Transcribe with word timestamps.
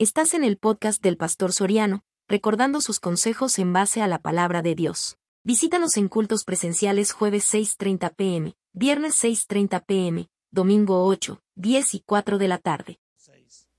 Estás 0.00 0.32
en 0.34 0.44
el 0.44 0.58
podcast 0.58 1.02
del 1.02 1.16
Pastor 1.16 1.52
Soriano, 1.52 2.04
recordando 2.28 2.80
sus 2.80 3.00
consejos 3.00 3.58
en 3.58 3.72
base 3.72 4.00
a 4.00 4.06
la 4.06 4.20
palabra 4.20 4.62
de 4.62 4.76
Dios. 4.76 5.18
Visítanos 5.42 5.96
en 5.96 6.06
cultos 6.06 6.44
presenciales 6.44 7.10
jueves 7.10 7.52
6.30 7.52 8.14
pm, 8.14 8.54
viernes 8.72 9.20
6.30 9.24 9.84
pm, 9.84 10.28
domingo 10.52 11.04
8, 11.04 11.42
10 11.56 11.94
y 11.94 12.00
4 12.06 12.38
de 12.38 12.46
la 12.46 12.58
tarde. 12.58 13.00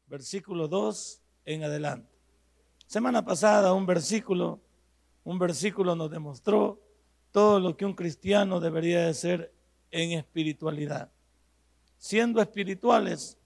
Versículo 0.08 0.68
2 0.68 1.22
en 1.46 1.64
adelante. 1.64 2.12
Semana 2.86 3.24
pasada 3.24 3.72
un 3.72 3.86
versículo, 3.86 4.60
un 5.24 5.40
versículo 5.40 5.96
nos 5.96 6.12
demostró 6.12 6.82
todo 7.32 7.62
lo 7.62 7.78
que 7.78 7.86
un 7.86 7.94
cristiano 7.94 8.60
debería 8.60 9.06
de 9.06 9.14
ser 9.14 9.54
en 9.90 10.12
espiritualidad. 10.12 11.14
Siendo 11.98 12.42
espirituales, 12.42 13.38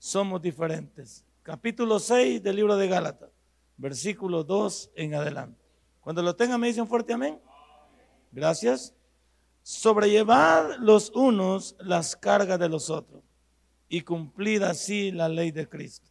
somos 0.00 0.42
diferentes 0.42 1.24
capítulo 1.42 1.98
6 1.98 2.42
del 2.42 2.56
libro 2.56 2.76
de 2.76 2.88
Gálatas, 2.88 3.30
versículo 3.76 4.44
2 4.44 4.90
en 4.94 5.14
adelante. 5.14 5.60
Cuando 6.00 6.22
lo 6.22 6.36
tengan 6.36 6.60
me 6.60 6.66
dicen 6.66 6.86
fuerte 6.86 7.12
amén. 7.12 7.40
Gracias. 8.32 8.94
Sobrellevad 9.62 10.76
los 10.78 11.10
unos 11.10 11.76
las 11.80 12.16
cargas 12.16 12.58
de 12.58 12.68
los 12.68 12.90
otros 12.90 13.22
y 13.88 14.02
cumplid 14.02 14.62
así 14.62 15.10
la 15.10 15.28
ley 15.28 15.50
de 15.50 15.68
Cristo. 15.68 16.08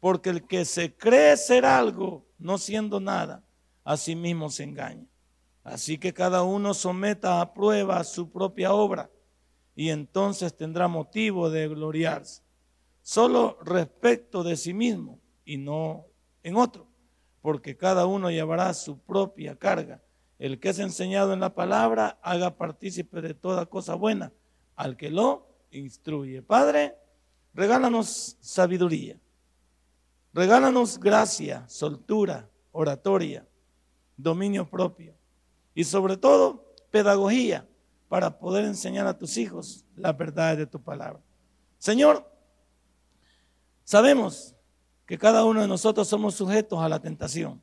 Porque 0.00 0.30
el 0.30 0.46
que 0.46 0.64
se 0.64 0.96
cree 0.96 1.36
ser 1.36 1.64
algo, 1.64 2.26
no 2.38 2.58
siendo 2.58 2.98
nada, 2.98 3.44
a 3.84 3.96
sí 3.96 4.16
mismo 4.16 4.50
se 4.50 4.64
engaña. 4.64 5.06
Así 5.62 5.98
que 5.98 6.12
cada 6.12 6.42
uno 6.42 6.74
someta 6.74 7.40
a 7.40 7.54
prueba 7.54 8.02
su 8.02 8.30
propia 8.30 8.72
obra 8.72 9.10
y 9.76 9.90
entonces 9.90 10.56
tendrá 10.56 10.88
motivo 10.88 11.50
de 11.50 11.68
gloriarse 11.68 12.41
solo 13.02 13.58
respecto 13.64 14.42
de 14.42 14.56
sí 14.56 14.72
mismo 14.72 15.18
y 15.44 15.58
no 15.58 16.06
en 16.42 16.56
otro, 16.56 16.86
porque 17.40 17.76
cada 17.76 18.06
uno 18.06 18.30
llevará 18.30 18.72
su 18.74 18.98
propia 18.98 19.56
carga. 19.56 20.00
El 20.38 20.58
que 20.58 20.70
es 20.70 20.78
enseñado 20.78 21.32
en 21.32 21.40
la 21.40 21.54
palabra, 21.54 22.18
haga 22.22 22.56
partícipe 22.56 23.20
de 23.20 23.34
toda 23.34 23.66
cosa 23.66 23.94
buena 23.94 24.32
al 24.74 24.96
que 24.96 25.10
lo 25.10 25.46
instruye. 25.70 26.42
Padre, 26.42 26.96
regálanos 27.54 28.36
sabiduría, 28.40 29.18
regálanos 30.32 30.98
gracia, 30.98 31.68
soltura, 31.68 32.48
oratoria, 32.72 33.46
dominio 34.16 34.68
propio 34.68 35.14
y 35.74 35.84
sobre 35.84 36.16
todo 36.16 36.74
pedagogía 36.90 37.68
para 38.08 38.38
poder 38.38 38.64
enseñar 38.64 39.06
a 39.06 39.16
tus 39.16 39.36
hijos 39.36 39.84
la 39.96 40.12
verdad 40.12 40.56
de 40.56 40.66
tu 40.66 40.80
palabra. 40.80 41.20
Señor, 41.78 42.31
Sabemos 43.84 44.54
que 45.06 45.18
cada 45.18 45.44
uno 45.44 45.60
de 45.60 45.68
nosotros 45.68 46.08
somos 46.08 46.34
sujetos 46.34 46.78
a 46.80 46.88
la 46.88 47.00
tentación. 47.00 47.62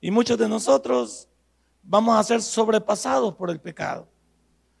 Y 0.00 0.10
muchos 0.10 0.38
de 0.38 0.48
nosotros 0.48 1.28
vamos 1.82 2.16
a 2.18 2.22
ser 2.22 2.42
sobrepasados 2.42 3.34
por 3.34 3.50
el 3.50 3.60
pecado. 3.60 4.08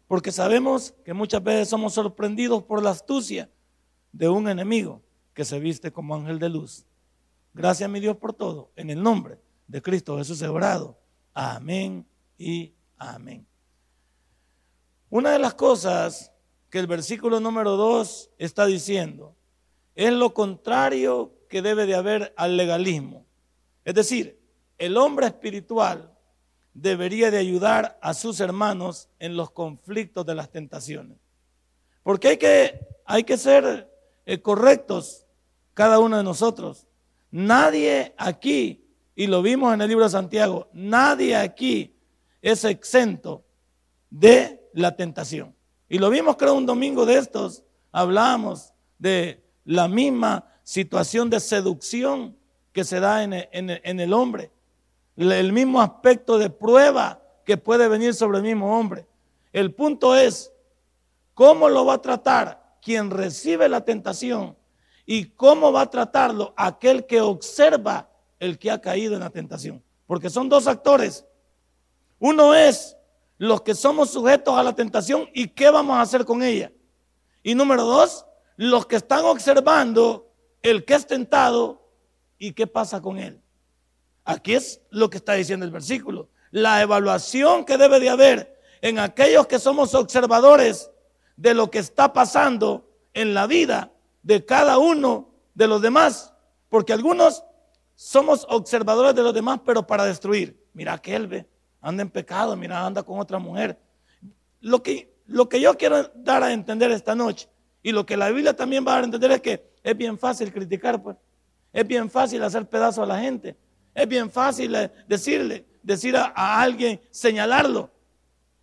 Porque 0.06 0.30
sabemos 0.30 0.94
que 1.04 1.14
muchas 1.14 1.42
veces 1.42 1.68
somos 1.68 1.94
sorprendidos 1.94 2.62
por 2.62 2.82
la 2.82 2.90
astucia 2.90 3.50
de 4.12 4.28
un 4.28 4.48
enemigo 4.48 5.02
que 5.32 5.44
se 5.44 5.58
viste 5.58 5.92
como 5.92 6.14
ángel 6.14 6.38
de 6.38 6.48
luz. 6.48 6.86
Gracias 7.52 7.88
mi 7.88 8.00
Dios 8.00 8.16
por 8.16 8.32
todo. 8.32 8.70
En 8.76 8.90
el 8.90 9.02
nombre 9.02 9.40
de 9.66 9.80
Cristo 9.80 10.18
Jesús 10.18 10.42
he 10.42 10.48
orado. 10.48 10.98
Amén 11.32 12.06
y 12.38 12.74
amén. 12.98 13.46
Una 15.10 15.30
de 15.30 15.38
las 15.38 15.54
cosas 15.54 16.32
que 16.70 16.78
el 16.78 16.86
versículo 16.86 17.40
número 17.40 17.76
2 17.76 18.30
está 18.38 18.66
diciendo 18.66 19.34
es 19.94 20.12
lo 20.12 20.34
contrario 20.34 21.32
que 21.48 21.62
debe 21.62 21.86
de 21.86 21.94
haber 21.94 22.34
al 22.36 22.56
legalismo. 22.56 23.24
Es 23.84 23.94
decir, 23.94 24.40
el 24.78 24.96
hombre 24.96 25.26
espiritual 25.26 26.10
debería 26.72 27.30
de 27.30 27.38
ayudar 27.38 27.98
a 28.02 28.14
sus 28.14 28.40
hermanos 28.40 29.08
en 29.18 29.36
los 29.36 29.50
conflictos 29.50 30.26
de 30.26 30.34
las 30.34 30.50
tentaciones. 30.50 31.18
Porque 32.02 32.28
hay 32.28 32.36
que, 32.36 32.80
hay 33.04 33.24
que 33.24 33.36
ser 33.36 33.90
eh, 34.26 34.40
correctos 34.40 35.26
cada 35.74 36.00
uno 36.00 36.16
de 36.16 36.24
nosotros. 36.24 36.86
Nadie 37.30 38.14
aquí, 38.16 38.84
y 39.14 39.26
lo 39.28 39.42
vimos 39.42 39.72
en 39.72 39.80
el 39.80 39.88
libro 39.88 40.04
de 40.04 40.10
Santiago, 40.10 40.68
nadie 40.72 41.36
aquí 41.36 41.94
es 42.42 42.64
exento 42.64 43.44
de 44.10 44.68
la 44.72 44.96
tentación. 44.96 45.54
Y 45.88 45.98
lo 45.98 46.10
vimos 46.10 46.36
creo 46.36 46.54
un 46.54 46.66
domingo 46.66 47.06
de 47.06 47.18
estos, 47.18 47.62
hablamos 47.92 48.72
de 48.98 49.43
la 49.64 49.88
misma 49.88 50.46
situación 50.62 51.30
de 51.30 51.40
seducción 51.40 52.36
que 52.72 52.84
se 52.84 53.00
da 53.00 53.22
en 53.22 53.32
el, 53.32 54.12
hombre, 54.12 54.50
el 55.16 55.52
mismo 55.52 55.80
aspecto 55.80 56.38
de 56.38 56.50
prueba 56.50 57.22
que 57.44 57.56
puede 57.56 57.88
venir 57.88 58.14
sobre 58.14 58.38
el 58.38 58.44
mismo 58.44 58.78
hombre. 58.78 59.06
El 59.52 59.72
punto 59.72 60.16
es, 60.16 60.52
¿cómo 61.34 61.68
lo 61.68 61.84
va 61.84 61.94
a 61.94 62.02
tratar 62.02 62.78
quien 62.82 63.10
recibe 63.10 63.68
la 63.68 63.84
tentación 63.84 64.56
y 65.06 65.26
cómo 65.26 65.70
va 65.70 65.82
a 65.82 65.90
tratarlo 65.90 66.52
aquel 66.56 67.06
que 67.06 67.20
observa 67.20 68.10
el 68.40 68.58
que 68.58 68.70
ha 68.70 68.80
caído 68.80 69.14
en 69.14 69.20
la 69.20 69.30
tentación? 69.30 69.82
Porque 70.06 70.30
son 70.30 70.48
dos 70.48 70.66
actores. 70.66 71.24
Uno 72.18 72.54
es 72.54 72.96
los 73.38 73.62
que 73.62 73.74
somos 73.74 74.10
sujetos 74.10 74.56
a 74.56 74.62
la 74.62 74.74
tentación 74.74 75.28
y 75.32 75.48
qué 75.48 75.70
vamos 75.70 75.96
a 75.96 76.00
hacer 76.00 76.24
con 76.24 76.42
ella. 76.42 76.72
Y 77.42 77.54
número 77.54 77.84
dos, 77.84 78.26
los 78.56 78.86
que 78.86 78.96
están 78.96 79.24
observando 79.24 80.30
el 80.62 80.84
que 80.84 80.94
es 80.94 81.06
tentado 81.06 81.88
y 82.38 82.52
qué 82.52 82.66
pasa 82.66 83.00
con 83.00 83.18
él. 83.18 83.40
Aquí 84.24 84.54
es 84.54 84.80
lo 84.90 85.10
que 85.10 85.18
está 85.18 85.34
diciendo 85.34 85.66
el 85.66 85.72
versículo. 85.72 86.30
La 86.50 86.80
evaluación 86.82 87.64
que 87.64 87.76
debe 87.76 88.00
de 88.00 88.08
haber 88.08 88.58
en 88.80 88.98
aquellos 88.98 89.46
que 89.46 89.58
somos 89.58 89.94
observadores 89.94 90.90
de 91.36 91.54
lo 91.54 91.70
que 91.70 91.78
está 91.78 92.12
pasando 92.12 92.88
en 93.12 93.34
la 93.34 93.46
vida 93.46 93.92
de 94.22 94.44
cada 94.44 94.78
uno 94.78 95.30
de 95.54 95.68
los 95.68 95.82
demás. 95.82 96.32
Porque 96.68 96.92
algunos 96.92 97.44
somos 97.94 98.46
observadores 98.48 99.14
de 99.14 99.22
los 99.22 99.34
demás, 99.34 99.60
pero 99.64 99.86
para 99.86 100.04
destruir. 100.04 100.64
Mira 100.72 100.98
que 100.98 101.14
él 101.14 101.26
ve, 101.28 101.46
anda 101.80 102.02
en 102.02 102.10
pecado, 102.10 102.56
mira, 102.56 102.84
anda 102.84 103.02
con 103.02 103.18
otra 103.18 103.38
mujer. 103.38 103.78
Lo 104.60 104.82
que, 104.82 105.14
lo 105.26 105.48
que 105.48 105.60
yo 105.60 105.76
quiero 105.76 106.02
dar 106.14 106.42
a 106.42 106.52
entender 106.52 106.90
esta 106.90 107.14
noche 107.14 107.48
y 107.84 107.92
lo 107.92 108.06
que 108.06 108.16
la 108.16 108.30
Biblia 108.30 108.56
también 108.56 108.82
va 108.84 108.94
a 108.94 109.00
a 109.00 109.04
entender 109.04 109.30
es 109.30 109.42
que 109.42 109.70
es 109.82 109.94
bien 109.94 110.18
fácil 110.18 110.50
criticar, 110.50 111.02
pues. 111.02 111.18
Es 111.70 111.86
bien 111.86 112.08
fácil 112.08 112.42
hacer 112.42 112.66
pedazo 112.66 113.02
a 113.02 113.06
la 113.06 113.20
gente. 113.20 113.58
Es 113.94 114.08
bien 114.08 114.30
fácil 114.30 114.74
eh, 114.74 114.90
decirle, 115.06 115.66
decir 115.82 116.16
a, 116.16 116.62
alguien, 116.62 116.98
señalarlo. 117.10 117.90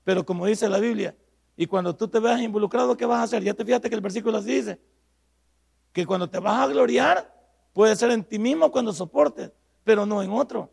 Pero 0.03 0.25
como 0.25 0.47
dice 0.47 0.67
la 0.67 0.79
Biblia, 0.79 1.15
y 1.55 1.67
cuando 1.67 1.95
tú 1.95 2.07
te 2.07 2.19
veas 2.19 2.41
involucrado, 2.41 2.97
¿qué 2.97 3.05
vas 3.05 3.19
a 3.19 3.23
hacer? 3.23 3.43
Ya 3.43 3.53
te 3.53 3.63
fíjate 3.63 3.89
que 3.89 3.95
el 3.95 4.01
versículo 4.01 4.39
así 4.39 4.55
dice. 4.55 4.79
Que 5.93 6.03
cuando 6.03 6.27
te 6.27 6.39
vas 6.39 6.59
a 6.59 6.65
gloriar, 6.65 7.31
puede 7.73 7.95
ser 7.95 8.09
en 8.09 8.23
ti 8.23 8.39
mismo 8.39 8.71
cuando 8.71 8.91
soportes, 8.91 9.51
pero 9.83 10.03
no 10.03 10.23
en 10.23 10.31
otro. 10.31 10.71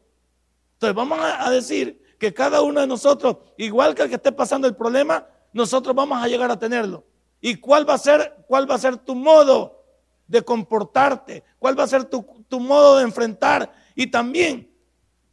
Entonces 0.72 0.94
vamos 0.94 1.19
a 1.20 1.50
decir 1.50 2.16
que 2.19 2.32
cada 2.32 2.62
uno 2.62 2.81
de 2.81 2.87
nosotros, 2.87 3.37
igual 3.58 3.94
que 3.94 4.04
el 4.04 4.08
que 4.08 4.14
esté 4.14 4.32
pasando 4.32 4.66
el 4.66 4.75
problema, 4.75 5.26
nosotros 5.53 5.94
vamos 5.94 6.22
a 6.22 6.28
llegar 6.28 6.50
a 6.50 6.58
tenerlo. 6.58 7.04
¿Y 7.41 7.56
cuál 7.56 7.88
va 7.88 7.94
a 7.94 7.99
ser, 7.99 8.44
cuál 8.47 8.71
va 8.71 8.75
a 8.75 8.78
ser 8.78 8.97
tu 8.97 9.15
modo 9.15 9.84
de 10.26 10.43
comportarte? 10.43 11.44
¿Cuál 11.59 11.78
va 11.78 11.84
a 11.84 11.88
ser 11.88 12.04
tu, 12.04 12.44
tu 12.49 12.60
modo 12.60 12.99
de 12.99 13.04
enfrentar? 13.04 13.72
Y 13.94 14.09
también, 14.09 14.72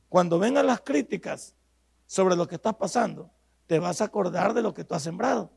cuando 0.09 0.39
vengan 0.39 0.67
las 0.67 0.81
críticas 0.81 1.55
sobre 2.05 2.35
lo 2.35 2.47
que 2.47 2.55
estás 2.55 2.75
pasando, 2.75 3.31
te 3.67 3.79
vas 3.79 4.01
a 4.01 4.05
acordar 4.05 4.53
de 4.53 4.61
lo 4.61 4.73
que 4.73 4.83
tú 4.83 4.93
has 4.93 5.03
sembrado. 5.03 5.51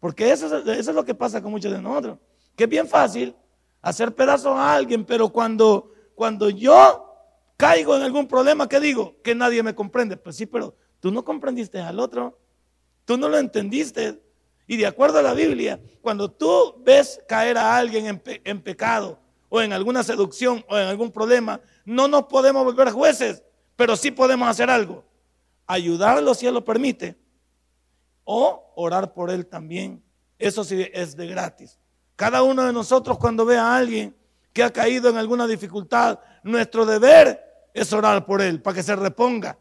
Porque 0.00 0.30
eso 0.30 0.46
es, 0.46 0.66
eso 0.66 0.90
es 0.90 0.96
lo 0.96 1.04
que 1.04 1.14
pasa 1.14 1.42
con 1.42 1.50
muchos 1.50 1.72
de 1.72 1.80
nosotros. 1.80 2.18
Que 2.54 2.64
es 2.64 2.70
bien 2.70 2.86
fácil 2.86 3.34
hacer 3.82 4.14
pedazos 4.14 4.56
a 4.56 4.74
alguien, 4.74 5.04
pero 5.04 5.28
cuando, 5.28 5.92
cuando 6.14 6.48
yo 6.50 7.14
caigo 7.56 7.96
en 7.96 8.02
algún 8.02 8.26
problema, 8.26 8.68
¿qué 8.68 8.80
digo? 8.80 9.16
Que 9.22 9.34
nadie 9.34 9.62
me 9.62 9.74
comprende. 9.74 10.16
Pues 10.16 10.36
sí, 10.36 10.46
pero 10.46 10.76
tú 11.00 11.10
no 11.10 11.24
comprendiste 11.24 11.80
al 11.80 11.98
otro. 11.98 12.38
Tú 13.04 13.16
no 13.16 13.28
lo 13.28 13.38
entendiste. 13.38 14.20
Y 14.66 14.76
de 14.76 14.86
acuerdo 14.86 15.18
a 15.18 15.22
la 15.22 15.34
Biblia, 15.34 15.80
cuando 16.02 16.30
tú 16.30 16.74
ves 16.84 17.20
caer 17.28 17.56
a 17.56 17.76
alguien 17.76 18.20
en, 18.44 18.60
pecado 18.60 19.18
o 19.48 19.60
en 19.60 19.72
alguna 19.72 20.02
seducción 20.02 20.64
o 20.68 20.76
en 20.76 20.88
algún 20.88 21.12
problema, 21.12 21.60
no 21.84 22.08
nos 22.08 22.24
podemos 22.24 22.64
volver 22.64 22.90
jueces, 22.90 23.44
pero 23.76 23.96
sí 23.96 24.10
podemos 24.10 24.48
hacer 24.48 24.68
algo. 24.68 25.04
Ayudarlo 25.66 26.34
si 26.34 26.46
Él 26.46 26.54
lo 26.54 26.64
permite 26.64 27.16
o 28.24 28.72
orar 28.74 29.12
por 29.14 29.30
Él 29.30 29.46
también. 29.46 30.02
Eso 30.38 30.64
sí 30.64 30.86
es 30.92 31.16
de 31.16 31.28
gratis. 31.28 31.78
Cada 32.16 32.42
uno 32.42 32.64
de 32.64 32.72
nosotros 32.72 33.18
cuando 33.18 33.44
ve 33.44 33.56
a 33.56 33.76
alguien 33.76 34.16
que 34.52 34.64
ha 34.64 34.72
caído 34.72 35.10
en 35.10 35.16
alguna 35.16 35.46
dificultad, 35.46 36.18
nuestro 36.42 36.84
deber 36.86 37.70
es 37.72 37.92
orar 37.92 38.26
por 38.26 38.42
Él 38.42 38.60
para 38.60 38.74
que 38.74 38.82
se 38.82 38.96
reponga 38.96 39.58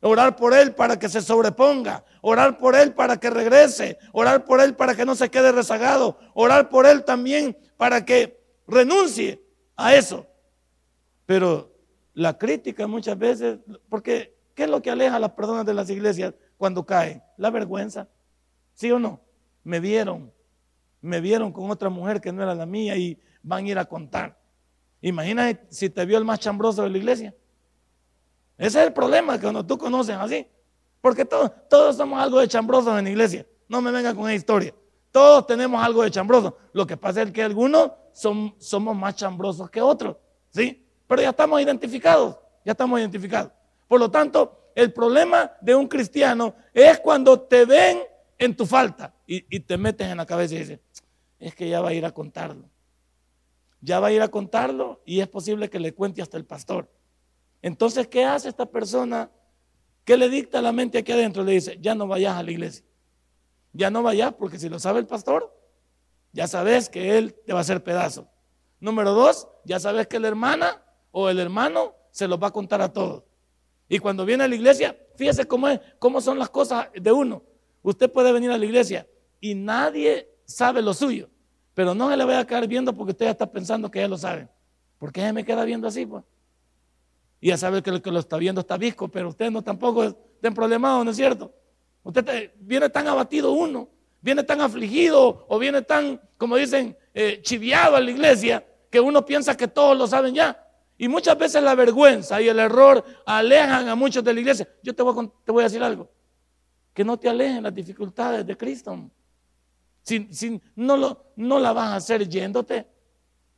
Orar 0.00 0.36
por 0.36 0.54
él 0.54 0.74
para 0.74 0.98
que 0.98 1.08
se 1.08 1.22
sobreponga. 1.22 2.04
Orar 2.20 2.58
por 2.58 2.74
él 2.76 2.92
para 2.92 3.18
que 3.18 3.30
regrese. 3.30 3.98
Orar 4.12 4.44
por 4.44 4.60
él 4.60 4.74
para 4.74 4.94
que 4.94 5.04
no 5.04 5.14
se 5.14 5.30
quede 5.30 5.52
rezagado. 5.52 6.18
Orar 6.34 6.68
por 6.68 6.86
él 6.86 7.04
también 7.04 7.56
para 7.76 8.04
que 8.04 8.40
renuncie 8.66 9.42
a 9.74 9.94
eso. 9.94 10.26
Pero 11.24 11.72
la 12.14 12.38
crítica 12.38 12.86
muchas 12.86 13.18
veces, 13.18 13.58
porque 13.88 14.36
¿qué 14.54 14.64
es 14.64 14.70
lo 14.70 14.80
que 14.80 14.90
aleja 14.90 15.16
a 15.16 15.20
las 15.20 15.32
personas 15.32 15.66
de 15.66 15.74
las 15.74 15.90
iglesias 15.90 16.34
cuando 16.56 16.84
caen? 16.84 17.22
La 17.36 17.50
vergüenza. 17.50 18.08
¿Sí 18.74 18.90
o 18.90 18.98
no? 18.98 19.20
Me 19.64 19.80
vieron, 19.80 20.32
me 21.00 21.20
vieron 21.20 21.52
con 21.52 21.70
otra 21.70 21.88
mujer 21.88 22.20
que 22.20 22.32
no 22.32 22.42
era 22.42 22.54
la 22.54 22.66
mía 22.66 22.96
y 22.96 23.18
van 23.42 23.64
a 23.64 23.68
ir 23.68 23.78
a 23.78 23.84
contar. 23.84 24.38
Imagínate 25.00 25.66
si 25.70 25.90
te 25.90 26.04
vio 26.04 26.18
el 26.18 26.24
más 26.24 26.40
chambroso 26.40 26.82
de 26.82 26.90
la 26.90 26.98
iglesia. 26.98 27.34
Ese 28.58 28.80
es 28.80 28.86
el 28.86 28.92
problema, 28.92 29.40
cuando 29.40 29.64
tú 29.64 29.76
conoces 29.76 30.16
así. 30.16 30.46
Porque 31.00 31.24
todos, 31.24 31.50
todos 31.68 31.96
somos 31.96 32.20
algo 32.20 32.40
de 32.40 32.48
chambrosos 32.48 32.98
en 32.98 33.04
la 33.04 33.10
iglesia. 33.10 33.46
No 33.68 33.80
me 33.80 33.90
venga 33.90 34.14
con 34.14 34.24
esa 34.24 34.34
historia. 34.34 34.74
Todos 35.12 35.46
tenemos 35.46 35.82
algo 35.82 36.02
de 36.02 36.10
chambroso. 36.10 36.56
Lo 36.72 36.86
que 36.86 36.96
pasa 36.96 37.22
es 37.22 37.30
que 37.30 37.42
algunos 37.42 37.92
somos 38.12 38.96
más 38.96 39.14
chambrosos 39.14 39.70
que 39.70 39.80
otros. 39.80 40.16
¿Sí? 40.50 40.84
Pero 41.06 41.22
ya 41.22 41.30
estamos 41.30 41.60
identificados. 41.60 42.36
Ya 42.64 42.72
estamos 42.72 42.98
identificados. 42.98 43.52
Por 43.86 44.00
lo 44.00 44.10
tanto, 44.10 44.70
el 44.74 44.92
problema 44.92 45.52
de 45.60 45.74
un 45.74 45.86
cristiano 45.86 46.54
es 46.72 46.98
cuando 47.00 47.40
te 47.40 47.64
ven 47.64 48.00
en 48.38 48.56
tu 48.56 48.66
falta 48.66 49.14
y, 49.26 49.44
y 49.54 49.60
te 49.60 49.76
metes 49.76 50.08
en 50.08 50.16
la 50.16 50.26
cabeza 50.26 50.54
y 50.54 50.58
dices, 50.58 50.80
es 51.38 51.54
que 51.54 51.68
ya 51.68 51.80
va 51.80 51.90
a 51.90 51.94
ir 51.94 52.04
a 52.04 52.10
contarlo. 52.10 52.68
Ya 53.80 54.00
va 54.00 54.08
a 54.08 54.12
ir 54.12 54.22
a 54.22 54.28
contarlo 54.28 55.00
y 55.04 55.20
es 55.20 55.28
posible 55.28 55.70
que 55.70 55.78
le 55.78 55.94
cuente 55.94 56.20
hasta 56.20 56.36
el 56.36 56.44
pastor. 56.44 56.90
Entonces, 57.62 58.06
¿qué 58.08 58.24
hace 58.24 58.48
esta 58.48 58.66
persona? 58.66 59.30
¿Qué 60.04 60.16
le 60.16 60.28
dicta 60.28 60.62
la 60.62 60.72
mente 60.72 60.98
aquí 60.98 61.12
adentro? 61.12 61.42
Le 61.42 61.52
dice, 61.52 61.78
ya 61.80 61.94
no 61.94 62.06
vayas 62.06 62.36
a 62.36 62.42
la 62.42 62.50
iglesia. 62.50 62.84
Ya 63.72 63.90
no 63.90 64.02
vayas 64.02 64.34
porque 64.34 64.58
si 64.58 64.68
lo 64.68 64.78
sabe 64.78 65.00
el 65.00 65.06
pastor, 65.06 65.52
ya 66.32 66.46
sabes 66.46 66.88
que 66.88 67.18
él 67.18 67.34
te 67.46 67.52
va 67.52 67.58
a 67.58 67.62
hacer 67.62 67.82
pedazo. 67.82 68.28
Número 68.78 69.12
dos, 69.12 69.48
ya 69.64 69.80
sabes 69.80 70.06
que 70.06 70.20
la 70.20 70.28
hermana 70.28 70.82
o 71.10 71.28
el 71.28 71.40
hermano 71.40 71.94
se 72.10 72.28
los 72.28 72.42
va 72.42 72.48
a 72.48 72.52
contar 72.52 72.80
a 72.82 72.92
todos. 72.92 73.24
Y 73.88 73.98
cuando 73.98 74.24
viene 74.24 74.44
a 74.44 74.48
la 74.48 74.54
iglesia, 74.54 74.96
fíjese 75.16 75.46
cómo, 75.46 75.68
es, 75.68 75.80
cómo 75.98 76.20
son 76.20 76.38
las 76.38 76.50
cosas 76.50 76.88
de 76.94 77.12
uno. 77.12 77.42
Usted 77.82 78.10
puede 78.10 78.32
venir 78.32 78.50
a 78.50 78.58
la 78.58 78.64
iglesia 78.64 79.06
y 79.40 79.54
nadie 79.54 80.28
sabe 80.44 80.82
lo 80.82 80.92
suyo, 80.92 81.28
pero 81.74 81.94
no 81.94 82.10
se 82.10 82.16
le 82.16 82.24
vaya 82.24 82.40
a 82.40 82.46
quedar 82.46 82.66
viendo 82.66 82.94
porque 82.94 83.12
usted 83.12 83.26
ya 83.26 83.30
está 83.32 83.50
pensando 83.50 83.90
que 83.90 84.00
ya 84.00 84.08
lo 84.08 84.18
sabe. 84.18 84.48
¿Por 84.98 85.12
qué 85.12 85.22
se 85.22 85.32
me 85.32 85.44
queda 85.44 85.64
viendo 85.64 85.86
así? 85.86 86.06
Pues? 86.06 86.24
Y 87.40 87.48
ya 87.48 87.56
sabe 87.56 87.82
que 87.82 87.90
el 87.90 88.02
que 88.02 88.10
lo 88.10 88.18
está 88.18 88.36
viendo 88.36 88.60
está 88.60 88.76
visco, 88.76 89.08
pero 89.08 89.28
usted 89.28 89.50
no 89.50 89.62
tampoco 89.62 90.04
está 90.04 90.50
problemado, 90.50 91.04
¿no 91.04 91.10
es 91.10 91.16
cierto? 91.16 91.52
Usted 92.02 92.52
viene 92.58 92.88
tan 92.88 93.08
abatido 93.08 93.52
uno, 93.52 93.88
viene 94.20 94.42
tan 94.42 94.60
afligido 94.60 95.44
o 95.48 95.58
viene 95.58 95.82
tan, 95.82 96.20
como 96.38 96.56
dicen, 96.56 96.96
eh, 97.12 97.40
chiviado 97.42 97.96
a 97.96 98.00
la 98.00 98.10
iglesia, 98.10 98.64
que 98.90 99.00
uno 99.00 99.24
piensa 99.24 99.56
que 99.56 99.68
todos 99.68 99.96
lo 99.96 100.06
saben 100.06 100.34
ya. 100.34 100.62
Y 100.98 101.08
muchas 101.08 101.36
veces 101.36 101.62
la 101.62 101.74
vergüenza 101.74 102.40
y 102.40 102.48
el 102.48 102.58
error 102.58 103.04
alejan 103.26 103.88
a 103.88 103.94
muchos 103.94 104.24
de 104.24 104.32
la 104.32 104.40
iglesia. 104.40 104.68
Yo 104.82 104.94
te 104.94 105.02
voy 105.02 105.12
a, 105.12 105.30
te 105.44 105.52
voy 105.52 105.62
a 105.62 105.64
decir 105.64 105.82
algo 105.82 106.08
que 106.96 107.04
no 107.04 107.18
te 107.18 107.28
alejen 107.28 107.62
las 107.62 107.74
dificultades 107.74 108.46
de 108.46 108.56
Cristo. 108.56 109.10
Si, 110.00 110.62
no, 110.76 110.96
lo, 110.96 111.26
no 111.36 111.60
la 111.60 111.74
vas 111.74 111.88
a 111.88 111.96
hacer 111.96 112.26
yéndote, 112.26 112.86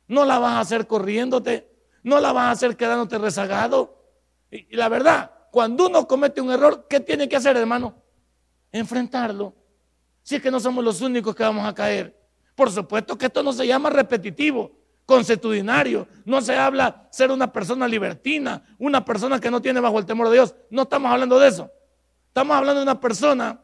no 0.09 0.25
la 0.25 0.39
vas 0.39 0.55
a 0.55 0.59
hacer 0.59 0.85
corriéndote, 0.85 1.68
no 2.03 2.19
la 2.19 2.31
vas 2.31 2.45
a 2.45 2.51
hacer 2.51 2.75
quedándote 2.75 3.17
rezagado. 3.17 3.97
Y, 4.51 4.75
la 4.75 4.89
verdad, 4.89 5.31
cuando 5.51 5.87
uno 5.87 6.07
comete 6.07 6.41
un 6.41 6.51
error, 6.51 6.87
¿qué 6.89 6.99
tiene 6.99 7.27
que 7.27 7.35
hacer, 7.35 7.57
hermano? 7.57 7.95
Enfrentarlo. 8.71 9.53
Si 10.23 10.35
es 10.35 10.41
que 10.41 10.51
no 10.51 10.59
somos 10.59 10.83
los 10.83 11.01
únicos 11.01 11.35
que 11.35 11.43
vamos 11.43 11.67
a 11.67 11.73
caer. 11.73 12.15
Por 12.55 12.71
supuesto 12.71 13.17
que 13.17 13.27
esto 13.27 13.41
no 13.41 13.53
se 13.53 13.65
llama 13.65 13.89
repetitivo, 13.89 14.71
consuetudinario. 15.05 16.07
No 16.25 16.41
se 16.41 16.55
habla 16.55 17.07
ser 17.09 17.31
una 17.31 17.51
persona 17.51 17.87
libertina, 17.87 18.63
una 18.77 19.03
persona 19.03 19.39
que 19.39 19.49
no 19.49 19.61
tiene 19.61 19.79
bajo 19.79 19.97
el 19.97 20.05
temor 20.05 20.27
de 20.27 20.35
Dios. 20.35 20.53
No 20.69 20.83
estamos 20.83 21.11
hablando 21.11 21.39
de 21.39 21.47
eso. 21.47 21.71
Estamos 22.27 22.55
hablando 22.55 22.81
de 22.81 22.83
una 22.83 22.99
persona 22.99 23.59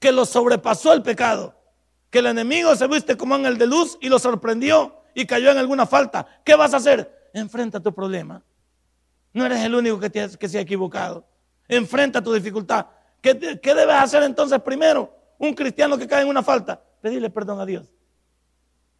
que 0.00 0.10
lo 0.10 0.24
sobrepasó 0.24 0.92
el 0.92 1.02
pecado, 1.02 1.54
que 2.10 2.18
el 2.18 2.26
enemigo 2.26 2.74
se 2.74 2.88
viste 2.88 3.16
como 3.16 3.36
ángel 3.36 3.56
de 3.56 3.68
luz 3.68 3.96
y 4.00 4.08
lo 4.08 4.18
sorprendió 4.18 4.96
y 5.14 5.26
cayó 5.26 5.50
en 5.50 5.58
alguna 5.58 5.86
falta. 5.86 6.26
¿Qué 6.44 6.56
vas 6.56 6.74
a 6.74 6.78
hacer? 6.78 7.21
Enfrenta 7.32 7.80
tu 7.80 7.92
problema. 7.92 8.42
No 9.32 9.46
eres 9.46 9.64
el 9.64 9.74
único 9.74 9.98
que, 9.98 10.10
que 10.10 10.48
se 10.48 10.58
ha 10.58 10.60
equivocado. 10.60 11.24
Enfrenta 11.68 12.22
tu 12.22 12.32
dificultad. 12.32 12.86
¿Qué, 13.20 13.38
¿Qué 13.60 13.74
debes 13.74 13.96
hacer 13.96 14.22
entonces 14.22 14.60
primero? 14.60 15.14
Un 15.38 15.54
cristiano 15.54 15.96
que 15.96 16.06
cae 16.06 16.22
en 16.22 16.28
una 16.28 16.42
falta, 16.42 16.82
pedirle 17.00 17.30
perdón 17.30 17.60
a 17.60 17.66
Dios. 17.66 17.90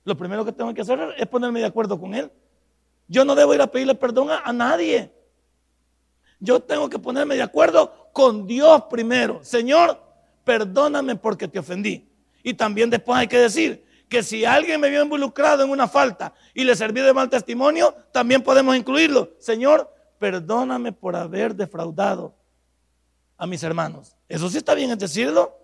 Lo 0.05 0.17
primero 0.17 0.45
que 0.45 0.53
tengo 0.53 0.73
que 0.73 0.81
hacer 0.81 1.15
es 1.17 1.27
ponerme 1.27 1.61
de 1.61 1.67
acuerdo 1.67 1.99
con 2.01 2.15
Él. 2.15 2.31
Yo 3.09 3.25
no 3.25 3.35
debo 3.35 3.55
ir 3.55 3.61
a 3.61 3.67
pedirle 3.67 3.95
perdón 3.95 4.29
a 4.31 4.53
nadie. 4.53 5.13
Yo 6.41 6.61
tengo 6.61 6.89
que 6.89 6.99
ponerme 6.99 7.37
de 7.37 7.43
acuerdo 7.43 8.11
con 8.13 8.47
Dios 8.47 8.85
primero. 8.91 9.45
Señor, 9.45 10.03
perdóname 10.45 11.15
porque 11.17 11.47
te 11.47 11.59
ofendí. 11.59 12.09
Y 12.43 12.55
también 12.55 12.91
después 12.91 13.19
hay 13.19 13.29
que 13.29 13.39
decir 13.39 13.85
que 14.13 14.23
si 14.23 14.45
alguien 14.45 14.79
me 14.79 14.91
vio 14.91 15.03
involucrado 15.03 15.65
en 15.65 15.71
una 15.71 15.89
falta 15.89 16.35
y 16.53 16.65
le 16.65 16.77
serví 16.77 17.01
de 17.01 17.15
mal 17.15 17.31
testimonio, 17.31 17.97
también 18.13 18.43
podemos 18.43 18.77
incluirlo. 18.77 19.31
Señor, 19.39 19.91
perdóname 20.19 20.93
por 20.93 21.17
haber 21.17 21.57
defraudado 21.57 22.37
a 23.39 23.47
mis 23.47 23.63
hermanos. 23.63 24.15
Eso 24.29 24.51
sí 24.51 24.59
está 24.59 24.75
bien 24.75 24.91
es 24.91 24.99
decirlo. 24.99 25.57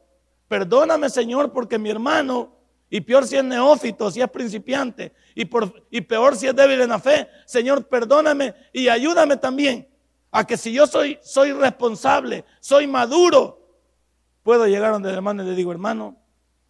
Perdóname, 0.49 1.11
Señor, 1.11 1.53
porque 1.53 1.79
mi 1.79 1.91
hermano, 1.91 2.57
y 2.89 3.03
peor 3.03 3.27
si 3.27 3.37
es 3.37 3.45
neófito, 3.45 4.11
si 4.11 4.23
es 4.23 4.31
principiante, 4.31 5.13
y, 5.35 5.45
por, 5.45 5.87
y 5.91 6.01
peor 6.01 6.35
si 6.35 6.47
es 6.47 6.57
débil 6.57 6.81
en 6.81 6.89
la 6.89 6.99
fe, 6.99 7.29
Señor, 7.45 7.87
perdóname 7.87 8.55
y 8.73 8.89
ayúdame 8.89 9.37
también 9.37 9.87
a 10.31 10.47
que 10.47 10.57
si 10.57 10.73
yo 10.73 10.87
soy, 10.87 11.19
soy 11.21 11.53
responsable, 11.53 12.47
soy 12.61 12.87
maduro, 12.87 13.61
puedo 14.43 14.67
llegar 14.67 14.93
donde 14.93 15.11
el 15.11 15.17
hermano 15.17 15.43
y 15.43 15.47
le 15.49 15.55
digo, 15.55 15.71
hermano, 15.71 16.17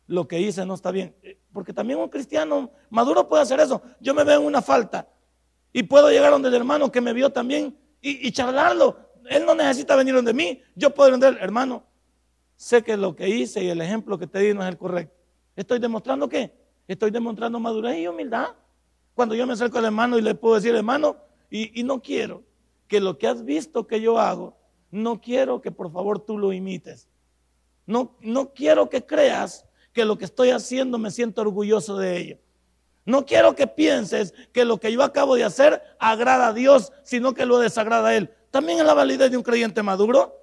lo 0.09 0.27
que 0.27 0.41
hice 0.41 0.67
no 0.67 0.75
está 0.75 0.91
bien. 0.91 1.15
Porque 1.59 1.73
también 1.73 1.99
un 1.99 2.09
cristiano 2.09 2.71
maduro 2.89 3.29
puede 3.29 3.43
hacer 3.43 3.59
eso. 3.59 3.83
Yo 3.99 4.15
me 4.15 4.23
veo 4.23 4.39
en 4.39 4.47
una 4.47 4.63
falta 4.63 5.09
y 5.73 5.83
puedo 5.83 6.09
llegar 6.09 6.31
donde 6.31 6.47
el 6.47 6.55
hermano 6.55 6.93
que 6.93 7.01
me 7.01 7.13
vio 7.13 7.31
también 7.31 7.77
y, 8.01 8.31
charlarlo. 8.31 8.97
Él 9.29 9.45
no 9.45 9.57
necesita 9.57 9.97
venir 9.97 10.15
donde 10.15 10.33
mí. 10.33 10.63
Yo 10.77 10.95
puedo 10.95 11.11
decir, 11.11 11.37
hermano, 11.41 11.83
sé 12.55 12.85
que 12.85 12.97
lo 12.97 13.17
que 13.17 13.29
hice 13.29 13.65
y 13.65 13.71
el 13.71 13.81
ejemplo 13.81 14.17
que 14.21 14.29
te 14.29 14.39
di 14.39 14.55
no 14.55 14.63
es 14.63 14.69
el 14.69 14.79
correcto. 14.79 15.17
¿Estoy 15.57 15.81
demostrando 15.81 16.29
qué? 16.29 16.55
Estoy 16.87 17.11
demostrando 17.11 17.59
madurez 17.59 17.99
y 17.99 18.07
humildad. 18.07 18.51
Cuando 19.17 19.35
yo 19.35 19.45
me 19.45 19.55
acerco 19.55 19.79
al 19.79 19.87
hermano 19.87 20.17
y 20.17 20.23
le 20.23 20.37
puedo 20.37 20.55
decir, 20.55 20.77
hermano, 20.77 21.17
y 21.51 21.83
no 21.83 22.01
quiero 22.01 22.45
que 22.87 23.01
lo 23.01 23.19
que 23.19 23.27
has 23.27 23.45
visto 23.45 23.85
que 23.85 24.01
yo 24.01 24.21
hago, 24.21 24.57
no 24.93 25.21
quiero 25.21 25.61
que 25.61 25.73
por 25.73 25.91
favor 25.91 26.21
tú 26.21 26.39
lo 26.39 26.53
imites. 26.53 27.09
No, 27.85 28.17
no 28.21 28.53
quiero 28.55 28.89
que 28.89 29.05
creas 29.05 29.68
que 29.93 30.05
lo 30.05 30.19
que 30.19 30.25
estoy 30.25 30.51
haciendo 30.51 30.99
me 30.99 31.11
siento 31.11 31.41
orgulloso 31.41 31.97
de 31.97 32.17
ello. 32.17 32.39
No 33.05 33.25
quiero 33.25 33.55
que 33.55 33.67
pienses 33.67 34.35
que 34.53 34.65
lo 34.65 34.79
que 34.79 34.93
yo 34.93 35.03
acabo 35.03 35.37
de 35.37 35.45
hacer 35.45 35.83
agrada 35.99 36.49
a 36.49 36.53
Dios, 36.53 36.93
sino 37.03 37.35
que 37.35 37.47
lo 37.47 37.59
desagrada 37.59 38.09
a 38.09 38.17
Él. 38.17 38.35
También 38.51 38.79
es 38.79 38.85
la 38.85 38.95
validez 38.95 39.31
de 39.31 39.37
un 39.37 39.43
creyente 39.43 39.83
maduro. 39.83 40.35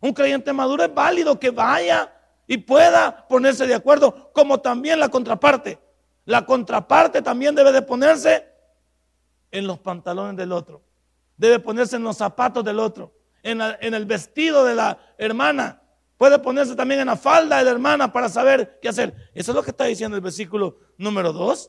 Un 0.00 0.12
creyente 0.12 0.52
maduro 0.52 0.84
es 0.84 0.94
válido 0.94 1.38
que 1.38 1.50
vaya 1.50 2.12
y 2.46 2.58
pueda 2.58 3.26
ponerse 3.28 3.66
de 3.66 3.74
acuerdo, 3.74 4.30
como 4.32 4.60
también 4.60 5.00
la 5.00 5.08
contraparte. 5.08 5.78
La 6.24 6.46
contraparte 6.46 7.22
también 7.22 7.54
debe 7.54 7.72
de 7.72 7.82
ponerse 7.82 8.46
en 9.50 9.66
los 9.66 9.78
pantalones 9.78 10.36
del 10.36 10.52
otro 10.52 10.82
debe 11.42 11.58
ponerse 11.58 11.96
en 11.96 12.04
los 12.04 12.16
zapatos 12.16 12.64
del 12.64 12.78
otro, 12.78 13.12
en, 13.42 13.60
el 13.60 14.06
vestido 14.06 14.64
de 14.64 14.76
la 14.76 14.98
hermana. 15.18 15.81
Puede 16.22 16.38
ponerse 16.38 16.76
también 16.76 17.00
en 17.00 17.08
la 17.08 17.16
falda 17.16 17.58
de 17.58 17.64
la 17.64 17.72
hermana 17.72 18.12
para 18.12 18.28
saber 18.28 18.78
qué 18.80 18.88
hacer. 18.88 19.12
Eso 19.34 19.50
es 19.50 19.56
lo 19.56 19.62
que 19.64 19.72
está 19.72 19.86
diciendo 19.86 20.16
el 20.16 20.22
versículo 20.22 20.78
número 20.96 21.32
2. 21.32 21.68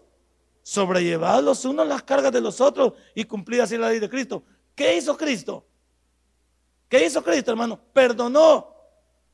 Sobrellevad 0.62 1.41
los 1.41 1.65
unos 1.65 1.88
las 1.88 2.03
cargas 2.03 2.31
de 2.31 2.39
los 2.39 2.62
otros 2.62 2.93
y 3.15 3.24
cumplid 3.24 3.62
así 3.62 3.79
la 3.79 3.89
ley 3.89 3.98
de 3.98 4.07
Cristo. 4.07 4.43
¿Qué 4.75 4.95
hizo 4.95 5.17
Cristo? 5.17 5.65
¿Qué 6.88 7.03
hizo 7.03 7.24
Cristo, 7.24 7.50
hermano? 7.50 7.79
Perdonó, 7.93 8.75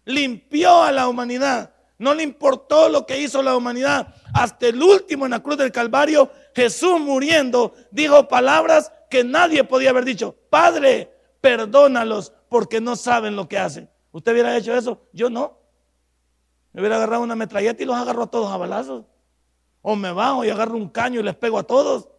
limpió 0.05 0.83
a 0.83 0.91
la 0.93 1.09
humanidad. 1.09 1.75
No 1.97 2.13
le 2.13 2.23
importó 2.23 2.87
lo 2.87 3.05
que 3.05 3.19
hizo 3.19 3.43
la 3.43 3.57
humanidad. 3.57 4.15
Hasta 4.33 4.67
el 4.67 4.81
último 4.81 5.25
en 5.25 5.31
la 5.31 5.43
cruz 5.43 5.57
del 5.57 5.73
Calvario, 5.73 6.31
Jesús 6.55 6.97
muriendo, 6.97 7.73
dijo 7.91 8.29
palabras 8.29 8.89
que 9.09 9.25
nadie 9.25 9.65
podía 9.65 9.89
haber 9.89 10.05
dicho, 10.05 10.37
Padre, 10.49 11.13
perdónalos 11.41 12.31
porque 12.47 12.79
no 12.79 12.95
saben 12.95 13.35
lo 13.35 13.49
que 13.49 13.57
hacen. 13.57 13.89
¿Usted 14.11 14.31
hubiera 14.31 14.57
hecho 14.57 14.75
eso? 14.75 15.01
Yo 15.13 15.29
no. 15.29 15.57
Me 16.73 16.81
hubiera 16.81 16.97
agarrado 16.97 17.23
una 17.23 17.35
metralleta 17.35 17.81
y 17.81 17.85
los 17.85 17.95
agarro 17.95 18.23
a 18.23 18.27
todos 18.27 18.51
a 18.51 18.57
balazos. 18.57 19.05
O 19.81 19.95
me 19.95 20.11
bajo 20.11 20.43
y 20.43 20.49
agarro 20.49 20.75
un 20.75 20.89
caño 20.89 21.19
y 21.19 21.23
les 21.23 21.35
pego 21.35 21.59
a 21.59 21.63
todos. 21.63 22.09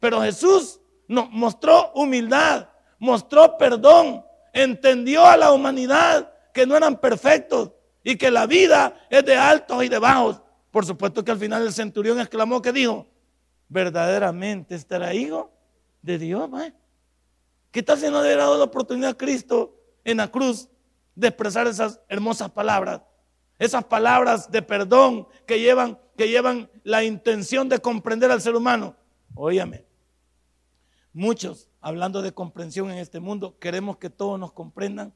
Pero 0.00 0.20
Jesús 0.22 0.80
nos 1.06 1.30
mostró 1.30 1.90
humildad, 1.94 2.68
mostró 2.98 3.56
perdón, 3.56 4.24
entendió 4.52 5.24
a 5.24 5.36
la 5.36 5.52
humanidad 5.52 6.32
que 6.52 6.66
no 6.66 6.76
eran 6.76 6.98
perfectos 6.98 7.72
y 8.02 8.16
que 8.16 8.30
la 8.30 8.46
vida 8.46 9.06
es 9.10 9.24
de 9.24 9.36
altos 9.36 9.84
y 9.84 9.88
de 9.88 9.98
bajos. 9.98 10.42
Por 10.70 10.84
supuesto 10.84 11.24
que 11.24 11.30
al 11.30 11.38
final 11.38 11.62
el 11.62 11.72
centurión 11.72 12.20
exclamó 12.20 12.60
que 12.60 12.72
dijo, 12.72 13.06
verdaderamente 13.68 14.78
era 14.90 15.14
hijo 15.14 15.50
de 16.02 16.18
Dios, 16.18 16.48
¿eh? 16.60 16.72
¿Qué 17.70 17.82
tal 17.82 17.98
si 17.98 18.06
no 18.06 18.20
le 18.22 18.28
hubiera 18.28 18.44
dado 18.44 18.58
la 18.58 18.64
oportunidad 18.64 19.10
a 19.10 19.16
Cristo 19.16 19.74
en 20.04 20.18
la 20.18 20.28
cruz 20.28 20.68
de 21.18 21.28
expresar 21.28 21.66
esas 21.66 22.00
hermosas 22.08 22.50
palabras? 22.50 23.02
Esas 23.58 23.84
palabras 23.84 24.50
de 24.50 24.62
perdón 24.62 25.26
que 25.46 25.58
llevan, 25.58 25.98
que 26.16 26.28
llevan 26.28 26.70
la 26.84 27.02
intención 27.02 27.68
de 27.68 27.80
comprender 27.80 28.30
al 28.30 28.40
ser 28.40 28.54
humano. 28.54 28.94
Óyame, 29.34 29.84
muchos, 31.12 31.68
hablando 31.80 32.22
de 32.22 32.32
comprensión 32.32 32.90
en 32.90 32.98
este 32.98 33.18
mundo, 33.18 33.58
queremos 33.58 33.96
que 33.96 34.10
todos 34.10 34.38
nos 34.38 34.52
comprendan, 34.52 35.12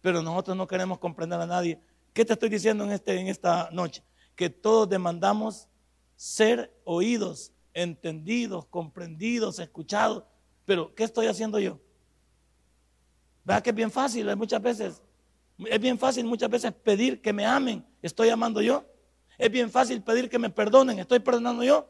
pero 0.00 0.22
nosotros 0.22 0.56
no 0.56 0.68
queremos 0.68 0.98
comprender 0.98 1.40
a 1.40 1.46
nadie. 1.46 1.80
¿Qué 2.12 2.24
te 2.24 2.34
estoy 2.34 2.48
diciendo 2.48 2.84
en, 2.84 2.92
este, 2.92 3.18
en 3.18 3.26
esta 3.26 3.70
noche? 3.72 4.04
Que 4.36 4.50
todos 4.50 4.88
demandamos 4.88 5.68
ser 6.14 6.72
oídos, 6.84 7.52
entendidos, 7.72 8.66
comprendidos, 8.66 9.58
escuchados. 9.58 10.22
Pero, 10.64 10.94
¿qué 10.94 11.02
estoy 11.02 11.26
haciendo 11.26 11.58
yo? 11.58 11.80
¿Verdad 13.44 13.64
que 13.64 13.70
es 13.70 13.76
bien 13.76 13.90
fácil 13.90 14.34
muchas 14.36 14.62
veces? 14.62 15.02
Es 15.58 15.80
bien 15.80 15.98
fácil 15.98 16.24
muchas 16.24 16.50
veces 16.50 16.72
pedir 16.72 17.20
que 17.20 17.32
me 17.32 17.46
amen. 17.46 17.84
¿Estoy 18.02 18.28
amando 18.30 18.60
yo? 18.60 18.84
Es 19.38 19.50
bien 19.50 19.70
fácil 19.70 20.02
pedir 20.02 20.28
que 20.28 20.38
me 20.38 20.50
perdonen. 20.50 20.98
¿Estoy 20.98 21.20
perdonando 21.20 21.62
yo? 21.62 21.88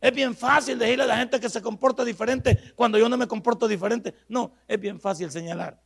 Es 0.00 0.14
bien 0.14 0.34
fácil 0.34 0.78
decirle 0.78 1.04
a 1.04 1.06
la 1.06 1.16
gente 1.16 1.38
que 1.40 1.48
se 1.48 1.60
comporta 1.60 2.04
diferente 2.04 2.72
cuando 2.74 2.98
yo 2.98 3.08
no 3.08 3.16
me 3.16 3.26
comporto 3.26 3.68
diferente. 3.68 4.14
No, 4.28 4.54
es 4.66 4.80
bien 4.80 4.98
fácil 5.00 5.30
señalar. 5.30 5.80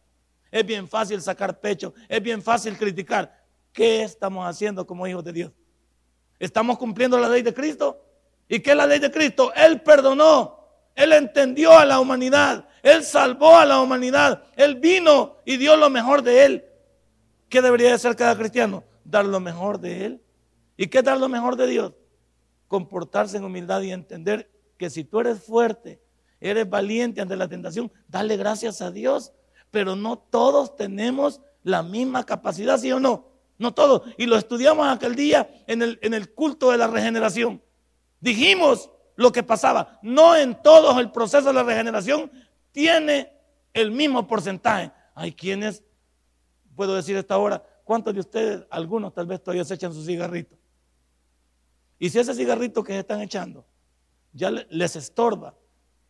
Es 0.50 0.64
bien 0.64 0.86
fácil 0.88 1.20
sacar 1.20 1.60
pecho. 1.60 1.94
Es 2.08 2.22
bien 2.22 2.42
fácil 2.42 2.76
criticar. 2.76 3.44
¿Qué 3.72 4.02
estamos 4.02 4.46
haciendo 4.46 4.86
como 4.86 5.06
hijos 5.06 5.24
de 5.24 5.32
Dios? 5.32 5.52
¿Estamos 6.38 6.78
cumpliendo 6.78 7.18
la 7.18 7.28
ley 7.28 7.42
de 7.42 7.52
Cristo? 7.52 8.04
¿Y 8.48 8.60
qué 8.60 8.70
es 8.70 8.76
la 8.76 8.86
ley 8.86 9.00
de 9.00 9.10
Cristo? 9.10 9.52
Él 9.54 9.80
perdonó. 9.80 10.64
Él 10.94 11.12
entendió 11.12 11.76
a 11.76 11.84
la 11.84 11.98
humanidad. 11.98 12.68
Él 12.82 13.02
salvó 13.02 13.56
a 13.56 13.64
la 13.64 13.80
humanidad. 13.80 14.44
Él 14.54 14.76
vino 14.76 15.38
y 15.44 15.56
dio 15.56 15.76
lo 15.76 15.90
mejor 15.90 16.22
de 16.22 16.44
Él. 16.44 16.64
¿Qué 17.54 17.62
debería 17.62 17.92
de 17.92 17.98
ser 18.00 18.16
cada 18.16 18.36
cristiano? 18.36 18.82
Dar 19.04 19.24
lo 19.24 19.38
mejor 19.38 19.78
de 19.78 20.06
Él. 20.06 20.20
¿Y 20.76 20.88
qué 20.88 21.02
dar 21.02 21.20
lo 21.20 21.28
mejor 21.28 21.54
de 21.54 21.68
Dios? 21.68 21.92
Comportarse 22.66 23.36
en 23.36 23.44
humildad 23.44 23.80
y 23.82 23.92
entender 23.92 24.50
que 24.76 24.90
si 24.90 25.04
tú 25.04 25.20
eres 25.20 25.40
fuerte, 25.40 26.02
eres 26.40 26.68
valiente 26.68 27.20
ante 27.20 27.36
la 27.36 27.46
tentación, 27.46 27.92
dale 28.08 28.36
gracias 28.36 28.82
a 28.82 28.90
Dios. 28.90 29.32
Pero 29.70 29.94
no 29.94 30.18
todos 30.18 30.74
tenemos 30.74 31.42
la 31.62 31.84
misma 31.84 32.26
capacidad, 32.26 32.76
¿sí 32.76 32.90
o 32.90 32.98
no? 32.98 33.28
No 33.56 33.72
todos. 33.72 34.02
Y 34.18 34.26
lo 34.26 34.34
estudiamos 34.34 34.88
aquel 34.88 35.14
día 35.14 35.48
en 35.68 35.82
el, 35.82 36.00
en 36.02 36.12
el 36.12 36.34
culto 36.34 36.72
de 36.72 36.78
la 36.78 36.88
regeneración. 36.88 37.62
Dijimos 38.18 38.90
lo 39.14 39.30
que 39.30 39.44
pasaba. 39.44 40.00
No 40.02 40.34
en 40.34 40.60
todos 40.60 40.98
el 40.98 41.12
proceso 41.12 41.46
de 41.46 41.54
la 41.54 41.62
regeneración 41.62 42.32
tiene 42.72 43.32
el 43.72 43.92
mismo 43.92 44.26
porcentaje. 44.26 44.90
Hay 45.14 45.30
quienes, 45.34 45.84
puedo 46.74 46.94
decir 46.94 47.16
esta 47.16 47.38
hora, 47.38 47.62
¿cuántos 47.84 48.14
de 48.14 48.20
ustedes, 48.20 48.66
algunos 48.70 49.12
tal 49.14 49.26
vez 49.26 49.42
todavía 49.42 49.64
se 49.64 49.74
echan 49.74 49.92
su 49.92 50.04
cigarrito? 50.04 50.56
Y 51.98 52.10
si 52.10 52.18
ese 52.18 52.34
cigarrito 52.34 52.82
que 52.82 52.92
se 52.92 52.98
están 53.00 53.20
echando 53.20 53.64
ya 54.32 54.50
les 54.50 54.96
estorba 54.96 55.54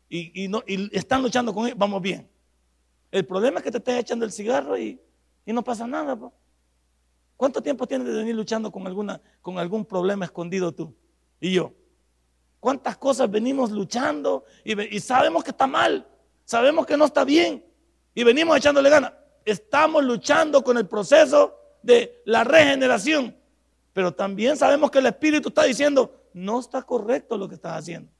y, 0.09 0.49
no, 0.49 0.62
están 0.92 1.23
luchando 1.23 1.52
con 1.52 1.66
él, 1.66 1.75
vamos 1.76 2.00
bien. 2.00 2.28
El 3.11 3.26
problema 3.26 3.59
es 3.59 3.64
que 3.64 3.71
te 3.71 3.78
estés 3.78 4.00
echando 4.00 4.25
el 4.25 4.33
cigarro 4.33 4.78
y, 4.78 5.00
no 5.47 5.62
pasa 5.62 5.87
nada. 5.87 6.18
¿Cuánto 7.37 7.62
tiempo 7.62 7.87
tienes 7.87 8.06
de 8.06 8.14
venir 8.14 8.35
luchando 8.35 8.71
con, 8.71 8.87
alguna, 8.87 9.21
con 9.42 9.59
algún 9.59 9.85
problema 9.85 10.25
escondido 10.25 10.73
tú 10.73 10.94
y 11.40 11.52
yo? 11.52 11.73
¿Cuántas 12.61 12.97
cosas 12.97 13.30
venimos 13.30 13.71
luchando 13.71 14.44
y, 14.64 14.99
sabemos 15.00 15.44
que 15.44 15.50
está 15.50 15.66
mal? 15.66 16.09
Sabemos 16.44 16.87
que 16.87 16.97
no 16.97 17.04
está 17.04 17.25
bien 17.25 17.64
y 18.14 18.25
venimos 18.25 18.56
echándole 18.56 18.88
ganas. 18.88 19.12
Estamos 19.44 20.04
luchando 20.04 20.62
con 20.62 20.78
el 20.78 20.86
proceso 20.86 21.58
de 21.82 22.22
la 22.24 22.44
regeneración, 22.44 23.36
pero 23.92 24.12
también 24.12 24.56
sabemos 24.56 24.90
que 24.90 24.98
el 24.98 25.06
Espíritu 25.06 25.48
está 25.48 25.64
diciendo, 25.64 26.28
no 26.32 26.60
está 26.60 26.82
correcto 26.82 27.36
lo 27.36 27.48
que 27.48 27.54
estás 27.56 27.78
haciendo. 27.78 28.10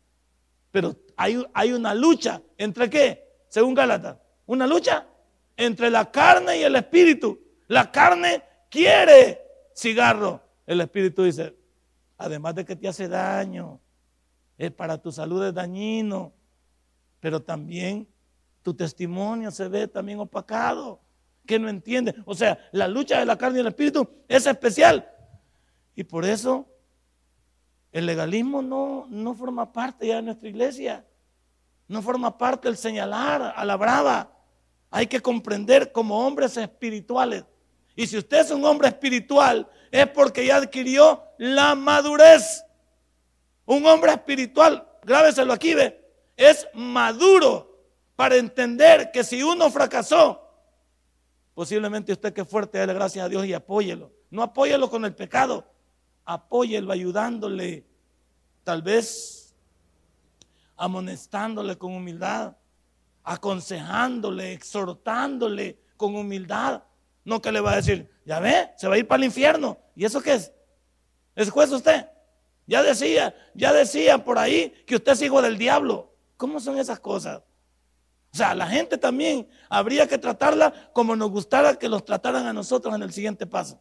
Pero 0.71 0.95
hay, 1.16 1.45
hay 1.54 1.73
una 1.73 1.95
lucha 1.95 2.43
entre 2.59 2.90
qué, 2.90 3.28
según 3.49 3.75
Gálatas, 3.75 4.19
una 4.47 4.66
lucha 4.66 5.07
entre 5.57 5.90
la 5.90 6.11
carne 6.11 6.59
y 6.59 6.62
el 6.62 6.76
Espíritu. 6.76 7.40
La 7.69 7.90
carne 7.90 8.43
quiere 8.71 9.40
cigarro. 9.75 10.43
El 10.66 10.81
Espíritu 10.81 11.25
dice, 11.25 11.57
además 12.19 12.54
de 12.54 12.64
que 12.64 12.76
te 12.76 12.88
hace 12.88 13.09
daño, 13.09 13.81
es 14.57 14.71
para 14.71 14.99
tu 14.99 15.11
salud 15.11 15.45
es 15.45 15.54
dañino, 15.54 16.33
pero 17.21 17.43
también 17.43 18.09
tu 18.62 18.75
testimonio 18.75 19.50
se 19.50 19.69
ve 19.69 19.88
también 19.88 20.21
opacado, 20.21 21.00
que 21.47 21.59
no 21.59 21.69
entiende. 21.69 22.15
O 22.25 22.35
sea, 22.35 22.59
la 22.73 22.89
lucha 22.89 23.19
de 23.19 23.27
la 23.27 23.37
carne 23.37 23.59
y 23.59 23.61
el 23.61 23.69
espíritu 23.69 24.09
es 24.29 24.47
especial. 24.47 25.11
Y 25.95 26.05
por 26.05 26.25
eso 26.25 26.67
el 27.93 28.07
legalismo 28.07 28.63
no, 28.63 29.07
no 29.09 29.35
forma 29.35 29.73
parte 29.73 30.07
ya 30.07 30.17
de 30.17 30.23
nuestra 30.23 30.49
iglesia. 30.49 31.05
No 31.87 32.03
forma 32.03 32.37
parte 32.37 32.69
el 32.69 32.77
señalar 32.77 33.55
a 33.57 33.65
la 33.65 33.77
brava. 33.77 34.31
Hay 34.91 35.07
que 35.07 35.21
comprender 35.21 35.93
como 35.93 36.27
hombres 36.27 36.57
espirituales. 36.57 37.45
Y 37.97 38.07
si 38.07 38.17
usted 38.17 38.41
es 38.41 38.51
un 38.51 38.65
hombre 38.65 38.89
espiritual, 38.89 39.69
es 39.91 40.09
porque 40.09 40.47
ya 40.47 40.57
adquirió 40.57 41.23
la 41.39 41.75
madurez 41.75 42.65
un 43.67 43.87
hombre 43.87 44.13
espiritual, 44.13 44.87
grábeselo 45.03 45.53
aquí, 45.53 45.75
ve, 45.75 46.01
es 46.37 46.69
maduro 46.75 47.71
para 48.17 48.37
entender 48.37 49.11
que 49.13 49.25
si 49.25 49.43
uno 49.43 49.71
fracasó, 49.71 50.44
posiblemente 51.55 52.13
usted 52.13 52.33
que 52.33 52.45
fuerte, 52.45 52.79
dale 52.79 52.95
gracias 52.95 53.25
a 53.25 53.29
Dios 53.29 53.47
y 53.47 53.55
apóyelo. 53.55 54.13
No 54.31 54.43
apóyelo 54.43 54.91
con 54.91 55.05
el 55.05 55.15
pecado, 55.15 55.65
apóyelo 56.25 56.93
ayudándole, 56.93 57.87
tal 58.65 58.83
vez 58.83 59.55
amonestándole 60.77 61.79
con 61.79 61.95
humildad, 61.95 62.57
aconsejándole, 63.23 64.53
exhortándole 64.53 65.79
con 65.97 66.17
humildad. 66.17 66.83
No 67.25 67.41
que 67.41 67.53
le 67.53 67.61
va 67.61 67.73
a 67.73 67.77
decir, 67.77 68.11
ya 68.25 68.41
ve, 68.41 68.71
se 68.77 68.89
va 68.89 68.97
a 68.97 68.99
ir 68.99 69.07
para 69.07 69.19
el 69.19 69.25
infierno. 69.25 69.79
¿Y 69.95 70.05
eso 70.05 70.21
qué 70.21 70.35
es? 70.35 70.53
¿Es 71.35 71.51
juez 71.51 71.71
usted? 71.71 72.07
Ya 72.67 72.83
decía, 72.83 73.35
ya 73.55 73.73
decía 73.73 74.25
por 74.25 74.39
ahí 74.39 74.71
que 74.87 74.97
usted 74.97 75.13
es 75.13 75.23
hijo 75.23 75.41
del 75.41 75.59
diablo. 75.59 76.13
¿Cómo 76.37 76.61
son 76.61 76.79
esas 76.79 76.99
cosas? 76.99 77.43
O 78.35 78.37
sea, 78.37 78.53
la 78.53 78.67
gente 78.67 78.99
también 78.99 79.49
habría 79.69 80.09
que 80.09 80.19
tratarla 80.19 80.91
como 80.93 81.14
nos 81.14 81.31
gustara 81.31 81.76
que 81.76 81.88
los 81.88 82.05
trataran 82.05 82.45
a 82.49 82.53
nosotros 82.53 82.93
en 82.93 83.05
el 83.05 83.12
siguiente 83.12 83.47
paso. 83.47 83.81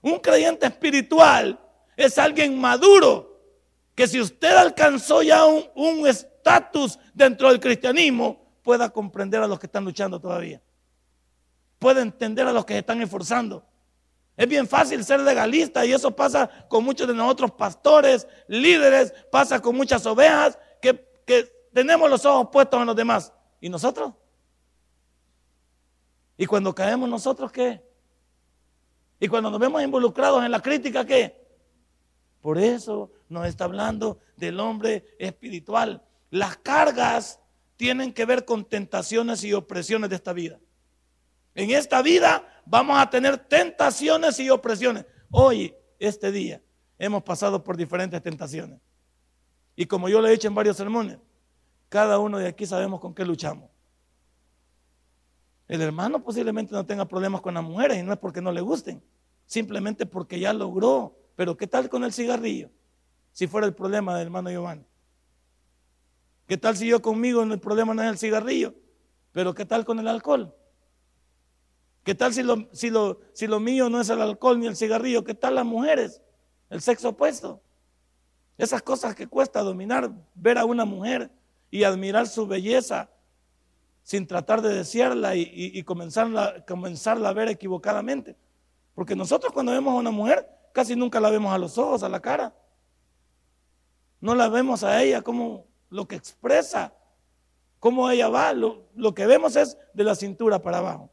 Un 0.00 0.18
creyente 0.18 0.66
espiritual 0.66 1.56
es 1.96 2.18
alguien 2.18 2.60
maduro 2.60 3.40
que 3.94 4.08
si 4.08 4.20
usted 4.20 4.56
alcanzó 4.56 5.22
ya 5.22 5.44
un 5.44 6.04
estatus 6.08 6.98
dentro 7.14 7.48
del 7.48 7.60
cristianismo, 7.60 8.42
pueda 8.64 8.90
comprender 8.90 9.40
a 9.40 9.46
los 9.46 9.60
que 9.60 9.66
están 9.66 9.84
luchando 9.84 10.18
todavía. 10.18 10.60
Puede 11.78 12.00
entender 12.00 12.44
a 12.48 12.52
los 12.52 12.64
que 12.64 12.74
se 12.74 12.80
están 12.80 13.02
esforzando. 13.02 13.64
Es 14.36 14.48
bien 14.48 14.66
fácil 14.66 15.04
ser 15.04 15.20
legalista 15.20 15.86
y 15.86 15.92
eso 15.92 16.10
pasa 16.10 16.50
con 16.68 16.82
muchos 16.82 17.06
de 17.06 17.14
nosotros 17.14 17.52
pastores, 17.52 18.26
líderes, 18.48 19.14
pasa 19.30 19.60
con 19.60 19.76
muchas 19.76 20.04
ovejas 20.06 20.58
que, 20.80 21.61
tenemos 21.72 22.08
los 22.10 22.24
ojos 22.24 22.48
puestos 22.52 22.80
en 22.80 22.86
los 22.86 22.96
demás. 22.96 23.32
¿Y 23.60 23.68
nosotros? 23.68 24.12
¿Y 26.36 26.46
cuando 26.46 26.74
caemos 26.74 27.08
nosotros 27.08 27.52
qué? 27.52 27.82
¿Y 29.20 29.28
cuando 29.28 29.50
nos 29.50 29.60
vemos 29.60 29.82
involucrados 29.82 30.44
en 30.44 30.50
la 30.50 30.60
crítica 30.60 31.04
qué? 31.04 31.40
Por 32.40 32.58
eso 32.58 33.12
nos 33.28 33.46
está 33.46 33.64
hablando 33.64 34.18
del 34.36 34.58
hombre 34.58 35.14
espiritual. 35.18 36.02
Las 36.30 36.56
cargas 36.56 37.38
tienen 37.76 38.12
que 38.12 38.24
ver 38.24 38.44
con 38.44 38.64
tentaciones 38.64 39.44
y 39.44 39.52
opresiones 39.52 40.10
de 40.10 40.16
esta 40.16 40.32
vida. 40.32 40.58
En 41.54 41.70
esta 41.70 42.02
vida 42.02 42.62
vamos 42.66 42.98
a 42.98 43.08
tener 43.08 43.38
tentaciones 43.38 44.40
y 44.40 44.50
opresiones. 44.50 45.06
Hoy, 45.30 45.74
este 45.98 46.32
día, 46.32 46.60
hemos 46.98 47.22
pasado 47.22 47.62
por 47.62 47.76
diferentes 47.76 48.20
tentaciones. 48.22 48.80
Y 49.76 49.86
como 49.86 50.08
yo 50.08 50.20
le 50.20 50.28
he 50.28 50.32
dicho 50.32 50.48
en 50.48 50.54
varios 50.54 50.76
sermones, 50.76 51.18
cada 51.92 52.18
uno 52.18 52.38
de 52.38 52.48
aquí 52.48 52.64
sabemos 52.64 53.00
con 53.00 53.14
qué 53.14 53.22
luchamos. 53.22 53.68
El 55.68 55.82
hermano 55.82 56.24
posiblemente 56.24 56.72
no 56.72 56.86
tenga 56.86 57.04
problemas 57.04 57.42
con 57.42 57.52
las 57.52 57.62
mujeres 57.62 57.98
y 57.98 58.02
no 58.02 58.14
es 58.14 58.18
porque 58.18 58.40
no 58.40 58.50
le 58.50 58.62
gusten, 58.62 59.04
simplemente 59.44 60.06
porque 60.06 60.40
ya 60.40 60.54
logró. 60.54 61.14
Pero 61.36 61.54
¿qué 61.58 61.66
tal 61.66 61.90
con 61.90 62.02
el 62.02 62.14
cigarrillo? 62.14 62.70
Si 63.32 63.46
fuera 63.46 63.66
el 63.66 63.74
problema 63.74 64.16
del 64.16 64.28
hermano 64.28 64.48
Giovanni. 64.48 64.86
¿Qué 66.46 66.56
tal 66.56 66.78
si 66.78 66.86
yo 66.86 67.02
conmigo 67.02 67.42
el 67.42 67.60
problema 67.60 67.92
no 67.92 68.02
es 68.02 68.08
el 68.08 68.16
cigarrillo? 68.16 68.74
Pero 69.32 69.52
¿qué 69.52 69.66
tal 69.66 69.84
con 69.84 69.98
el 69.98 70.08
alcohol? 70.08 70.56
¿Qué 72.04 72.14
tal 72.14 72.32
si 72.32 72.42
lo, 72.42 72.70
si, 72.72 72.88
lo, 72.88 73.60
mío 73.60 73.90
no 73.90 74.00
es 74.00 74.08
el 74.08 74.22
alcohol 74.22 74.58
ni 74.58 74.66
el 74.66 74.76
cigarrillo? 74.76 75.24
¿Qué 75.24 75.34
tal 75.34 75.56
las 75.56 75.66
mujeres? 75.66 76.22
El 76.70 76.80
sexo 76.80 77.10
opuesto. 77.10 77.62
Esas 78.56 78.80
cosas 78.80 79.14
que 79.14 79.26
cuesta 79.26 79.60
dominar, 79.60 80.10
ver 80.34 80.56
a 80.56 80.64
una 80.64 80.86
mujer 80.86 81.30
y 81.72 81.84
admirar 81.84 82.28
su 82.28 82.46
belleza 82.46 83.08
sin 84.02 84.26
tratar 84.26 84.60
de 84.60 84.74
desearla 84.74 85.34
y, 85.34 85.82
comenzarla, 85.84 86.64
comenzarla 86.66 87.30
a 87.30 87.32
ver 87.32 87.48
equivocadamente. 87.48 88.36
Porque 88.94 89.16
nosotros 89.16 89.52
cuando 89.54 89.72
vemos 89.72 89.94
a 89.94 89.96
una 89.96 90.10
mujer 90.10 90.46
casi 90.74 90.94
nunca 90.94 91.18
la 91.18 91.30
vemos 91.30 91.52
a 91.52 91.56
los 91.56 91.78
ojos, 91.78 92.02
a 92.02 92.10
la 92.10 92.20
cara. 92.20 92.54
No 94.20 94.34
la 94.34 94.50
vemos 94.50 94.84
a 94.84 95.02
ella 95.02 95.22
como 95.22 95.66
lo 95.88 96.06
que 96.06 96.16
expresa, 96.16 96.92
cómo 97.80 98.10
ella 98.10 98.28
va. 98.28 98.52
Lo, 98.52 98.90
lo 98.94 99.14
que 99.14 99.24
vemos 99.24 99.56
es 99.56 99.78
de 99.94 100.04
la 100.04 100.14
cintura 100.14 100.60
para 100.60 100.78
abajo. 100.78 101.10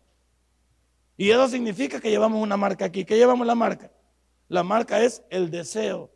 Y 1.15 1.31
eso 1.31 1.47
significa 1.47 2.01
que 2.01 2.09
llevamos 2.09 2.43
una 2.43 2.57
marca 2.57 2.83
aquí. 2.83 3.05
¿Qué 3.05 3.15
llevamos 3.15 3.47
la 3.47 3.55
marca? 3.55 3.91
La 4.49 4.63
marca 4.63 5.01
es 5.01 5.23
el 5.29 5.49
deseo 5.49 6.11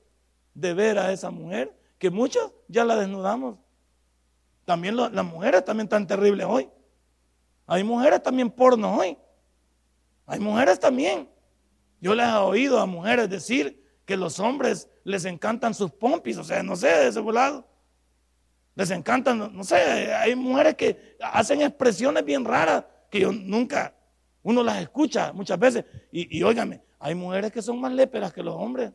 de 0.54 0.74
ver 0.74 1.00
a 1.00 1.14
esa 1.14 1.32
mujer, 1.32 1.74
que 1.98 2.10
muchos 2.10 2.52
ya 2.68 2.84
la 2.84 2.98
desnudamos. 2.98 3.63
También 4.66 4.96
las 4.96 5.26
mujeres 5.26 5.66
también 5.66 5.86
están 5.86 6.08
terribles 6.08 6.46
hoy. 6.50 6.70
Hay 7.68 7.84
mujeres 7.84 8.22
también 8.24 8.50
porno 8.50 8.98
hoy. 8.98 9.18
Hay 10.26 10.40
mujeres 10.40 10.80
también. 10.80 11.30
Yo 12.00 12.16
les 12.16 12.28
he 12.28 12.36
oído 12.36 12.80
a 12.80 12.86
mujeres 12.86 13.30
decir 13.30 13.82
que 14.06 14.18
los 14.18 14.40
hombres 14.40 14.90
les 15.04 15.26
encantan 15.26 15.74
sus 15.74 15.92
pompis, 15.92 16.38
o 16.38 16.44
sea, 16.44 16.64
no 16.64 16.76
sé, 16.76 16.88
de 16.88 17.08
ese 17.08 17.22
lado. 17.22 17.68
Les 18.76 18.90
encantan, 18.92 19.56
no 19.56 19.64
sé, 19.64 19.76
hay 20.14 20.36
mujeres 20.36 20.76
que 20.76 21.18
hacen 21.22 21.62
expresiones 21.62 22.26
bien 22.26 22.44
raras 22.44 22.86
que 23.10 23.20
yo 23.20 23.32
nunca, 23.32 23.96
uno 24.42 24.64
las 24.64 24.82
escucha 24.82 25.32
muchas 25.32 25.60
veces. 25.60 25.86
Y, 26.12 26.38
y 26.38 26.44
óigame, 26.44 26.82
hay 27.00 27.16
mujeres 27.16 27.52
que 27.52 27.62
son 27.62 27.80
más 27.80 27.94
léperas 27.94 28.34
que 28.34 28.44
los 28.44 28.56
hombres. 28.56 28.92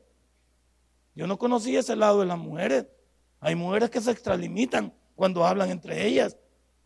Yo 1.14 1.26
no 1.26 1.38
conocí 1.38 1.76
ese 1.76 1.96
lado 1.96 2.20
de 2.20 2.26
las 2.26 2.38
mujeres. 2.38 2.86
Hay 3.40 3.54
mujeres 3.54 3.90
que 3.90 4.00
se 4.00 4.10
extralimitan 4.10 4.92
cuando 5.18 5.44
hablan 5.44 5.68
entre 5.68 6.06
ellas. 6.06 6.36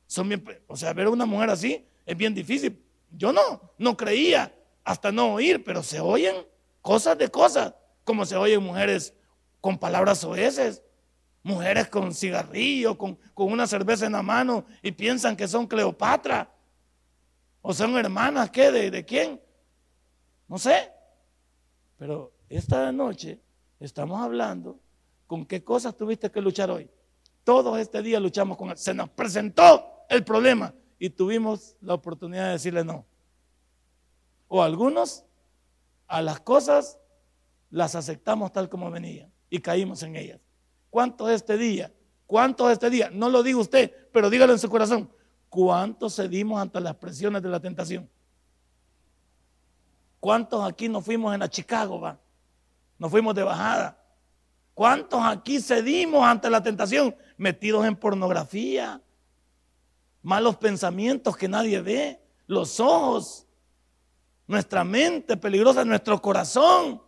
Son 0.07 0.27
bien, 0.27 0.43
o 0.67 0.75
sea, 0.75 0.95
ver 0.95 1.07
a 1.07 1.11
una 1.11 1.27
mujer 1.27 1.51
así 1.51 1.87
es 2.07 2.17
bien 2.17 2.35
difícil. 2.35 2.83
Yo 3.11 3.31
no, 3.31 3.61
no 3.77 3.95
creía 3.95 4.55
hasta 4.85 5.13
no 5.13 5.35
oír, 5.35 5.63
pero 5.63 5.83
se 5.83 6.01
oyen 6.01 6.35
cosas 6.81 7.19
de 7.19 7.29
cosas, 7.29 7.75
como 8.05 8.25
se 8.25 8.35
oyen 8.35 8.63
mujeres 8.63 9.13
con 9.61 9.77
palabras 9.77 10.25
oeces, 10.25 10.83
mujeres 11.43 11.89
con 11.89 12.15
cigarrillo, 12.15 12.97
con, 12.97 13.19
con 13.35 13.53
una 13.53 13.67
cerveza 13.67 14.07
en 14.07 14.13
la 14.13 14.23
mano 14.23 14.65
y 14.81 14.93
piensan 14.93 15.37
que 15.37 15.47
son 15.47 15.67
Cleopatra. 15.67 16.51
O 17.61 17.75
son 17.75 17.99
hermanas, 17.99 18.51
¿qué? 18.51 18.73
¿De, 18.73 18.91
de 18.91 19.05
quién? 19.05 19.39
No 20.49 20.57
sé. 20.57 20.91
Pero 21.99 22.33
esta 22.49 22.91
noche 22.93 23.43
estamos 23.79 24.23
hablando 24.23 24.81
con 25.27 25.45
qué 25.45 25.63
cosas 25.63 25.95
tuviste 25.95 26.31
que 26.31 26.41
luchar 26.41 26.71
hoy. 26.71 26.89
Todos 27.45 27.79
este 27.79 28.03
día 28.03 28.21
luchamos 28.21 28.57
con 28.57 28.71
él. 28.71 28.79
Se 28.79 28.95
nos 28.95 29.09
presentó 29.11 30.05
el 30.09 30.25
problema 30.25 30.75
y 30.99 31.11
tuvimos 31.11 31.77
la 31.81 31.95
oportunidad 31.95 32.47
de 32.47 32.53
decirle 32.53 32.85
no. 32.85 33.05
O 34.49 34.63
algunos 34.63 35.25
a 36.07 36.23
las 36.23 36.41
cosas 36.41 36.99
las 37.71 37.95
aceptamos 37.95 38.53
tal 38.53 38.69
como 38.69 38.91
venían 38.91 39.33
y 39.49 39.59
caímos 39.61 40.03
en 40.03 40.17
ellas. 40.17 40.41
¿Cuántos 40.91 41.31
este 41.31 41.57
día? 41.57 41.93
¿Cuántos 42.27 42.71
este 42.71 42.91
día? 42.91 43.11
No 43.11 43.31
lo 43.31 43.43
diga 43.43 43.59
usted, 43.59 44.09
pero 44.13 44.31
dígalo 44.31 44.53
en 44.53 44.59
su 44.59 44.69
corazón. 44.69 45.11
¿Cuántos 45.49 46.17
cedimos 46.17 46.61
ante 46.61 46.81
las 46.81 46.97
presiones 46.97 47.43
de 47.43 47.49
la 47.49 47.61
tentación? 47.61 48.09
¿Cuántos 50.21 50.65
aquí 50.65 50.89
nos 50.89 51.05
fuimos 51.05 51.35
en 51.35 51.41
la 51.41 51.49
Chicago, 51.49 52.01
va? 52.01 52.19
Nos 52.99 53.11
fuimos 53.11 53.35
de 53.35 53.43
bajada. 53.43 54.02
¿Cuántos 54.75 55.21
aquí 55.23 55.61
cedimos 55.61 56.25
ante 56.25 56.49
la 56.49 56.63
tentación? 56.63 57.15
Metidos 57.37 57.85
en 57.87 57.97
pornografía, 57.97 59.03
malos 60.23 60.57
pensamientos 60.57 61.37
que 61.37 61.49
nadie 61.49 61.81
ve, 61.81 62.23
los 62.47 62.81
ojos, 62.81 63.47
nuestra 64.47 64.85
mente 64.85 65.37
peligrosa, 65.37 65.85
nuestro 65.85 66.21
corazón. 66.21 67.03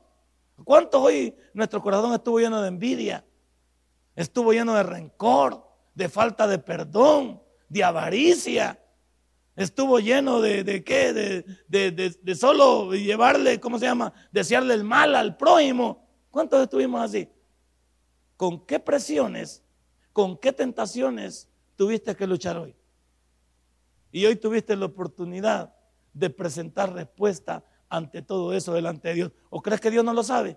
¿Cuántos 0.62 1.00
hoy 1.00 1.34
nuestro 1.52 1.82
corazón 1.82 2.12
estuvo 2.12 2.38
lleno 2.38 2.60
de 2.60 2.68
envidia? 2.68 3.24
Estuvo 4.14 4.52
lleno 4.52 4.74
de 4.74 4.82
rencor, 4.82 5.66
de 5.94 6.08
falta 6.08 6.46
de 6.46 6.58
perdón, 6.58 7.42
de 7.68 7.82
avaricia. 7.82 8.78
Estuvo 9.56 10.00
lleno 10.00 10.40
de, 10.40 10.84
qué? 10.84 11.12
De, 11.12 11.90
de, 11.90 12.34
solo 12.34 12.92
llevarle, 12.94 13.58
¿cómo 13.60 13.78
se 13.78 13.86
llama? 13.86 14.12
Desearle 14.32 14.74
el 14.74 14.84
mal 14.84 15.14
al 15.14 15.36
prójimo. 15.36 16.06
¿Cuántos 16.30 16.62
estuvimos 16.62 17.00
así? 17.00 17.28
¿Con 18.36 18.66
qué 18.66 18.80
presiones, 18.80 19.62
con 20.12 20.36
qué 20.36 20.52
tentaciones 20.52 21.48
tuviste 21.76 22.16
que 22.16 22.26
luchar 22.26 22.56
hoy? 22.56 22.74
Y 24.10 24.26
hoy 24.26 24.36
tuviste 24.36 24.76
la 24.76 24.86
oportunidad 24.86 25.74
de 26.12 26.30
presentar 26.30 26.92
respuesta 26.92 27.64
ante 27.88 28.22
todo 28.22 28.52
eso 28.52 28.72
delante 28.72 29.08
de 29.08 29.14
Dios. 29.14 29.32
¿O 29.50 29.62
crees 29.62 29.80
que 29.80 29.90
Dios 29.90 30.04
no 30.04 30.12
lo 30.12 30.22
sabe? 30.22 30.56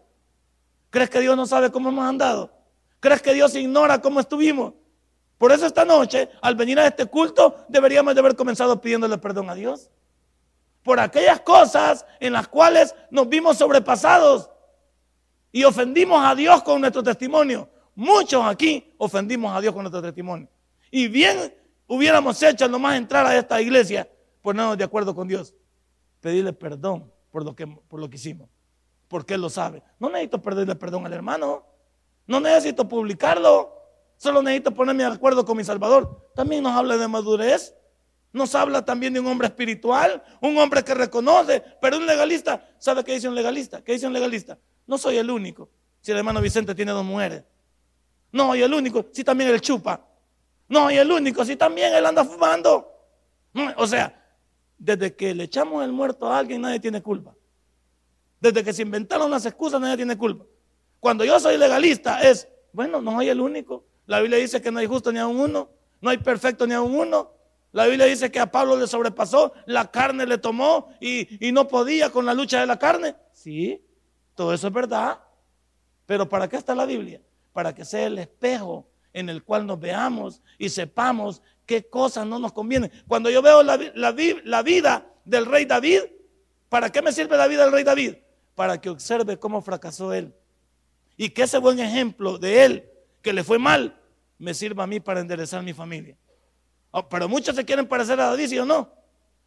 ¿Crees 0.89 1.09
que 1.09 1.19
Dios 1.19 1.35
no 1.35 1.45
sabe 1.45 1.71
cómo 1.71 1.89
hemos 1.89 2.05
andado? 2.05 2.51
¿Crees 2.99 3.21
que 3.21 3.33
Dios 3.33 3.55
ignora 3.55 4.01
cómo 4.01 4.19
estuvimos? 4.19 4.73
Por 5.37 5.51
eso 5.51 5.65
esta 5.65 5.85
noche, 5.85 6.29
al 6.41 6.55
venir 6.55 6.79
a 6.79 6.87
este 6.87 7.05
culto, 7.05 7.65
deberíamos 7.67 8.15
de 8.15 8.21
haber 8.21 8.35
comenzado 8.35 8.81
pidiéndole 8.81 9.17
perdón 9.17 9.49
a 9.49 9.55
Dios. 9.55 9.89
Por 10.83 10.99
aquellas 10.99 11.41
cosas 11.41 12.05
en 12.19 12.33
las 12.33 12.47
cuales 12.47 12.95
nos 13.11 13.29
vimos 13.29 13.57
sobrepasados 13.57 14.49
y 15.51 15.63
ofendimos 15.63 16.23
a 16.23 16.35
Dios 16.35 16.61
con 16.63 16.81
nuestro 16.81 17.03
testimonio. 17.03 17.69
Muchos 17.95 18.45
aquí 18.45 18.93
ofendimos 18.97 19.55
a 19.55 19.61
Dios 19.61 19.73
con 19.73 19.83
nuestro 19.83 20.01
testimonio. 20.01 20.47
Y 20.91 21.07
bien 21.07 21.53
hubiéramos 21.87 22.41
hecho 22.43 22.67
nomás 22.67 22.97
entrar 22.97 23.25
a 23.25 23.35
esta 23.35 23.61
iglesia, 23.61 24.09
ponernos 24.41 24.77
de 24.77 24.83
acuerdo 24.83 25.15
con 25.15 25.27
Dios. 25.27 25.53
Pedirle 26.19 26.53
perdón 26.53 27.11
por 27.31 27.43
lo 27.43 27.55
que, 27.55 27.67
por 27.67 27.99
lo 27.99 28.09
que 28.09 28.17
hicimos. 28.17 28.49
Porque 29.07 29.35
Él 29.35 29.41
lo 29.41 29.49
sabe. 29.49 29.81
No 29.99 30.09
necesito 30.09 30.41
pedirle 30.41 30.75
perdón 30.75 31.05
al 31.05 31.13
hermano. 31.13 31.65
No 32.25 32.39
necesito 32.39 32.87
publicarlo. 32.87 33.73
Solo 34.17 34.41
necesito 34.41 34.73
ponerme 34.73 35.03
de 35.03 35.13
acuerdo 35.13 35.45
con 35.45 35.57
mi 35.57 35.63
Salvador. 35.63 36.31
También 36.35 36.63
nos 36.63 36.73
habla 36.73 36.97
de 36.97 37.07
madurez. 37.07 37.73
Nos 38.33 38.53
habla 38.55 38.83
también 38.83 39.13
de 39.13 39.19
un 39.19 39.27
hombre 39.27 39.47
espiritual, 39.47 40.21
un 40.41 40.57
hombre 40.57 40.83
que 40.83 40.93
reconoce, 40.93 41.63
pero 41.81 41.97
un 41.97 42.05
legalista, 42.05 42.69
¿sabe 42.77 43.03
qué 43.03 43.13
dice 43.13 43.27
un 43.27 43.35
legalista? 43.35 43.81
¿Qué 43.81 43.93
dice 43.93 44.05
un 44.05 44.13
legalista? 44.13 44.59
No 44.87 44.97
soy 44.97 45.17
el 45.17 45.29
único. 45.29 45.69
Si 46.01 46.11
el 46.11 46.17
hermano 46.17 46.41
Vicente 46.41 46.73
tiene 46.73 46.91
dos 46.91 47.05
mujeres. 47.05 47.43
No, 48.31 48.55
y 48.55 48.61
el 48.61 48.73
único, 48.73 49.05
si 49.11 49.23
también 49.23 49.49
él 49.49 49.61
chupa. 49.61 50.05
No, 50.69 50.89
y 50.89 50.97
el 50.97 51.11
único, 51.11 51.45
si 51.45 51.55
también 51.55 51.93
él 51.93 52.05
anda 52.05 52.23
fumando. 52.23 52.93
O 53.75 53.87
sea, 53.87 54.25
desde 54.77 55.15
que 55.15 55.33
le 55.33 55.45
echamos 55.45 55.83
el 55.83 55.91
muerto 55.91 56.27
a 56.27 56.37
alguien, 56.37 56.61
nadie 56.61 56.79
tiene 56.79 57.01
culpa. 57.01 57.35
Desde 58.39 58.63
que 58.63 58.73
se 58.73 58.83
inventaron 58.83 59.31
las 59.31 59.45
excusas, 59.45 59.81
nadie 59.81 59.97
tiene 59.97 60.17
culpa. 60.17 60.45
Cuando 60.99 61.25
yo 61.25 61.39
soy 61.39 61.57
legalista, 61.57 62.21
es, 62.21 62.47
bueno, 62.71 63.01
no 63.01 63.11
soy 63.13 63.29
el 63.29 63.41
único. 63.41 63.85
La 64.05 64.19
Biblia 64.19 64.37
dice 64.37 64.61
que 64.61 64.71
no 64.71 64.79
hay 64.79 64.87
justo 64.87 65.11
ni 65.11 65.19
a 65.19 65.27
uno, 65.27 65.69
no 66.01 66.09
hay 66.09 66.17
perfecto 66.17 66.67
ni 66.67 66.73
a 66.73 66.81
uno. 66.81 67.31
La 67.71 67.85
Biblia 67.85 68.05
dice 68.05 68.31
que 68.31 68.39
a 68.39 68.51
Pablo 68.51 68.77
le 68.77 68.87
sobrepasó, 68.87 69.53
la 69.65 69.91
carne 69.91 70.25
le 70.25 70.37
tomó 70.37 70.89
y, 70.99 71.47
y 71.47 71.51
no 71.51 71.67
podía 71.67 72.09
con 72.09 72.25
la 72.25 72.33
lucha 72.33 72.59
de 72.59 72.65
la 72.65 72.79
carne. 72.79 73.15
Sí, 73.33 73.83
todo 74.37 74.53
eso 74.53 74.67
es 74.67 74.73
verdad. 74.73 75.19
Pero 76.05 76.29
¿para 76.29 76.47
qué 76.47 76.55
está 76.57 76.75
la 76.75 76.85
Biblia? 76.85 77.19
Para 77.51 77.73
que 77.73 77.83
sea 77.83 78.05
el 78.05 78.19
espejo 78.19 78.87
en 79.11 79.29
el 79.29 79.43
cual 79.43 79.65
nos 79.65 79.79
veamos 79.79 80.43
y 80.59 80.69
sepamos 80.69 81.41
qué 81.65 81.89
cosas 81.89 82.25
no 82.27 82.37
nos 82.37 82.53
convienen. 82.53 82.91
Cuando 83.07 83.31
yo 83.31 83.41
veo 83.41 83.63
la, 83.63 84.11
vida 84.61 85.07
del 85.25 85.45
rey 85.47 85.65
David, 85.65 86.01
¿para 86.69 86.91
qué 86.91 87.01
me 87.01 87.11
sirve 87.11 87.35
la 87.35 87.47
vida 87.47 87.63
del 87.63 87.73
rey 87.73 87.83
David? 87.83 88.13
Para 88.53 88.79
que 88.79 88.89
observe 88.89 89.39
cómo 89.39 89.61
fracasó 89.63 90.13
él. 90.13 90.35
Y 91.17 91.31
que 91.31 91.43
ese 91.43 91.57
buen 91.57 91.79
ejemplo 91.79 92.37
de 92.37 92.63
él, 92.63 92.89
que 93.23 93.33
le 93.33 93.43
fue 93.43 93.57
mal, 93.57 93.99
me 94.37 94.53
sirva 94.53 94.83
a 94.83 94.87
mí 94.87 94.99
para 94.99 95.19
enderezar 95.19 95.63
mi 95.63 95.73
familia. 95.73 96.15
Oh, 96.91 97.09
pero 97.09 97.27
muchos 97.27 97.55
se 97.55 97.65
quieren 97.65 97.87
parecer 97.87 98.19
a 98.21 98.27
David, 98.27 98.47
¿sí 98.49 98.59
o 98.59 98.65
no? 98.65 98.93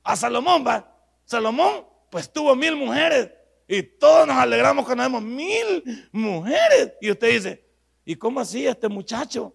A 0.03 0.17
Salomón 0.17 0.67
va. 0.67 0.93
Salomón, 1.25 1.87
pues 2.11 2.31
tuvo 2.31 2.57
mil 2.57 2.75
mujeres. 2.75 3.31
Y 3.73 3.85
todos 3.85 4.27
nos 4.27 4.37
alegramos 4.37 4.85
cuando 4.85 5.05
vemos 5.05 5.23
mil 5.23 6.09
mujeres. 6.11 6.93
Y 7.01 7.09
usted 7.09 7.31
dice, 7.31 7.65
¿y 8.05 8.17
cómo 8.17 8.41
así 8.41 8.67
este 8.67 8.89
muchacho? 8.89 9.55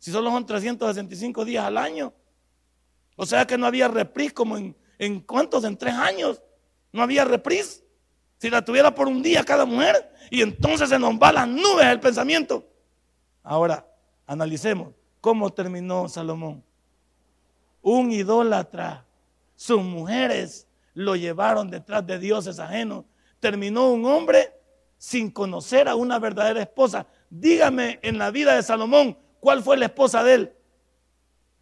Si 0.00 0.10
solo 0.10 0.32
son 0.32 0.44
365 0.44 1.44
días 1.44 1.64
al 1.64 1.78
año. 1.78 2.12
O 3.14 3.24
sea 3.24 3.46
que 3.46 3.56
no 3.56 3.64
había 3.64 3.86
repris 3.86 4.32
como 4.32 4.56
en, 4.56 4.76
en 4.98 5.20
cuántos, 5.20 5.62
en 5.62 5.76
tres 5.76 5.94
años. 5.94 6.42
No 6.90 7.04
había 7.04 7.24
repris. 7.24 7.84
Si 8.38 8.50
la 8.50 8.64
tuviera 8.64 8.92
por 8.92 9.06
un 9.06 9.22
día 9.22 9.44
cada 9.44 9.64
mujer. 9.64 10.12
Y 10.28 10.42
entonces 10.42 10.88
se 10.88 10.98
nos 10.98 11.14
va 11.14 11.30
las 11.30 11.46
nubes 11.46 11.86
el 11.86 12.00
pensamiento. 12.00 12.68
Ahora, 13.44 13.86
analicemos 14.26 14.88
cómo 15.20 15.52
terminó 15.52 16.08
Salomón. 16.08 16.64
Un 17.80 18.10
idólatra. 18.10 19.06
Sus 19.54 19.80
mujeres 19.80 20.66
lo 20.94 21.14
llevaron 21.14 21.70
detrás 21.70 22.04
de 22.04 22.18
dioses 22.18 22.58
ajenos 22.58 23.04
terminó 23.42 23.90
un 23.90 24.06
hombre 24.06 24.54
sin 24.96 25.28
conocer 25.28 25.88
a 25.88 25.96
una 25.96 26.20
verdadera 26.20 26.62
esposa. 26.62 27.08
Dígame 27.28 27.98
en 28.02 28.16
la 28.16 28.30
vida 28.30 28.54
de 28.54 28.62
Salomón, 28.62 29.18
¿cuál 29.40 29.64
fue 29.64 29.76
la 29.76 29.86
esposa 29.86 30.22
de 30.22 30.34
él? 30.34 30.52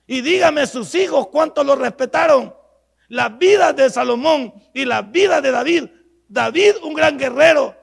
Y 0.07 0.21
dígame 0.21 0.67
sus 0.67 0.95
hijos 0.95 1.29
cuánto 1.29 1.65
lo 1.65 1.75
respetaron. 1.75 2.55
Las 3.09 3.37
vidas 3.39 3.75
de 3.75 3.89
Salomón 3.89 4.53
y 4.75 4.85
las 4.85 5.11
vidas 5.11 5.43
de 5.43 5.51
David. 5.51 5.85
David, 6.29 6.75
un 6.83 6.93
gran 6.93 7.19
guerrero, 7.19 7.75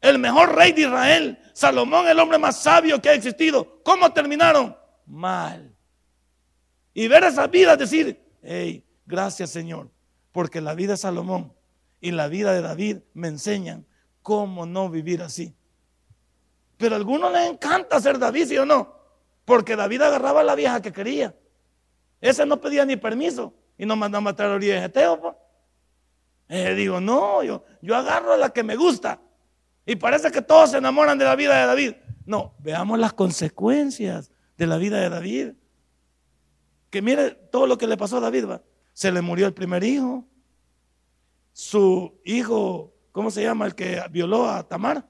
el 0.00 0.18
mejor 0.18 0.56
rey 0.56 0.72
de 0.72 0.82
Israel. 0.82 1.38
Salomón, 1.52 2.08
el 2.08 2.18
hombre 2.18 2.38
más 2.38 2.60
sabio 2.60 3.00
que 3.00 3.08
ha 3.08 3.14
existido. 3.14 3.80
¿Cómo 3.84 4.12
terminaron? 4.12 4.76
Mal. 5.06 5.72
Y 6.92 7.06
ver 7.06 7.22
esas 7.22 7.48
vidas, 7.48 7.78
decir, 7.78 8.20
hey, 8.42 8.84
gracias 9.06 9.50
Señor, 9.50 9.90
porque 10.32 10.60
la 10.60 10.74
vida 10.74 10.92
de 10.92 10.96
Salomón 10.96 11.56
y 12.00 12.12
la 12.12 12.28
vida 12.28 12.52
de 12.52 12.62
David 12.62 12.98
me 13.14 13.28
enseñan 13.28 13.86
cómo 14.22 14.66
no 14.66 14.88
vivir 14.90 15.22
así. 15.22 15.54
Pero 16.76 16.94
a 16.94 16.98
algunos 16.98 17.32
les 17.32 17.50
encanta 17.50 18.00
ser 18.00 18.18
David, 18.18 18.46
¿sí 18.46 18.58
o 18.58 18.64
no? 18.64 18.94
Porque 19.44 19.74
David 19.76 20.02
agarraba 20.02 20.40
a 20.40 20.44
la 20.44 20.54
vieja 20.54 20.80
que 20.80 20.92
quería. 20.92 21.34
Ese 22.20 22.46
no 22.46 22.60
pedía 22.60 22.84
ni 22.84 22.96
permiso 22.96 23.54
y 23.76 23.86
nos 23.86 23.96
mandaba 23.96 24.30
a 24.30 24.36
traer 24.36 24.52
a 24.52 24.58
de 24.58 24.80
Geteo. 24.80 25.36
Eh, 26.48 26.74
digo, 26.74 27.00
no, 27.00 27.42
yo, 27.42 27.64
yo 27.82 27.96
agarro 27.96 28.32
a 28.32 28.36
la 28.36 28.50
que 28.50 28.62
me 28.62 28.76
gusta. 28.76 29.20
Y 29.84 29.96
parece 29.96 30.30
que 30.30 30.42
todos 30.42 30.70
se 30.70 30.78
enamoran 30.78 31.18
de 31.18 31.24
la 31.24 31.34
vida 31.34 31.58
de 31.58 31.66
David. 31.66 31.94
No, 32.26 32.54
veamos 32.58 32.98
las 32.98 33.14
consecuencias 33.14 34.30
de 34.56 34.66
la 34.66 34.76
vida 34.76 35.00
de 35.00 35.08
David. 35.08 35.52
Que 36.90 37.00
mire 37.00 37.30
todo 37.30 37.66
lo 37.66 37.78
que 37.78 37.86
le 37.86 37.96
pasó 37.96 38.18
a 38.18 38.20
David. 38.20 38.44
Se 38.92 39.10
le 39.10 39.22
murió 39.22 39.46
el 39.46 39.54
primer 39.54 39.82
hijo. 39.82 40.27
Su 41.58 42.20
hijo, 42.24 42.94
¿cómo 43.10 43.32
se 43.32 43.42
llama? 43.42 43.66
El 43.66 43.74
que 43.74 44.00
violó 44.12 44.48
a 44.48 44.62
Tamar. 44.62 45.04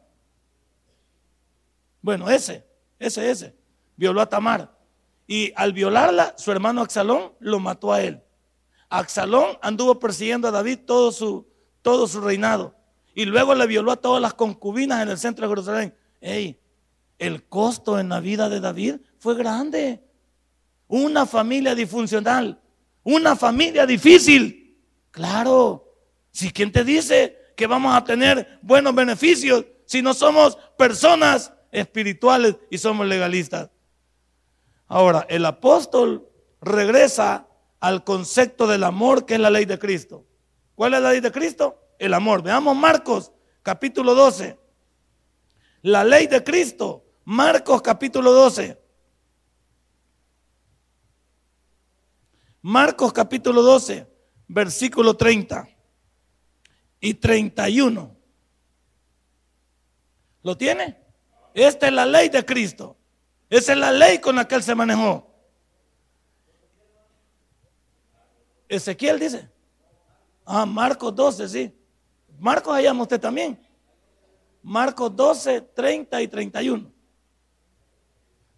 Bueno, 2.01 2.31
ese, 2.31 2.65
ese, 2.99 3.31
ese. 3.31 3.55
Violó 3.97 4.23
a 4.23 4.31
Tamar. 4.31 4.75
Y 5.27 5.53
al 5.57 5.75
violarla, 5.75 6.35
su 6.39 6.51
hermano 6.51 6.81
Axalón 6.81 7.35
lo 7.39 7.61
mató 7.61 7.93
a 7.93 8.01
él. 8.01 8.23
Axalón 8.89 9.59
anduvo 9.61 9.99
persiguiendo 9.99 10.49
a 10.49 10.51
David 10.51 10.79
todo 10.87 11.13
su, 11.13 11.47
todo 11.83 12.07
su 12.07 12.23
reinado. 12.23 12.75
Y 13.15 13.27
luego 13.27 13.55
le 13.55 13.67
violó 13.67 13.93
a 13.93 13.97
todas 13.97 14.23
las 14.23 14.33
concubinas 14.33 15.03
en 15.03 15.11
el 15.11 15.19
centro 15.19 15.47
de 15.47 15.51
Jerusalén. 15.51 15.95
Ey, 16.23 16.59
el 17.19 17.45
costo 17.45 17.99
en 17.99 18.09
la 18.09 18.21
vida 18.21 18.49
de 18.49 18.61
David 18.61 18.95
fue 19.19 19.35
grande. 19.35 20.03
Una 20.87 21.27
familia 21.27 21.75
disfuncional, 21.75 22.59
una 23.03 23.37
familia 23.37 23.85
difícil. 23.85 24.79
Claro, 25.11 25.88
si 26.39 26.53
quien 26.53 26.71
te 26.71 26.85
dice 26.85 27.37
que 27.57 27.67
vamos 27.67 27.97
a 27.97 28.05
tener 28.05 28.61
buenos 28.63 28.95
beneficios 28.95 29.67
si 29.87 30.03
no 30.03 30.15
somos 30.15 30.57
personas 30.79 31.53
espirituales 31.73 32.57
y 32.71 32.79
somos 32.79 33.09
legalistas. 33.09 33.71
Ahora, 34.87 35.27
el 35.29 35.45
apóstol 35.45 36.29
regresa 36.61 37.49
al 37.81 38.05
concepto 38.05 38.69
del 38.69 38.85
amor 38.85 39.27
que 39.27 39.35
es 39.35 39.41
la 39.41 39.51
ley 39.51 39.65
de 39.65 39.81
Cristo. 39.81 40.27
¿Cuál 40.77 40.95
es 40.95 41.01
la 41.01 41.11
ley 41.11 41.19
de 41.19 41.33
Cristo? 41.33 41.77
El 41.99 42.15
amor. 42.15 42.41
Veamos 42.41 42.77
Marcos 42.77 43.33
capítulo 43.65 44.15
12. 44.15 44.57
La 45.83 46.05
ley 46.05 46.29
de 46.29 46.45
Cristo. 46.45 47.05
Marcos 47.25 47.83
capítulo 47.83 48.31
12. 48.31 48.81
Marcos 52.63 53.13
capítulo 53.13 53.61
12, 53.63 54.07
versículo 54.47 55.17
30 55.17 55.69
y 57.01 57.15
31. 57.15 58.17
¿Lo 60.43 60.57
tiene? 60.57 60.99
Esta 61.55 61.89
es 61.89 61.93
la 61.93 62.07
ley 62.07 62.29
de 62.29 62.45
Cristo. 62.45 62.97
Esa 63.51 63.73
es 63.73 63.79
la 63.79 63.93
ley 63.93 64.19
con 64.19 64.37
la 64.37 64.47
que 64.47 64.55
él 64.55 64.63
se 64.63 64.75
manejó. 64.75 65.27
Ezequiel 68.69 69.19
dice. 69.19 69.49
Ah, 70.45 70.67
Marcos 70.67 71.15
12, 71.15 71.49
sí. 71.49 71.75
Marcos 72.39 72.75
allá 72.75 72.93
usted 72.93 73.21
también. 73.21 73.59
Marcos 74.63 75.15
12, 75.15 75.61
30 75.61 76.23
y 76.23 76.29
31. 76.29 76.93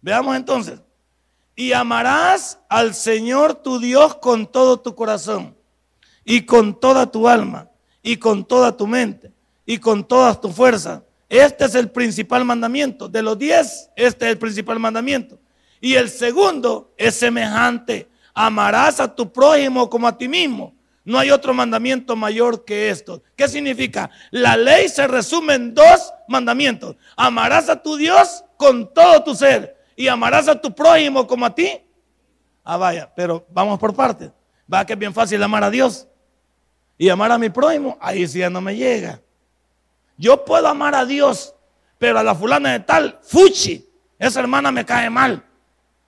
Veamos 0.01 0.35
entonces. 0.35 0.81
Y 1.55 1.73
amarás 1.73 2.59
al 2.69 2.93
Señor 2.93 3.55
tu 3.55 3.79
Dios 3.79 4.15
con 4.15 4.47
todo 4.47 4.79
tu 4.79 4.95
corazón 4.95 5.55
y 6.23 6.45
con 6.45 6.79
toda 6.79 7.11
tu 7.11 7.27
alma 7.27 7.70
y 8.01 8.17
con 8.17 8.45
toda 8.45 8.75
tu 8.75 8.87
mente 8.87 9.31
y 9.65 9.77
con 9.77 10.03
todas 10.03 10.39
tus 10.39 10.53
fuerzas. 10.53 11.01
Este 11.29 11.65
es 11.65 11.75
el 11.75 11.89
principal 11.89 12.43
mandamiento. 12.43 13.07
De 13.07 13.21
los 13.21 13.37
diez, 13.37 13.89
este 13.95 14.25
es 14.25 14.31
el 14.31 14.37
principal 14.37 14.79
mandamiento. 14.79 15.39
Y 15.79 15.95
el 15.95 16.09
segundo 16.09 16.93
es 16.97 17.15
semejante. 17.15 18.09
Amarás 18.33 18.99
a 18.99 19.13
tu 19.13 19.31
prójimo 19.31 19.89
como 19.89 20.07
a 20.07 20.17
ti 20.17 20.27
mismo. 20.27 20.75
No 21.03 21.17
hay 21.17 21.31
otro 21.31 21.53
mandamiento 21.53 22.15
mayor 22.15 22.63
que 22.65 22.89
esto. 22.89 23.23
¿Qué 23.35 23.47
significa? 23.47 24.09
La 24.29 24.55
ley 24.55 24.87
se 24.89 25.07
resume 25.07 25.55
en 25.55 25.73
dos 25.73 26.13
mandamientos. 26.27 26.95
Amarás 27.15 27.69
a 27.69 27.81
tu 27.81 27.95
Dios 27.95 28.43
con 28.57 28.93
todo 28.93 29.23
tu 29.23 29.33
ser 29.33 29.77
y 29.95 30.07
amarás 30.07 30.47
a 30.47 30.59
tu 30.59 30.75
prójimo 30.75 31.25
como 31.25 31.45
a 31.45 31.55
ti. 31.55 31.81
Ah, 32.63 32.77
vaya, 32.77 33.11
pero 33.15 33.47
vamos 33.49 33.79
por 33.79 33.95
partes. 33.95 34.31
Va 34.71 34.85
que 34.85 34.93
es 34.93 34.99
bien 34.99 35.13
fácil 35.13 35.41
amar 35.41 35.63
a 35.63 35.71
Dios 35.71 36.07
y 37.01 37.09
amar 37.09 37.31
a 37.31 37.39
mi 37.39 37.49
prójimo. 37.49 37.97
Ahí 37.99 38.27
sí 38.27 38.37
ya 38.37 38.49
no 38.51 38.61
me 38.61 38.75
llega. 38.75 39.19
Yo 40.17 40.45
puedo 40.45 40.67
amar 40.67 40.93
a 40.93 41.03
Dios, 41.03 41.55
pero 41.97 42.19
a 42.19 42.23
la 42.23 42.35
fulana 42.35 42.73
de 42.73 42.81
tal, 42.81 43.17
fuchi, 43.23 43.89
esa 44.19 44.39
hermana 44.39 44.71
me 44.71 44.85
cae 44.85 45.09
mal. 45.09 45.43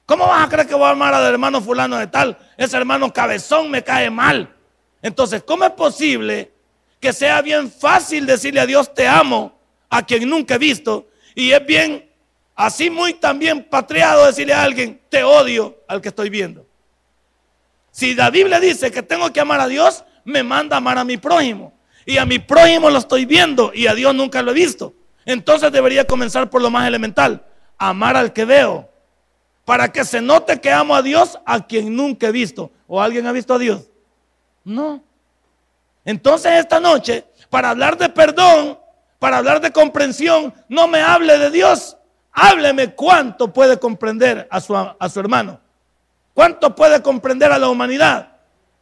¿Cómo 0.06 0.28
vas 0.28 0.46
a 0.46 0.50
creer 0.50 0.68
que 0.68 0.76
voy 0.76 0.86
a 0.86 0.92
amar 0.92 1.16
al 1.16 1.26
hermano 1.26 1.62
fulano 1.62 1.98
de 1.98 2.06
tal? 2.06 2.38
Ese 2.58 2.78
hermano 2.78 3.12
cabezón 3.12 3.72
me 3.72 3.84
cae 3.84 4.12
mal. 4.12 4.56
Entonces, 5.02 5.42
¿cómo 5.42 5.64
es 5.64 5.72
posible 5.72 6.52
que 7.00 7.12
sea 7.12 7.42
bien 7.42 7.72
fácil 7.72 8.28
decirle 8.28 8.60
a 8.60 8.68
Dios 8.68 8.94
te 8.94 9.08
amo 9.08 9.58
a 9.90 10.06
quien 10.06 10.30
nunca 10.30 10.54
he 10.56 10.60
visto? 10.60 11.08
Y 11.34 11.54
es 11.54 11.66
bien, 11.66 12.08
así 12.54 12.92
muy 12.92 13.16
también 13.16 13.64
patriado 13.64 14.28
decirle 14.28 14.54
a 14.54 14.62
alguien 14.62 15.02
te 15.10 15.24
odio 15.24 15.76
al 15.88 16.02
que 16.02 16.10
estoy 16.10 16.30
viendo. 16.30 16.68
Si 17.90 18.14
la 18.14 18.30
Biblia 18.30 18.60
dice 18.60 18.92
que 18.92 19.02
tengo 19.02 19.34
que 19.34 19.40
amar 19.40 19.60
a 19.60 19.68
Dios, 19.68 20.04
me 20.26 20.44
manda 20.44 20.78
amar 20.78 20.98
a 20.98 21.04
mi 21.04 21.18
prójimo 21.18 21.74
y 22.06 22.18
a 22.18 22.26
mi 22.26 22.40
prójimo 22.40 22.90
lo 22.90 22.98
estoy 23.00 23.26
viendo 23.26 23.72
y 23.74 23.88
a 23.88 23.96
Dios 23.96 24.14
nunca 24.14 24.42
lo 24.42 24.52
he 24.52 24.56
visto. 24.56 24.94
Entonces 25.26 25.72
debería 25.72 26.06
comenzar 26.06 26.50
por 26.50 26.62
lo 26.62 26.70
más 26.70 26.88
elemental, 26.88 27.46
amar 27.78 28.18
al 28.18 28.34
que 28.34 28.46
veo, 28.46 28.90
para 29.66 29.92
que 29.92 30.04
se 30.04 30.22
note 30.22 30.60
que 30.60 30.72
amo 30.72 30.96
a 30.96 31.02
Dios 31.02 31.40
a 31.46 31.66
quien 31.66 31.96
nunca 31.96 32.28
he 32.28 32.32
visto. 32.32 32.72
¿O 32.88 33.02
alguien 33.02 33.26
ha 33.26 33.32
visto 33.32 33.54
a 33.54 33.58
Dios? 33.58 33.90
No. 34.64 35.02
Entonces 36.06 36.52
esta 36.54 36.80
noche, 36.80 37.26
para 37.50 37.70
hablar 37.70 37.98
de 37.98 38.10
perdón, 38.10 38.78
para 39.20 39.38
hablar 39.38 39.62
de 39.62 39.72
comprensión, 39.72 40.54
no 40.68 40.88
me 40.88 41.00
hable 41.00 41.38
de 41.38 41.50
Dios, 41.50 41.96
hábleme 42.34 42.94
cuánto 42.94 43.54
puede 43.54 43.80
comprender 43.80 44.48
a 44.52 44.60
su, 44.60 44.76
a 44.76 45.10
su 45.10 45.20
hermano, 45.20 45.62
cuánto 46.34 46.76
puede 46.76 47.02
comprender 47.02 47.52
a 47.54 47.58
la 47.58 47.70
humanidad. 47.70 48.33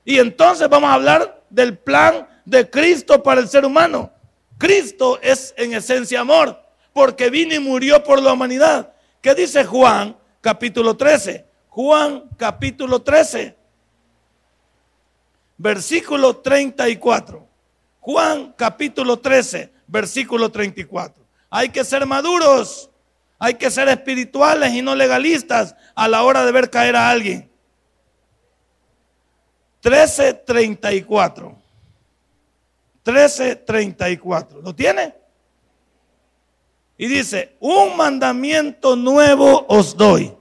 Y 0.04 0.20
entonces 0.20 0.68
vamos 0.70 0.90
a 0.90 0.96
hablar 0.96 1.44
del 1.50 1.78
plan 1.78 2.28
de 2.46 2.70
Cristo 2.70 3.22
para 3.22 3.42
el 3.42 3.48
ser 3.48 3.66
humano. 3.66 4.12
Cristo 4.58 5.20
es 5.22 5.54
en 5.58 5.74
esencia 5.74 6.22
amor, 6.22 6.60
porque 6.94 7.30
vino 7.30 7.54
y 7.54 7.60
murió 7.60 8.04
por 8.04 8.22
la 8.22 8.34
humanidad. 8.34 8.94
¿Qué 9.22 9.36
dice 9.36 9.64
Juan 9.64 10.16
capítulo 10.40 10.96
13? 10.96 11.46
Juan 11.70 12.24
capítulo 12.38 13.02
13, 13.02 13.56
versículo 15.58 16.38
34. 16.38 17.48
Juan 18.00 18.54
capítulo 18.58 19.20
13, 19.20 19.72
versículo 19.88 20.52
34. 20.52 21.24
Hay 21.50 21.70
que 21.70 21.84
ser 21.84 22.06
maduros, 22.06 22.90
hay 23.38 23.56
que 23.56 23.70
ser 23.70 23.88
espirituales 23.90 24.74
y 24.74 24.82
no 24.82 24.96
legalistas 24.96 25.76
a 25.96 26.08
la 26.08 26.24
hora 26.24 26.46
de 26.46 26.52
ver 26.52 26.70
caer 26.70 26.96
a 26.96 27.10
alguien. 27.10 27.51
13:34. 29.82 31.56
13:34. 33.04 34.62
¿Lo 34.62 34.76
tiene? 34.76 35.16
Y 36.98 37.08
dice, 37.08 37.56
un 37.60 37.98
mandamiento 37.98 38.96
nuevo 38.96 39.66
os 39.68 39.98
doy, 39.98 40.38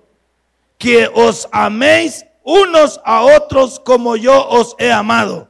que 0.76 1.08
os 1.14 1.48
améis 1.52 2.26
unos 2.42 3.00
a 3.02 3.22
otros 3.22 3.80
como 3.80 4.14
yo 4.16 4.46
os 4.46 4.76
he 4.78 4.92
amado, 4.92 5.48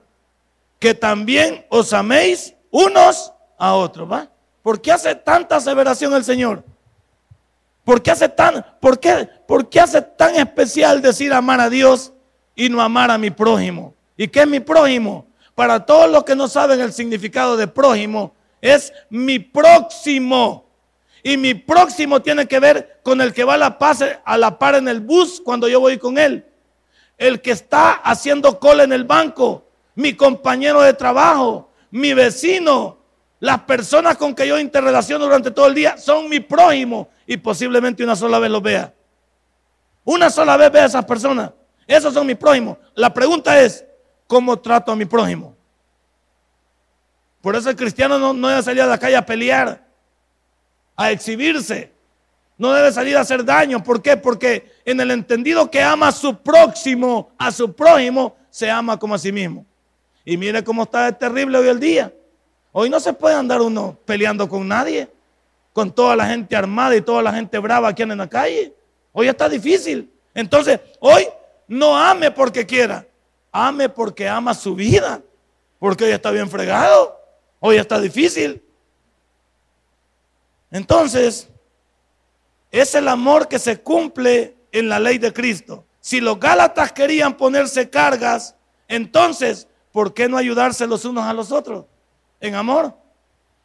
que 0.78 0.94
también 0.94 1.66
os 1.68 1.92
améis 1.92 2.54
unos 2.70 3.32
a 3.58 3.74
otros, 3.74 4.10
¿va? 4.10 4.30
¿Por 4.62 4.80
qué 4.80 4.92
hace 4.92 5.16
tanta 5.16 5.56
aseveración 5.56 6.14
el 6.14 6.22
Señor? 6.22 6.64
¿Por 7.84 8.02
qué 8.02 8.12
hace 8.12 8.28
tan, 8.28 8.64
por 8.80 9.00
qué, 9.00 9.28
por 9.48 9.68
qué 9.68 9.80
hace 9.80 10.02
tan 10.02 10.36
especial 10.36 11.02
decir 11.02 11.32
amar 11.32 11.60
a 11.60 11.68
Dios 11.68 12.12
y 12.60 12.68
no 12.68 12.82
amar 12.82 13.10
a 13.10 13.16
mi 13.16 13.30
prójimo? 13.30 13.94
¿Y 14.18 14.28
qué 14.28 14.40
es 14.40 14.46
mi 14.46 14.60
prójimo? 14.60 15.26
Para 15.54 15.86
todos 15.86 16.10
los 16.10 16.24
que 16.24 16.36
no 16.36 16.46
saben 16.46 16.78
el 16.78 16.92
significado 16.92 17.56
de 17.56 17.66
prójimo, 17.66 18.34
es 18.60 18.92
mi 19.08 19.38
próximo. 19.38 20.66
Y 21.22 21.38
mi 21.38 21.54
próximo 21.54 22.20
tiene 22.20 22.46
que 22.46 22.60
ver 22.60 23.00
con 23.02 23.22
el 23.22 23.32
que 23.32 23.44
va 23.44 23.54
a 23.54 23.56
la, 23.56 23.78
paz, 23.78 24.04
a 24.22 24.36
la 24.36 24.58
par 24.58 24.74
en 24.74 24.88
el 24.88 25.00
bus 25.00 25.40
cuando 25.42 25.68
yo 25.68 25.80
voy 25.80 25.96
con 25.96 26.18
él. 26.18 26.44
el 27.16 27.40
que 27.40 27.52
está 27.52 27.92
haciendo 27.92 28.58
cola 28.58 28.84
en 28.84 28.92
el 28.92 29.04
banco, 29.04 29.66
mi 29.94 30.12
compañero 30.12 30.82
de 30.82 30.92
trabajo, 30.92 31.70
mi 31.90 32.12
vecino, 32.12 32.98
las 33.38 33.60
personas 33.60 34.18
con 34.18 34.34
que 34.34 34.46
yo 34.46 34.58
interrelaciono 34.58 35.24
durante 35.24 35.50
todo 35.50 35.66
el 35.66 35.74
día 35.74 35.96
son 35.96 36.28
mi 36.28 36.40
prójimo 36.40 37.08
y 37.26 37.38
posiblemente 37.38 38.04
una 38.04 38.16
sola 38.16 38.38
vez 38.38 38.50
los 38.50 38.62
vea. 38.62 38.92
Una 40.04 40.28
sola 40.28 40.58
vez 40.58 40.70
vea 40.70 40.82
a 40.82 40.86
esas 40.86 41.06
personas. 41.06 41.52
Esos 41.90 42.14
son 42.14 42.24
mis 42.24 42.36
prójimos. 42.36 42.78
La 42.94 43.12
pregunta 43.12 43.60
es, 43.60 43.84
¿cómo 44.28 44.56
trato 44.60 44.92
a 44.92 44.96
mi 44.96 45.06
prójimo? 45.06 45.56
Por 47.40 47.56
eso 47.56 47.68
el 47.68 47.74
cristiano 47.74 48.32
no, 48.32 48.48
debe 48.48 48.62
salir 48.62 48.82
a 48.82 48.86
la 48.86 48.96
calle 48.96 49.16
a 49.16 49.26
pelear, 49.26 49.84
a 50.94 51.10
exhibirse. 51.10 51.92
No 52.56 52.72
debe 52.72 52.92
salir 52.92 53.16
a 53.16 53.22
hacer 53.22 53.44
daño. 53.44 53.82
¿Por 53.82 54.00
qué? 54.00 54.16
Porque 54.16 54.70
en 54.84 55.00
el 55.00 55.10
entendido 55.10 55.68
que 55.68 55.82
ama 55.82 56.06
a 56.06 56.12
su 56.12 56.40
próximo, 56.40 57.32
a 57.36 57.50
su 57.50 57.74
prójimo, 57.74 58.36
se 58.50 58.70
ama 58.70 58.96
como 58.96 59.16
a 59.16 59.18
sí 59.18 59.32
mismo. 59.32 59.66
Y 60.24 60.36
mire 60.36 60.62
cómo 60.62 60.84
está 60.84 61.10
terrible 61.10 61.58
hoy 61.58 61.66
el 61.66 61.80
día. 61.80 62.14
Hoy 62.70 62.88
no 62.88 63.00
se 63.00 63.12
puede 63.12 63.34
andar 63.34 63.60
uno 63.60 63.98
peleando 64.04 64.48
con 64.48 64.68
nadie, 64.68 65.08
con 65.72 65.90
toda 65.90 66.14
la 66.14 66.26
gente 66.26 66.54
armada 66.54 66.94
y 66.94 67.00
toda 67.00 67.20
la 67.20 67.32
gente 67.32 67.58
brava 67.58 67.88
aquí 67.88 68.02
en 68.02 68.16
la 68.16 68.28
calle. 68.28 68.72
Hoy 69.10 69.26
está 69.26 69.48
difícil. 69.48 70.08
Entonces, 70.32 70.78
hoy 71.00 71.26
no 71.70 71.96
ame 71.96 72.32
porque 72.32 72.66
quiera, 72.66 73.06
ame 73.52 73.88
porque 73.88 74.28
ama 74.28 74.54
su 74.54 74.74
vida, 74.74 75.22
porque 75.78 76.02
hoy 76.02 76.10
está 76.10 76.32
bien 76.32 76.50
fregado, 76.50 77.16
hoy 77.60 77.76
está 77.76 78.00
difícil. 78.00 78.60
Entonces, 80.72 81.48
es 82.72 82.92
el 82.96 83.06
amor 83.06 83.46
que 83.46 83.60
se 83.60 83.80
cumple 83.80 84.56
en 84.72 84.88
la 84.88 84.98
ley 84.98 85.18
de 85.18 85.32
Cristo. 85.32 85.84
Si 86.00 86.20
los 86.20 86.40
Gálatas 86.40 86.90
querían 86.90 87.36
ponerse 87.36 87.88
cargas, 87.88 88.56
entonces, 88.88 89.68
¿por 89.92 90.12
qué 90.12 90.28
no 90.28 90.36
ayudarse 90.38 90.88
los 90.88 91.04
unos 91.04 91.24
a 91.24 91.32
los 91.32 91.52
otros? 91.52 91.84
En 92.40 92.56
amor. 92.56 92.96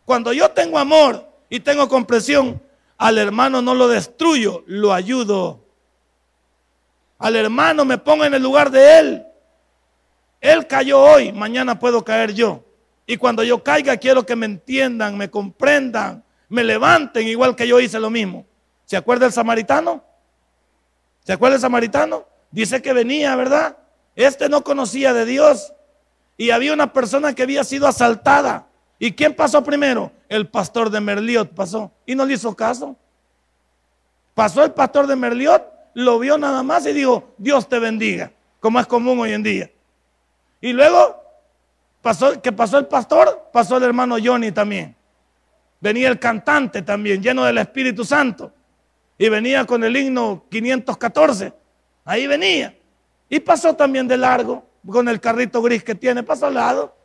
Cuando 0.05 0.31
yo 0.31 0.51
tengo 0.51 0.77
amor 0.77 1.27
y 1.49 1.59
tengo 1.59 1.89
comprensión, 1.89 2.61
al 2.99 3.17
hermano 3.17 3.63
no 3.63 3.73
lo 3.73 3.87
destruyo, 3.87 4.63
lo 4.67 4.93
ayudo. 4.93 5.64
Al 7.17 7.36
hermano 7.36 7.86
me 7.86 7.97
pongo 7.97 8.25
en 8.25 8.34
el 8.34 8.43
lugar 8.43 8.69
de 8.69 8.99
él. 8.99 9.25
Él 10.41 10.67
cayó 10.67 11.01
hoy, 11.01 11.32
mañana 11.32 11.80
puedo 11.80 12.04
caer 12.04 12.34
yo. 12.34 12.63
Y 13.08 13.17
cuando 13.17 13.43
yo 13.43 13.63
caiga 13.63 13.97
quiero 13.97 14.25
que 14.25 14.36
me 14.36 14.45
entiendan, 14.45 15.17
me 15.17 15.30
comprendan, 15.30 16.23
me 16.49 16.63
levanten 16.63 17.28
igual 17.28 17.56
que 17.56 17.67
yo 17.67 17.80
hice 17.80 17.99
lo 17.99 18.10
mismo. 18.10 18.45
¿Se 18.86 18.97
acuerda 18.97 19.25
el 19.25 19.32
samaritano? 19.32 20.04
¿Se 21.23 21.34
acuerda 21.34 21.56
el 21.56 21.62
samaritano? 21.62 22.25
Dice 22.51 22.82
que 22.82 22.93
venía, 22.93 23.36
¿verdad? 23.36 23.78
Este 24.15 24.47
no 24.47 24.63
conocía 24.63 25.13
de 25.13 25.25
Dios. 25.25 25.73
Y 26.38 26.51
había 26.51 26.73
una 26.73 26.93
persona 26.93 27.34
que 27.34 27.43
había 27.43 27.63
sido 27.63 27.88
asaltada. 27.88 28.67
¿Y 28.99 29.13
quién 29.13 29.36
pasó 29.36 29.63
primero? 29.63 30.12
El 30.30 30.47
pastor 30.47 30.89
de 30.89 31.01
Merliot 31.01 31.54
pasó. 31.54 31.91
Y 32.06 32.15
no 32.15 32.25
le 32.25 32.36
hizo 32.36 32.56
caso. 32.56 32.95
Pasó 34.34 34.63
el 34.63 34.71
pastor 34.73 35.08
de 35.08 35.15
Merliot, 35.15 35.63
lo 35.95 36.19
vio 36.19 36.38
nada 36.38 36.62
más 36.62 36.86
y 36.86 36.93
dijo, 36.93 37.34
Dios 37.39 37.67
te 37.67 37.79
bendiga, 37.79 38.31
como 38.60 38.79
es 38.79 38.86
común 38.86 39.19
hoy 39.19 39.34
en 39.34 39.41
día. 39.41 39.71
Y 40.62 40.71
luego, 40.73 41.23
pasó, 42.03 42.39
que 42.39 42.51
pasó 42.51 42.77
el 42.77 42.86
pastor, 42.86 43.49
pasó 43.51 43.77
el 43.77 43.84
hermano 43.84 44.17
Johnny 44.23 44.51
también. 44.51 44.95
Venía 45.79 46.10
el 46.10 46.19
cantante 46.19 46.84
también, 46.84 47.23
lleno 47.23 47.43
del 47.43 47.58
Espíritu 47.58 48.05
Santo 48.05 48.51
y 49.17 49.29
venía 49.29 49.65
con 49.65 49.84
el 49.84 49.95
himno 49.95 50.45
514. 50.49 51.53
Ahí 52.03 52.27
venía. 52.27 52.77
Y 53.29 53.39
pasó 53.39 53.75
también 53.75 54.08
de 54.08 54.17
largo 54.17 54.65
con 54.88 55.08
el 55.08 55.19
carrito 55.19 55.62
gris 55.62 55.84
que 55.84 55.95
tiene, 55.95 56.23
pasó 56.23 56.47
al 56.47 56.55
lado. 56.55 56.95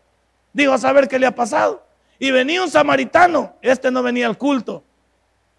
Dijo 0.53 0.73
a 0.73 0.79
saber 0.79 1.09
qué 1.09 1.19
le 1.19 1.27
ha 1.27 1.35
pasado. 1.35 1.87
Y 2.19 2.31
venía 2.31 2.63
un 2.63 2.71
samaritano, 2.71 3.55
este 3.63 3.91
no 3.91 4.03
venía 4.03 4.27
al 4.27 4.37
culto. 4.37 4.85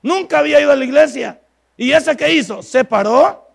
Nunca 0.03 0.39
había 0.39 0.59
ido 0.59 0.71
a 0.71 0.75
la 0.75 0.85
iglesia. 0.85 1.40
¿Y 1.81 1.93
ese 1.93 2.15
qué 2.15 2.31
hizo? 2.31 2.61
Se 2.61 2.85
paró, 2.85 3.49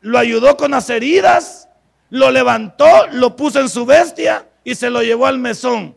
lo 0.00 0.16
ayudó 0.16 0.56
con 0.56 0.70
las 0.70 0.88
heridas, 0.88 1.68
lo 2.08 2.30
levantó, 2.30 3.08
lo 3.10 3.34
puso 3.34 3.58
en 3.58 3.68
su 3.68 3.84
bestia 3.84 4.48
y 4.62 4.76
se 4.76 4.90
lo 4.90 5.02
llevó 5.02 5.26
al 5.26 5.40
mesón. 5.40 5.96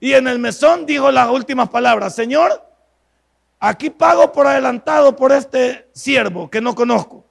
Y 0.00 0.14
en 0.14 0.26
el 0.26 0.38
mesón 0.38 0.86
dijo 0.86 1.10
las 1.10 1.28
últimas 1.28 1.68
palabras, 1.68 2.14
Señor, 2.14 2.66
Aquí 3.64 3.90
pago 3.90 4.32
por 4.32 4.46
adelantado 4.46 5.14
por 5.14 5.32
este 5.32 5.86
siervo 5.92 6.50
que 6.50 6.62
no 6.62 6.74
conozco. 6.74 7.24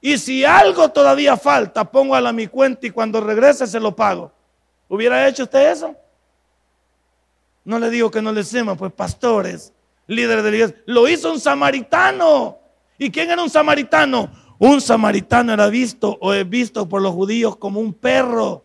Y 0.00 0.18
si 0.18 0.44
algo 0.44 0.88
todavía 0.90 1.36
falta, 1.36 1.90
pongo 1.90 2.16
a 2.16 2.32
mi 2.32 2.48
cuenta 2.48 2.88
y 2.88 2.90
cuando 2.90 3.20
regrese 3.20 3.68
se 3.68 3.78
lo 3.78 3.94
pago. 3.94 4.32
¿Hubiera 4.88 5.28
hecho 5.28 5.44
usted 5.44 5.70
eso? 5.70 5.94
No 7.64 7.78
le 7.78 7.88
digo 7.88 8.10
que 8.10 8.20
no 8.20 8.32
le 8.32 8.42
sema, 8.42 8.74
pues 8.74 8.92
pastores, 8.92 9.72
líderes 10.06 10.44
de 10.44 10.50
la 10.50 10.56
iglesia. 10.56 10.82
Lo 10.86 11.08
hizo 11.08 11.32
un 11.32 11.40
samaritano. 11.40 12.58
¿Y 12.98 13.10
quién 13.10 13.30
era 13.30 13.42
un 13.42 13.50
samaritano? 13.50 14.30
Un 14.58 14.80
samaritano 14.80 15.52
era 15.52 15.68
visto 15.68 16.16
o 16.20 16.32
es 16.32 16.48
visto 16.48 16.88
por 16.88 17.02
los 17.02 17.12
judíos 17.12 17.56
como 17.56 17.80
un 17.80 17.92
perro, 17.92 18.64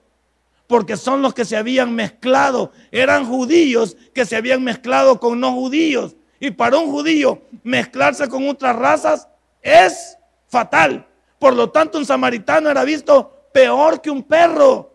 porque 0.68 0.96
son 0.96 1.22
los 1.22 1.34
que 1.34 1.44
se 1.44 1.58
habían 1.58 1.94
mezclado. 1.94 2.72
Eran 2.92 3.26
judíos 3.26 3.98
que 4.14 4.26
se 4.26 4.38
habían 4.38 4.64
mezclado 4.64 5.20
con 5.20 5.40
no 5.40 5.52
judíos. 5.54 6.16
Y 6.40 6.52
para 6.52 6.78
un 6.78 6.90
judío 6.90 7.42
mezclarse 7.64 8.28
con 8.30 8.48
otras 8.48 8.76
razas 8.76 9.28
es 9.62 10.18
fatal. 10.48 11.06
Por 11.38 11.54
lo 11.54 11.70
tanto, 11.70 11.98
un 11.98 12.06
samaritano 12.06 12.70
era 12.70 12.84
visto 12.84 13.48
peor 13.54 14.02
que 14.02 14.10
un 14.10 14.24
perro. 14.24 14.92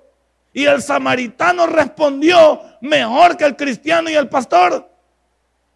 Y 0.53 0.65
el 0.65 0.81
samaritano 0.81 1.67
respondió 1.67 2.63
mejor 2.81 3.37
que 3.37 3.45
el 3.45 3.57
cristiano 3.57 4.09
y 4.09 4.15
el 4.15 4.29
pastor. 4.29 4.89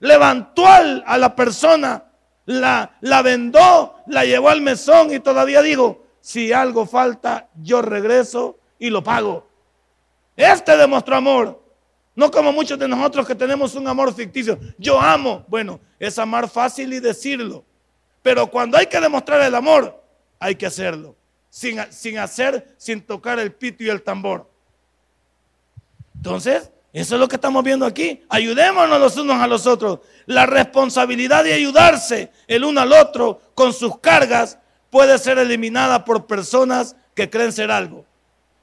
Levantó 0.00 0.66
a 0.66 1.18
la 1.18 1.36
persona, 1.36 2.04
la, 2.46 2.96
la 3.00 3.22
vendó, 3.22 3.96
la 4.06 4.24
llevó 4.24 4.48
al 4.48 4.60
mesón 4.60 5.12
y 5.12 5.20
todavía 5.20 5.62
dijo, 5.62 6.04
si 6.20 6.52
algo 6.52 6.86
falta, 6.86 7.48
yo 7.62 7.82
regreso 7.82 8.58
y 8.78 8.90
lo 8.90 9.04
pago. 9.04 9.46
Este 10.36 10.76
demostró 10.76 11.16
amor. 11.16 11.62
No 12.14 12.30
como 12.30 12.52
muchos 12.52 12.78
de 12.78 12.88
nosotros 12.88 13.26
que 13.26 13.34
tenemos 13.34 13.74
un 13.74 13.86
amor 13.86 14.12
ficticio. 14.14 14.58
Yo 14.78 15.00
amo. 15.00 15.44
Bueno, 15.48 15.80
es 15.98 16.18
amar 16.18 16.48
fácil 16.48 16.92
y 16.92 17.00
decirlo. 17.00 17.64
Pero 18.22 18.46
cuando 18.50 18.76
hay 18.76 18.86
que 18.86 19.00
demostrar 19.00 19.40
el 19.42 19.54
amor, 19.54 20.02
hay 20.38 20.54
que 20.54 20.66
hacerlo. 20.66 21.16
Sin, 21.48 21.80
sin 21.90 22.18
hacer, 22.18 22.74
sin 22.76 23.00
tocar 23.00 23.38
el 23.38 23.52
pito 23.52 23.84
y 23.84 23.88
el 23.88 24.02
tambor. 24.02 24.50
Entonces, 26.14 26.70
eso 26.92 27.14
es 27.14 27.20
lo 27.20 27.28
que 27.28 27.36
estamos 27.36 27.62
viendo 27.62 27.86
aquí. 27.86 28.22
Ayudémonos 28.28 28.98
los 29.00 29.16
unos 29.16 29.40
a 29.40 29.46
los 29.46 29.66
otros. 29.66 30.00
La 30.26 30.46
responsabilidad 30.46 31.44
de 31.44 31.52
ayudarse 31.52 32.32
el 32.46 32.64
uno 32.64 32.80
al 32.80 32.92
otro 32.92 33.40
con 33.54 33.72
sus 33.72 33.98
cargas 33.98 34.58
puede 34.90 35.18
ser 35.18 35.38
eliminada 35.38 36.04
por 36.04 36.26
personas 36.26 36.96
que 37.14 37.30
creen 37.30 37.52
ser 37.52 37.70
algo. 37.70 38.04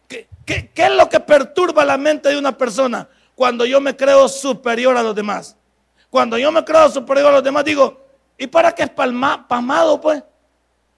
¿Qué, 0.07 0.71
es 0.75 0.91
lo 0.91 1.09
que 1.09 1.19
perturba 1.19 1.83
la 1.83 1.97
mente 1.97 2.29
de 2.29 2.37
una 2.37 2.57
persona? 2.57 3.09
cuando 3.37 3.67
yo 3.67 3.79
me 3.79 3.95
creo 3.95 4.27
superior 4.27 4.97
a 4.97 5.03
los 5.03 5.13
demás. 5.13 5.55
Cuando 6.09 6.39
yo 6.39 6.51
me 6.51 6.65
creo 6.65 6.89
superior 6.89 7.27
a 7.27 7.33
los 7.33 7.43
demás, 7.43 7.63
digo, 7.63 8.03
¿y 8.35 8.47
para 8.47 8.71
qué 8.71 8.81
es 8.81 8.89
palmado, 8.89 10.01
pues? 10.01 10.23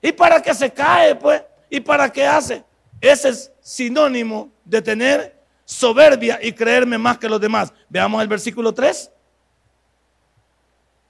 ¿Y 0.02 0.13
para 0.13 0.42
qué 0.42 0.54
se 0.54 0.72
cae, 0.72 1.15
pues? 1.15 1.44
¿Y 1.70 1.82
para 1.82 2.10
qué 2.10 2.26
hace? 2.26 2.63
Ese 3.02 3.28
es 3.28 3.52
sinónimo 3.60 4.50
de 4.63 4.82
tener 4.82 5.38
soberbia 5.70 6.40
y 6.42 6.52
creerme 6.52 6.98
más 6.98 7.20
que 7.20 7.30
los 7.30 7.40
demás. 7.40 7.72
Veamos 7.90 8.20
el 8.24 8.28
versículo 8.28 8.74
3. 8.74 9.12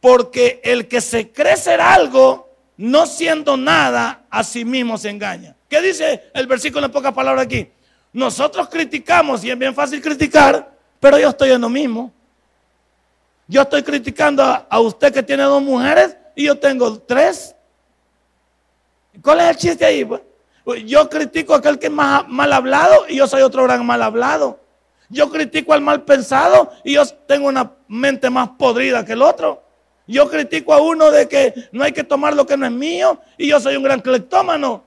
Porque 0.02 0.60
el 0.66 0.90
que 0.90 1.00
se 1.00 1.32
cree 1.32 1.56
ser 1.56 1.80
algo, 1.80 2.54
no 2.76 3.06
siendo 3.06 3.56
nada, 3.56 4.26
a 4.30 4.44
sí 4.44 4.66
mismo 4.66 4.98
se 4.98 5.10
engaña. 5.10 5.56
¿Qué 5.70 5.82
dice 5.82 6.30
el 6.34 6.46
versículo 6.46 6.86
en 6.86 6.92
pocas 6.92 7.14
palabras 7.14 7.46
aquí? 7.46 7.70
Nosotros 8.12 8.68
criticamos, 8.68 9.46
y 9.46 9.50
es 9.50 9.58
bien 9.58 9.74
fácil 9.74 10.02
criticar, 10.02 10.78
pero 11.00 11.18
yo 11.18 11.30
estoy 11.30 11.52
en 11.52 11.62
lo 11.62 11.70
mismo. 11.70 12.12
Yo 13.48 13.62
estoy 13.62 13.82
criticando 13.82 14.44
a, 14.44 14.80
usted 14.82 15.14
que 15.14 15.24
tiene 15.24 15.44
dos 15.44 15.64
mujeres 15.64 16.18
y 16.36 16.46
yo 16.46 16.60
tengo 16.60 17.00
tres. 17.00 17.56
¿Cuál 19.22 19.40
es 19.40 19.50
el 19.52 19.56
chiste 19.56 19.86
ahí? 19.86 20.04
Pues? 20.04 20.22
Pues 20.70 20.86
yo 20.86 21.10
critico 21.10 21.56
a 21.56 21.58
aquel 21.58 21.80
que 21.80 21.88
es 21.88 21.92
más 21.92 22.28
mal 22.28 22.54
hablado 22.54 23.08
y 23.10 23.16
yo 23.16 23.26
soy 23.26 23.42
otro 23.42 23.64
gran 23.64 23.84
mal 23.84 24.04
hablado. 24.04 24.60
Yo 25.10 25.32
critico 25.32 25.74
al 25.74 25.82
mal 25.82 26.04
pensado 26.04 26.72
y 26.84 26.94
yo 26.94 27.04
tengo 27.28 27.48
una 27.48 27.72
mente 27.88 28.30
más 28.30 28.50
podrida 28.50 29.04
que 29.04 29.14
el 29.14 29.24
otro. 29.24 29.64
Yo 30.06 30.30
critico 30.30 30.72
a 30.72 30.80
uno 30.80 31.10
de 31.10 31.28
que 31.28 31.56
no 31.72 31.84
hay 31.84 31.92
que 31.92 32.04
tomar 32.04 32.36
lo 32.36 32.46
que 32.46 32.56
no 32.56 32.68
es 32.68 32.72
mío 32.72 33.20
y 33.36 33.48
yo 33.48 33.60
soy 33.60 33.78
un 33.78 33.82
gran 33.82 34.00
cleptómano. 34.00 34.84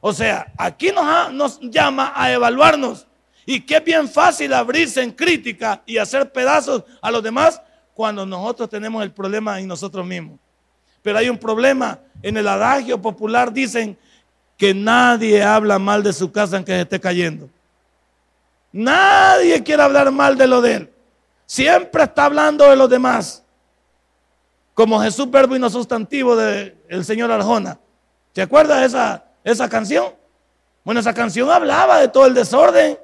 O 0.00 0.12
sea, 0.12 0.52
aquí 0.58 0.90
nos, 0.90 1.32
nos 1.32 1.60
llama 1.60 2.12
a 2.16 2.32
evaluarnos 2.32 3.06
y 3.44 3.60
que 3.60 3.76
es 3.76 3.84
bien 3.84 4.08
fácil 4.08 4.52
abrirse 4.52 5.00
en 5.00 5.12
crítica 5.12 5.80
y 5.86 5.96
hacer 5.96 6.32
pedazos 6.32 6.82
a 7.00 7.12
los 7.12 7.22
demás 7.22 7.62
cuando 7.94 8.26
nosotros 8.26 8.68
tenemos 8.68 9.04
el 9.04 9.12
problema 9.12 9.60
en 9.60 9.68
nosotros 9.68 10.04
mismos. 10.04 10.40
Pero 11.02 11.18
hay 11.18 11.28
un 11.28 11.38
problema. 11.38 12.00
En 12.20 12.36
el 12.36 12.48
adagio 12.48 13.00
popular 13.00 13.52
dicen 13.52 13.96
que 14.56 14.72
nadie 14.72 15.42
habla 15.42 15.78
mal 15.78 16.02
de 16.02 16.12
su 16.12 16.32
casa 16.32 16.56
en 16.56 16.64
que 16.64 16.72
se 16.72 16.80
esté 16.82 17.00
cayendo. 17.00 17.48
Nadie 18.72 19.62
quiere 19.62 19.82
hablar 19.82 20.10
mal 20.10 20.36
de 20.36 20.46
lo 20.46 20.60
de 20.60 20.74
él. 20.74 20.92
Siempre 21.44 22.02
está 22.02 22.24
hablando 22.24 22.68
de 22.68 22.76
los 22.76 22.88
demás. 22.88 23.42
Como 24.74 25.00
Jesús 25.00 25.30
verbo 25.30 25.56
y 25.56 25.58
no 25.58 25.70
sustantivo 25.70 26.36
del 26.36 27.04
señor 27.04 27.30
Arjona. 27.30 27.78
¿Te 28.32 28.42
acuerdas 28.42 28.80
de 28.80 28.86
esa, 28.86 29.24
esa 29.44 29.68
canción? 29.68 30.12
Bueno, 30.84 31.00
esa 31.00 31.14
canción 31.14 31.50
hablaba 31.50 32.00
de 32.00 32.08
todo 32.08 32.26
el 32.26 32.34
desorden. 32.34 32.98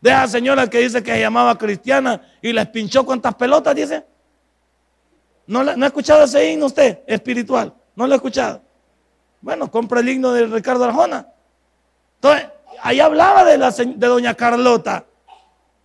De 0.00 0.10
esa 0.10 0.28
señora 0.28 0.68
que 0.68 0.78
dice 0.78 1.02
que 1.02 1.12
se 1.12 1.20
llamaba 1.20 1.56
cristiana 1.56 2.20
y 2.40 2.52
les 2.52 2.66
pinchó 2.68 3.04
cuántas 3.04 3.34
pelotas, 3.34 3.74
dice. 3.74 4.04
¿No, 5.46 5.64
¿No 5.64 5.84
ha 5.84 5.88
escuchado 5.88 6.24
ese 6.24 6.52
himno 6.52 6.66
usted 6.66 7.00
espiritual? 7.06 7.74
¿No 7.96 8.06
lo 8.06 8.12
ha 8.12 8.16
escuchado? 8.16 8.63
Bueno, 9.44 9.70
compra 9.70 10.00
el 10.00 10.08
himno 10.08 10.32
de 10.32 10.46
Ricardo 10.46 10.84
Arjona. 10.84 11.28
Entonces, 12.14 12.46
ahí 12.80 12.98
hablaba 12.98 13.44
de, 13.44 13.58
la, 13.58 13.70
de 13.70 14.06
doña 14.06 14.32
Carlota. 14.32 15.04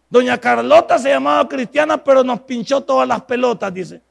Doña 0.09 0.37
Carlota 0.37 0.97
se 0.97 1.09
llamaba 1.09 1.45
cristiana, 1.49 2.01
pero 2.01 2.23
nos 2.23 2.39
pinchó 2.39 2.79
todas 2.79 3.05
las 3.05 3.21
pelotas, 3.23 3.73
dice. 3.73 4.01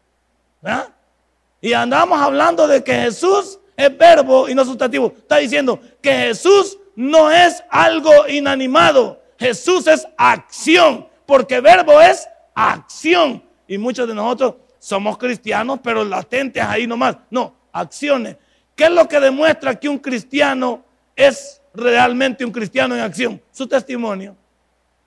Y 1.62 1.72
andamos 1.72 2.20
hablando 2.20 2.68
de 2.68 2.84
que 2.84 2.92
Jesús 2.92 3.58
es 3.74 3.96
verbo 3.96 4.50
y 4.50 4.54
no 4.54 4.66
sustantivo. 4.66 5.14
Está 5.16 5.38
diciendo 5.38 5.80
que 6.02 6.12
Jesús 6.12 6.78
no 6.94 7.30
es 7.30 7.64
algo 7.70 8.28
inanimado. 8.28 9.18
Jesús 9.38 9.87
es 9.87 10.06
acción, 10.18 11.08
porque 11.24 11.62
verbo 11.62 11.98
es 12.02 12.28
acción. 12.54 13.42
Y 13.66 13.78
muchos 13.78 14.06
de 14.06 14.14
nosotros 14.14 14.56
somos 14.78 15.16
cristianos, 15.16 15.80
pero 15.82 16.04
latentes 16.04 16.62
ahí 16.62 16.87
nomás. 16.87 17.16
No, 17.30 17.54
acciones. 17.72 18.37
¿Qué 18.79 18.85
es 18.85 18.93
lo 18.93 19.09
que 19.09 19.19
demuestra 19.19 19.75
que 19.75 19.88
un 19.88 19.99
cristiano 19.99 20.85
es 21.17 21.61
realmente 21.75 22.45
un 22.45 22.53
cristiano 22.53 22.95
en 22.95 23.01
acción? 23.01 23.43
Su 23.51 23.67
testimonio. 23.67 24.37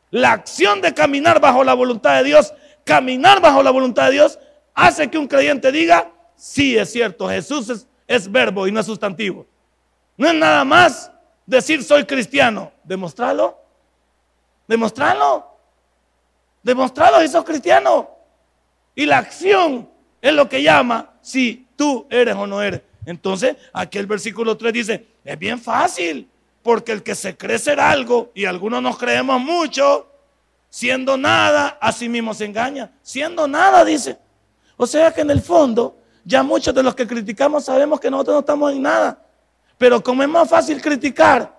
La 0.10 0.34
acción 0.34 0.82
de 0.82 0.94
caminar 0.94 1.40
bajo 1.40 1.64
la 1.64 1.74
voluntad 1.74 2.18
de 2.18 2.26
Dios, 2.26 2.54
caminar 2.84 3.40
bajo 3.40 3.64
la 3.64 3.72
voluntad 3.72 4.08
de 4.08 4.12
Dios, 4.12 4.38
hace 4.74 5.10
que 5.10 5.18
un 5.18 5.26
creyente 5.26 5.72
diga, 5.72 6.12
sí 6.36 6.78
es 6.78 6.92
cierto, 6.92 7.30
Jesús 7.30 7.88
es, 8.06 8.30
verbo 8.30 8.68
y 8.68 8.74
no 8.74 8.82
es 8.82 8.86
sustantivo. 8.86 9.48
No 10.18 10.28
es 10.28 10.34
nada 10.34 10.66
más 10.66 11.10
decir 11.46 11.82
soy 11.82 12.04
cristiano, 12.04 12.74
demostrarlo, 12.84 13.58
demostrarlo, 14.68 15.48
demostrarlo 16.62 17.24
y 17.24 17.30
sos 17.30 17.46
cristiano. 17.46 18.10
Y 18.96 19.06
la 19.06 19.20
acción 19.20 19.90
es 20.22 20.34
lo 20.34 20.50
que 20.50 20.62
llama 20.62 21.14
si 21.22 21.70
tú 21.78 22.06
eres 22.10 22.36
o 22.36 22.46
no 22.46 22.62
eres. 22.62 22.91
Entonces, 23.06 23.56
aquí 23.74 23.98
el 23.98 24.06
versículo 24.06 24.56
3 24.58 24.74
dice, 24.74 25.08
es 25.24 25.40
bien 25.40 25.60
fácil, 25.60 26.30
porque 26.62 26.92
el 26.92 27.04
que 27.04 27.16
se 27.16 27.36
cree 27.36 27.58
ser 27.58 27.80
algo, 27.80 28.32
y 28.36 28.46
algunos 28.46 28.82
nos 28.82 28.98
creemos 28.98 29.42
mucho, 29.42 30.08
siendo 30.70 31.18
nada, 31.18 31.78
a 31.82 31.92
sí 31.92 32.08
mismo 32.08 32.34
se 32.34 32.46
engaña. 32.46 32.92
Siendo 33.02 33.48
nada, 33.48 33.84
dice. 33.84 34.18
O 34.78 34.88
sea 34.88 35.14
que 35.14 35.22
en 35.22 35.32
el 35.32 35.42
fondo, 35.42 35.98
ya 36.24 36.44
muchos 36.44 36.74
de 36.74 36.84
los 36.84 36.96
que 36.96 37.08
criticamos 37.08 37.66
sabemos 37.66 38.00
que 38.00 38.10
nosotros 38.10 38.36
no 38.36 38.40
estamos 38.40 38.72
en 38.72 38.82
nada. 38.82 39.24
Pero 39.78 40.02
como 40.02 40.24
es 40.24 40.30
más 40.30 40.50
fácil 40.50 40.82
criticar 40.82 41.56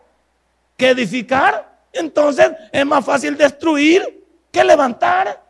que 0.77 0.91
edificar, 0.91 1.71
entonces 1.93 2.51
es 2.71 2.87
más 2.87 3.05
fácil 3.05 3.37
destruir 3.37 4.25
que 4.51 4.65
levantar. 4.65 5.43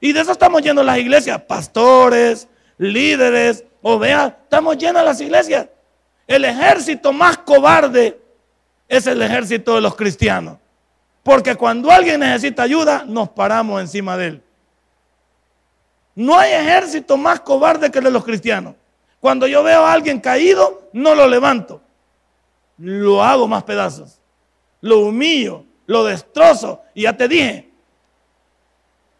Y 0.00 0.12
de 0.12 0.20
eso 0.20 0.32
estamos 0.32 0.62
yendo 0.62 0.82
las 0.82 0.98
iglesias, 0.98 1.40
pastores, 1.42 2.48
líderes, 2.80 3.62
ovejas, 3.82 4.32
estamos 4.42 4.78
llenas 4.78 5.04
las 5.04 5.20
iglesias. 5.20 5.68
El 6.26 6.46
ejército 6.46 7.12
más 7.12 7.36
cobarde 7.36 8.18
es 8.88 9.06
el 9.06 9.20
ejército 9.20 9.74
de 9.74 9.82
los 9.82 9.94
cristianos. 9.94 10.56
Porque 11.22 11.56
cuando 11.56 11.90
alguien 11.90 12.20
necesita 12.20 12.62
ayuda, 12.62 13.04
nos 13.06 13.28
paramos 13.28 13.82
encima 13.82 14.16
de 14.16 14.26
él. 14.28 14.42
No 16.14 16.38
hay 16.38 16.52
ejército 16.52 17.18
más 17.18 17.40
cobarde 17.40 17.90
que 17.90 17.98
el 17.98 18.04
de 18.04 18.10
los 18.10 18.24
cristianos. 18.24 18.74
Cuando 19.20 19.46
yo 19.46 19.62
veo 19.62 19.84
a 19.84 19.92
alguien 19.92 20.18
caído, 20.18 20.88
no 20.94 21.14
lo 21.14 21.28
levanto. 21.28 21.82
Lo 22.78 23.22
hago 23.22 23.46
más 23.46 23.62
pedazos. 23.64 24.22
Lo 24.80 25.00
humillo, 25.00 25.64
lo 25.84 26.04
destrozo. 26.04 26.80
Y 26.94 27.02
ya 27.02 27.14
te 27.14 27.28
dije, 27.28 27.70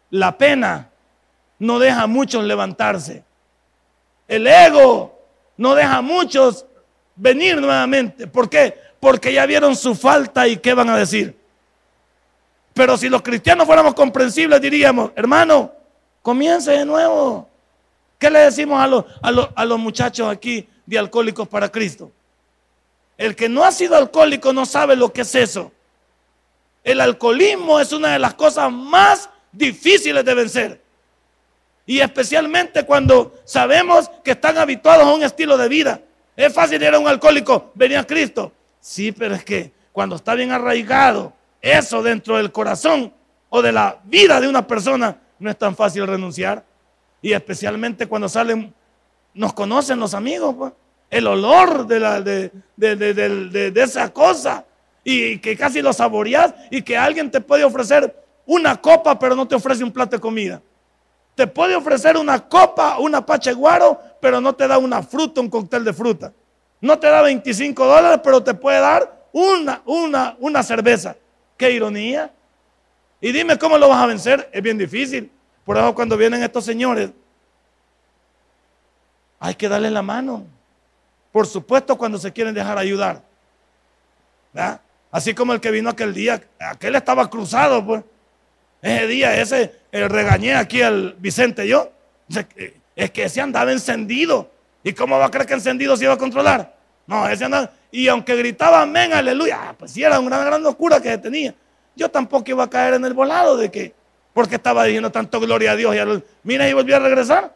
la 0.09 0.35
pena 0.35 0.89
no 1.59 1.77
deja 1.77 2.01
a 2.01 2.07
muchos 2.07 2.43
levantarse. 2.43 3.23
El 4.31 4.47
ego 4.47 5.19
no 5.57 5.75
deja 5.75 5.97
a 5.97 6.01
muchos 6.01 6.65
venir 7.17 7.59
nuevamente. 7.59 8.27
¿Por 8.27 8.49
qué? 8.49 8.79
Porque 8.97 9.33
ya 9.33 9.45
vieron 9.45 9.75
su 9.75 9.93
falta 9.93 10.47
y 10.47 10.55
qué 10.55 10.73
van 10.73 10.89
a 10.89 10.95
decir. 10.95 11.37
Pero 12.73 12.95
si 12.95 13.09
los 13.09 13.23
cristianos 13.23 13.67
fuéramos 13.67 13.93
comprensibles, 13.93 14.61
diríamos, 14.61 15.11
hermano, 15.17 15.73
comience 16.21 16.71
de 16.71 16.85
nuevo. 16.85 17.49
¿Qué 18.17 18.29
le 18.29 18.39
decimos 18.39 18.81
a 18.81 18.87
los, 18.87 19.03
a 19.53 19.65
los 19.65 19.77
muchachos 19.77 20.29
aquí 20.29 20.65
de 20.85 20.97
Alcohólicos 20.97 21.49
para 21.49 21.67
Cristo? 21.67 22.09
El 23.17 23.35
que 23.35 23.49
no 23.49 23.65
ha 23.65 23.71
sido 23.73 23.97
alcohólico 23.97 24.53
no 24.53 24.65
sabe 24.65 24.95
lo 24.95 25.11
que 25.11 25.21
es 25.21 25.35
eso. 25.35 25.73
El 26.85 27.01
alcoholismo 27.01 27.81
es 27.81 27.91
una 27.91 28.13
de 28.13 28.19
las 28.19 28.33
cosas 28.35 28.71
más 28.71 29.29
difíciles 29.51 30.23
de 30.23 30.33
vencer. 30.33 30.80
Y 31.91 31.99
especialmente 31.99 32.85
cuando 32.85 33.33
sabemos 33.43 34.09
que 34.23 34.31
están 34.31 34.57
habituados 34.57 35.05
a 35.05 35.13
un 35.13 35.23
estilo 35.23 35.57
de 35.57 35.67
vida. 35.67 35.99
Es 36.37 36.53
fácil 36.53 36.81
ir 36.81 36.95
a 36.95 36.97
un 36.97 37.05
alcohólico, 37.05 37.73
venir 37.75 37.97
a 37.97 38.07
Cristo. 38.07 38.53
Sí, 38.79 39.11
pero 39.11 39.35
es 39.35 39.43
que 39.43 39.73
cuando 39.91 40.15
está 40.15 40.33
bien 40.33 40.53
arraigado 40.53 41.33
eso 41.61 42.01
dentro 42.01 42.37
del 42.37 42.49
corazón 42.49 43.13
o 43.49 43.61
de 43.61 43.73
la 43.73 43.99
vida 44.05 44.39
de 44.39 44.47
una 44.47 44.65
persona, 44.65 45.17
no 45.37 45.49
es 45.49 45.57
tan 45.57 45.75
fácil 45.75 46.07
renunciar. 46.07 46.63
Y 47.21 47.33
especialmente 47.33 48.07
cuando 48.07 48.29
salen, 48.29 48.73
nos 49.33 49.51
conocen 49.51 49.99
los 49.99 50.13
amigos, 50.13 50.55
pues. 50.57 50.71
el 51.09 51.27
olor 51.27 51.85
de, 51.87 51.99
la, 51.99 52.21
de, 52.21 52.51
de 52.77 53.81
esa 53.83 54.13
cosa 54.13 54.63
y 55.03 55.39
que 55.39 55.57
casi 55.57 55.81
lo 55.81 55.91
saboreas 55.91 56.55
y 56.69 56.83
que 56.83 56.95
alguien 56.95 57.29
te 57.29 57.41
puede 57.41 57.65
ofrecer 57.65 58.15
una 58.45 58.79
copa 58.79 59.19
pero 59.19 59.35
no 59.35 59.45
te 59.45 59.55
ofrece 59.55 59.83
un 59.83 59.91
plato 59.91 60.15
de 60.15 60.21
comida. 60.21 60.61
Te 61.41 61.47
puede 61.47 61.75
ofrecer 61.75 62.17
una 62.17 62.47
copa, 62.47 62.99
una 62.99 63.25
pacheguaro, 63.25 63.99
pero 64.21 64.39
no 64.39 64.53
te 64.53 64.67
da 64.67 64.77
una 64.77 65.01
fruta, 65.01 65.41
un 65.41 65.49
cóctel 65.49 65.83
de 65.83 65.91
fruta. 65.91 66.31
No 66.79 66.99
te 66.99 67.07
da 67.07 67.23
25 67.23 67.83
dólares, 67.83 68.19
pero 68.23 68.43
te 68.43 68.53
puede 68.53 68.79
dar 68.79 69.25
una, 69.31 69.81
una, 69.85 70.35
una 70.37 70.61
cerveza. 70.61 71.15
Qué 71.57 71.71
ironía. 71.71 72.31
Y 73.19 73.31
dime 73.31 73.57
cómo 73.57 73.79
lo 73.79 73.89
vas 73.89 74.03
a 74.03 74.05
vencer. 74.05 74.51
Es 74.53 74.61
bien 74.61 74.77
difícil. 74.77 75.31
Por 75.65 75.79
eso 75.79 75.95
cuando 75.95 76.15
vienen 76.15 76.43
estos 76.43 76.63
señores, 76.63 77.09
hay 79.39 79.55
que 79.55 79.67
darle 79.67 79.89
la 79.89 80.03
mano. 80.03 80.45
Por 81.31 81.47
supuesto 81.47 81.97
cuando 81.97 82.19
se 82.19 82.31
quieren 82.31 82.53
dejar 82.53 82.77
ayudar. 82.77 83.23
Así 85.09 85.33
como 85.33 85.53
el 85.53 85.59
que 85.59 85.71
vino 85.71 85.89
aquel 85.89 86.13
día, 86.13 86.39
aquel 86.59 86.93
estaba 86.93 87.27
cruzado, 87.31 87.83
pues. 87.83 88.03
Ese 88.81 89.07
día, 89.07 89.39
ese, 89.39 89.75
el 89.91 90.09
regañé 90.09 90.55
aquí 90.55 90.81
al 90.81 91.15
Vicente 91.19 91.67
yo. 91.67 91.91
Es 92.95 93.11
que 93.11 93.23
ese 93.23 93.41
andaba 93.41 93.71
encendido. 93.71 94.51
¿Y 94.83 94.93
cómo 94.93 95.19
va 95.19 95.25
a 95.25 95.31
creer 95.31 95.47
que 95.47 95.53
encendido 95.53 95.95
se 95.95 96.05
iba 96.05 96.13
a 96.13 96.17
controlar? 96.17 96.75
No, 97.05 97.27
ese 97.27 97.45
andaba. 97.45 97.71
Y 97.91 98.07
aunque 98.07 98.35
gritaba 98.35 98.81
amén, 98.81 99.13
aleluya, 99.13 99.59
ah, 99.61 99.75
pues 99.77 99.91
sí 99.91 100.03
era 100.03 100.19
una 100.19 100.43
gran, 100.43 100.63
locura 100.63 101.01
que 101.01 101.17
tenía. 101.17 101.53
Yo 101.95 102.09
tampoco 102.09 102.49
iba 102.49 102.63
a 102.63 102.69
caer 102.69 102.95
en 102.95 103.05
el 103.05 103.13
volado 103.13 103.57
de 103.57 103.69
que, 103.69 103.93
porque 104.33 104.55
estaba 104.55 104.85
diciendo 104.85 105.11
tanto 105.11 105.39
gloria 105.39 105.71
a 105.71 105.75
Dios 105.75 105.95
y 105.95 106.23
mira 106.43 106.67
y 106.69 106.73
volvió 106.73 106.95
a 106.95 106.99
regresar. 106.99 107.53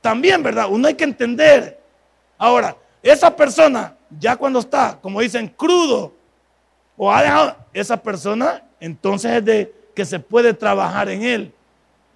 También, 0.00 0.42
¿verdad? 0.42 0.66
Uno 0.68 0.88
hay 0.88 0.94
que 0.94 1.04
entender. 1.04 1.80
Ahora, 2.36 2.76
esa 3.02 3.34
persona, 3.34 3.96
ya 4.18 4.36
cuando 4.36 4.58
está, 4.58 4.98
como 5.00 5.20
dicen, 5.20 5.48
crudo, 5.48 6.12
o 6.96 7.12
ha 7.12 7.22
dejado, 7.22 7.56
esa 7.72 7.96
persona, 8.02 8.64
entonces 8.80 9.30
es 9.32 9.44
de 9.44 9.77
que 9.98 10.04
se 10.04 10.20
puede 10.20 10.54
trabajar 10.54 11.08
en 11.08 11.24
él. 11.24 11.52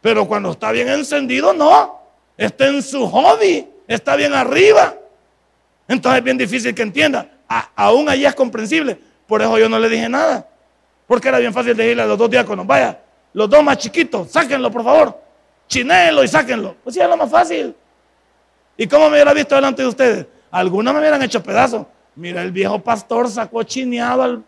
Pero 0.00 0.28
cuando 0.28 0.52
está 0.52 0.70
bien 0.70 0.88
encendido, 0.88 1.52
no. 1.52 1.98
Está 2.36 2.68
en 2.68 2.80
su 2.80 3.08
hobby, 3.08 3.66
está 3.88 4.14
bien 4.14 4.32
arriba. 4.34 4.94
Entonces 5.88 6.18
es 6.18 6.24
bien 6.24 6.38
difícil 6.38 6.72
que 6.76 6.82
entienda. 6.82 7.28
aún 7.74 8.08
allí 8.08 8.24
es 8.24 8.36
comprensible. 8.36 8.96
Por 9.26 9.42
eso 9.42 9.58
yo 9.58 9.68
no 9.68 9.80
le 9.80 9.88
dije 9.88 10.08
nada. 10.08 10.46
Porque 11.08 11.26
era 11.26 11.40
bien 11.40 11.52
fácil 11.52 11.76
decirle 11.76 12.02
a 12.02 12.06
los 12.06 12.16
dos 12.16 12.30
diáconos, 12.30 12.64
vaya, 12.64 13.00
los 13.32 13.50
dos 13.50 13.64
más 13.64 13.78
chiquitos, 13.78 14.30
sáquenlo 14.30 14.70
por 14.70 14.84
favor. 14.84 15.20
Chinéenlo 15.66 16.22
y 16.22 16.28
sáquenlo. 16.28 16.76
Pues 16.84 16.94
sí, 16.94 17.00
es 17.00 17.08
lo 17.08 17.16
más 17.16 17.32
fácil. 17.32 17.74
¿Y 18.76 18.86
cómo 18.86 19.06
me 19.06 19.16
hubiera 19.16 19.34
visto 19.34 19.56
delante 19.56 19.82
de 19.82 19.88
ustedes? 19.88 20.26
Algunos 20.52 20.94
me 20.94 21.00
hubieran 21.00 21.20
hecho 21.20 21.42
pedazos. 21.42 21.84
Mira, 22.14 22.42
el 22.42 22.52
viejo 22.52 22.78
pastor 22.78 23.28
sacó 23.28 23.64
chineado 23.64 24.22
al 24.22 24.44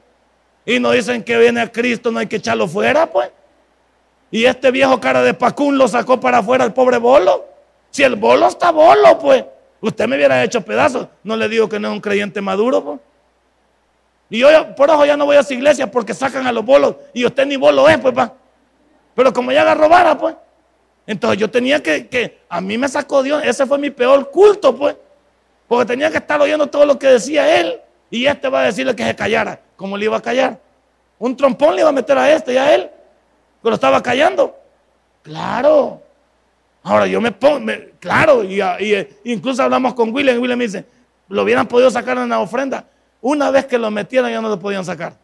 y 0.66 0.80
nos 0.80 0.94
dicen 0.94 1.22
que 1.22 1.36
viene 1.36 1.60
a 1.60 1.70
Cristo, 1.70 2.10
no 2.10 2.18
hay 2.18 2.26
que 2.26 2.36
echarlo 2.36 2.66
fuera, 2.66 3.06
pues. 3.06 3.30
Y 4.30 4.46
este 4.46 4.70
viejo 4.70 4.98
cara 5.00 5.22
de 5.22 5.34
pacún 5.34 5.78
lo 5.78 5.86
sacó 5.86 6.18
para 6.18 6.38
afuera 6.38 6.64
el 6.64 6.72
pobre 6.72 6.98
bolo. 6.98 7.44
Si 7.90 8.02
el 8.02 8.16
bolo 8.16 8.48
está 8.48 8.70
bolo, 8.70 9.18
pues. 9.18 9.44
Usted 9.80 10.08
me 10.08 10.16
hubiera 10.16 10.42
hecho 10.42 10.62
pedazos. 10.62 11.06
No 11.22 11.36
le 11.36 11.48
digo 11.48 11.68
que 11.68 11.78
no 11.78 11.88
es 11.88 11.94
un 11.94 12.00
creyente 12.00 12.40
maduro. 12.40 12.82
Pues. 12.82 13.00
Y 14.30 14.38
yo 14.40 14.48
por 14.74 14.88
eso 14.88 15.04
ya 15.04 15.16
no 15.16 15.26
voy 15.26 15.36
a 15.36 15.40
esa 15.40 15.54
iglesia 15.54 15.90
porque 15.90 16.14
sacan 16.14 16.46
a 16.46 16.52
los 16.52 16.64
bolos 16.64 16.96
y 17.12 17.24
usted 17.24 17.46
ni 17.46 17.56
bolo 17.56 17.88
es, 17.88 17.98
pues, 17.98 18.14
pa. 18.14 18.32
Pero 19.14 19.32
como 19.32 19.52
ya 19.52 19.62
agarró 19.62 19.88
vara, 19.88 20.18
pues. 20.18 20.34
Entonces 21.06 21.38
yo 21.38 21.50
tenía 21.50 21.82
que, 21.82 22.08
que, 22.08 22.40
a 22.48 22.60
mí 22.60 22.78
me 22.78 22.88
sacó 22.88 23.22
Dios, 23.22 23.42
ese 23.44 23.66
fue 23.66 23.78
mi 23.78 23.90
peor 23.90 24.30
culto, 24.30 24.74
pues. 24.74 24.96
Porque 25.68 25.84
tenía 25.86 26.10
que 26.10 26.18
estar 26.18 26.40
oyendo 26.40 26.66
todo 26.66 26.86
lo 26.86 26.98
que 26.98 27.06
decía 27.06 27.60
él 27.60 27.80
y 28.10 28.26
este 28.26 28.48
va 28.48 28.62
a 28.62 28.64
decirle 28.64 28.96
que 28.96 29.04
se 29.04 29.14
callara. 29.14 29.60
¿Cómo 29.76 29.96
le 29.96 30.04
iba 30.06 30.16
a 30.16 30.22
callar? 30.22 30.58
Un 31.18 31.36
trompón 31.36 31.74
le 31.74 31.80
iba 31.80 31.90
a 31.90 31.92
meter 31.92 32.16
a 32.18 32.30
este 32.32 32.54
y 32.54 32.56
a 32.56 32.74
él, 32.74 32.90
pero 33.62 33.74
estaba 33.74 34.02
callando. 34.02 34.56
Claro. 35.22 36.02
Ahora 36.82 37.06
yo 37.06 37.20
me 37.20 37.32
pongo, 37.32 37.72
claro, 37.98 38.44
y, 38.44 38.60
incluso 39.24 39.62
hablamos 39.62 39.94
con 39.94 40.14
William 40.14 40.36
y 40.36 40.38
William 40.38 40.58
me 40.58 40.66
dice, 40.66 40.84
lo 41.28 41.42
hubieran 41.42 41.66
podido 41.66 41.90
sacar 41.90 42.18
en 42.18 42.28
la 42.28 42.40
ofrenda. 42.40 42.84
Una 43.22 43.50
vez 43.50 43.64
que 43.64 43.78
lo 43.78 43.90
metieron 43.90 44.30
ya 44.30 44.40
no 44.42 44.50
lo 44.50 44.58
podían 44.58 44.84
sacar. 44.84 45.14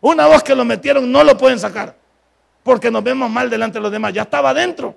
Una 0.00 0.28
vez 0.28 0.42
que 0.44 0.54
lo 0.54 0.64
metieron 0.64 1.10
no 1.10 1.24
lo 1.24 1.36
pueden 1.36 1.58
sacar. 1.58 1.96
Porque 2.62 2.92
nos 2.92 3.02
vemos 3.02 3.28
mal 3.28 3.50
delante 3.50 3.78
de 3.78 3.82
los 3.82 3.90
demás. 3.90 4.12
Ya 4.12 4.22
estaba 4.22 4.50
adentro. 4.50 4.94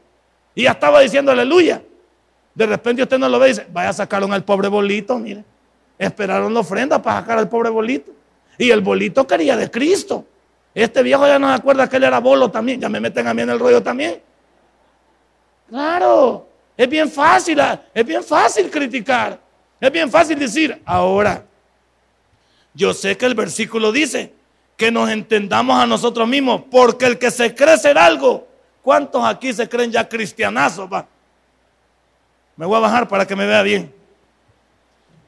Y 0.53 0.63
ya 0.63 0.71
estaba 0.71 0.99
diciendo 0.99 1.31
aleluya. 1.31 1.81
De 2.53 2.65
repente 2.67 3.01
usted 3.01 3.17
no 3.17 3.27
lo 3.27 3.39
ve 3.39 3.47
y 3.47 3.49
dice, 3.49 3.67
vaya 3.71 3.91
sacaron 3.91 4.31
al 4.33 4.43
pobre 4.43 4.67
bolito, 4.67 5.17
mire. 5.17 5.43
Esperaron 5.97 6.53
la 6.53 6.59
ofrenda 6.59 7.01
para 7.01 7.21
sacar 7.21 7.39
al 7.39 7.49
pobre 7.49 7.69
bolito. 7.69 8.11
Y 8.57 8.71
el 8.71 8.81
bolito 8.81 9.25
quería 9.27 9.57
de 9.57 9.69
Cristo. 9.69 10.25
Este 10.73 11.03
viejo 11.03 11.25
ya 11.25 11.39
no 11.39 11.47
se 11.47 11.53
acuerda 11.53 11.89
que 11.89 11.97
él 11.97 12.03
era 12.03 12.19
bolo 12.19 12.51
también. 12.51 12.79
Ya 12.81 12.89
me 12.89 12.99
meten 12.99 13.27
a 13.27 13.33
mí 13.33 13.41
en 13.41 13.49
el 13.49 13.59
rollo 13.59 13.81
también. 13.81 14.21
Claro, 15.69 16.47
es 16.77 16.89
bien 16.89 17.09
fácil, 17.09 17.59
ah, 17.59 17.81
es 17.93 18.05
bien 18.05 18.23
fácil 18.23 18.69
criticar. 18.69 19.39
Es 19.79 19.91
bien 19.91 20.09
fácil 20.09 20.37
decir, 20.37 20.81
ahora, 20.85 21.45
yo 22.73 22.93
sé 22.93 23.17
que 23.17 23.25
el 23.25 23.35
versículo 23.35 23.91
dice 23.91 24.33
que 24.77 24.91
nos 24.91 25.09
entendamos 25.09 25.77
a 25.77 25.85
nosotros 25.85 26.27
mismos, 26.27 26.63
porque 26.69 27.05
el 27.05 27.17
que 27.17 27.31
se 27.31 27.55
cree 27.55 27.77
ser 27.77 27.97
algo, 27.97 28.47
¿cuántos 28.81 29.23
aquí 29.23 29.53
se 29.53 29.67
creen 29.67 29.91
ya 29.91 30.07
cristianazos? 30.07 30.91
Va? 30.91 31.07
Me 32.55 32.65
voy 32.65 32.77
a 32.77 32.81
bajar 32.81 33.07
para 33.07 33.25
que 33.25 33.35
me 33.35 33.45
vea 33.45 33.61
bien. 33.61 33.93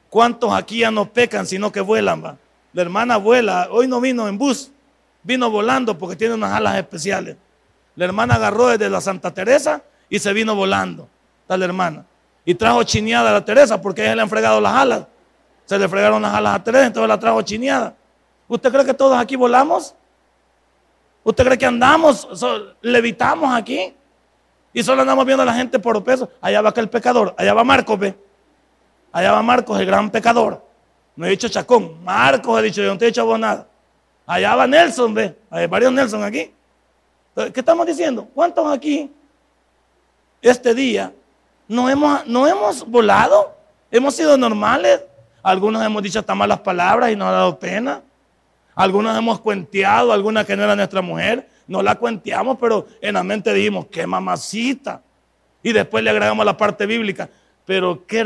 ¿Cuántos 0.08 0.52
aquí 0.52 0.78
ya 0.78 0.90
no 0.90 1.10
pecan, 1.10 1.46
sino 1.46 1.70
que 1.70 1.80
vuelan? 1.80 2.24
Va? 2.24 2.36
La 2.72 2.82
hermana 2.82 3.16
vuela, 3.16 3.68
hoy 3.70 3.88
no 3.88 4.00
vino 4.00 4.28
en 4.28 4.36
bus, 4.36 4.70
vino 5.22 5.50
volando 5.50 5.96
porque 5.96 6.16
tiene 6.16 6.34
unas 6.34 6.52
alas 6.52 6.76
especiales. 6.76 7.36
La 7.96 8.04
hermana 8.04 8.34
agarró 8.34 8.68
desde 8.68 8.88
la 8.88 9.00
Santa 9.00 9.32
Teresa 9.32 9.82
y 10.08 10.18
se 10.18 10.32
vino 10.32 10.54
volando, 10.54 11.08
tal 11.46 11.62
hermana. 11.62 12.04
Y 12.44 12.54
trajo 12.54 12.82
chineada 12.82 13.30
a 13.30 13.32
la 13.32 13.44
Teresa 13.44 13.80
porque 13.80 14.02
ella 14.02 14.16
le 14.16 14.22
han 14.22 14.28
fregado 14.28 14.60
las 14.60 14.74
alas. 14.74 15.06
Se 15.64 15.78
le 15.78 15.88
fregaron 15.88 16.22
las 16.22 16.32
alas 16.32 16.54
a 16.54 16.64
Teresa, 16.64 16.86
entonces 16.86 17.08
la 17.08 17.18
trajo 17.18 17.42
chineada. 17.42 17.94
¿Usted 18.46 18.70
cree 18.70 18.84
que 18.84 18.94
todos 18.94 19.18
aquí 19.18 19.36
volamos? 19.36 19.94
¿Usted 21.24 21.44
cree 21.44 21.58
que 21.58 21.66
andamos, 21.66 22.26
levitamos 22.80 23.54
aquí? 23.54 23.94
Y 24.72 24.82
solo 24.82 25.02
andamos 25.02 25.26
viendo 25.26 25.42
a 25.42 25.46
la 25.46 25.54
gente 25.54 25.78
por 25.78 26.02
peso. 26.04 26.30
Allá 26.40 26.62
va 26.62 26.70
aquel 26.70 26.88
pecador, 26.88 27.34
allá 27.36 27.52
va 27.52 27.64
Marcos, 27.64 27.98
ve. 27.98 28.18
Allá 29.12 29.32
va 29.32 29.42
Marcos, 29.42 29.78
el 29.80 29.86
gran 29.86 30.10
pecador. 30.10 30.67
No 31.18 31.26
he 31.26 31.30
dicho 31.30 31.48
Chacón, 31.48 31.96
Marcos 32.04 32.60
he 32.60 32.62
dicho, 32.62 32.80
yo 32.80 32.92
no 32.92 32.96
te 32.96 33.06
he 33.06 33.08
dicho 33.08 33.26
vos 33.26 33.40
nada. 33.40 33.66
Allá 34.24 34.54
va 34.54 34.68
Nelson, 34.68 35.12
ve. 35.12 35.36
Hay 35.50 35.66
varios 35.66 35.90
Nelson 35.90 36.22
aquí. 36.22 36.52
¿Qué 37.34 37.58
estamos 37.58 37.84
diciendo? 37.88 38.28
¿Cuántos 38.32 38.72
aquí 38.72 39.10
este 40.40 40.72
día 40.74 41.12
no 41.66 41.90
hemos, 41.90 42.24
no 42.24 42.46
hemos 42.46 42.88
volado? 42.88 43.52
¿Hemos 43.90 44.14
sido 44.14 44.38
normales? 44.38 45.00
Algunos 45.42 45.84
hemos 45.84 46.04
dicho 46.04 46.20
hasta 46.20 46.36
malas 46.36 46.60
palabras 46.60 47.10
y 47.10 47.16
nos 47.16 47.26
ha 47.26 47.32
dado 47.32 47.58
pena. 47.58 48.00
Algunos 48.76 49.18
hemos 49.18 49.40
cuenteado, 49.40 50.12
alguna 50.12 50.44
que 50.44 50.56
no 50.56 50.62
era 50.62 50.76
nuestra 50.76 51.02
mujer. 51.02 51.48
No 51.66 51.82
la 51.82 51.96
cuenteamos, 51.96 52.58
pero 52.60 52.86
en 53.00 53.14
la 53.14 53.24
mente 53.24 53.52
dijimos, 53.52 53.86
qué 53.90 54.06
mamacita. 54.06 55.02
Y 55.64 55.72
después 55.72 56.04
le 56.04 56.10
agregamos 56.10 56.46
la 56.46 56.56
parte 56.56 56.86
bíblica. 56.86 57.28
Pero 57.66 58.06
qué, 58.06 58.24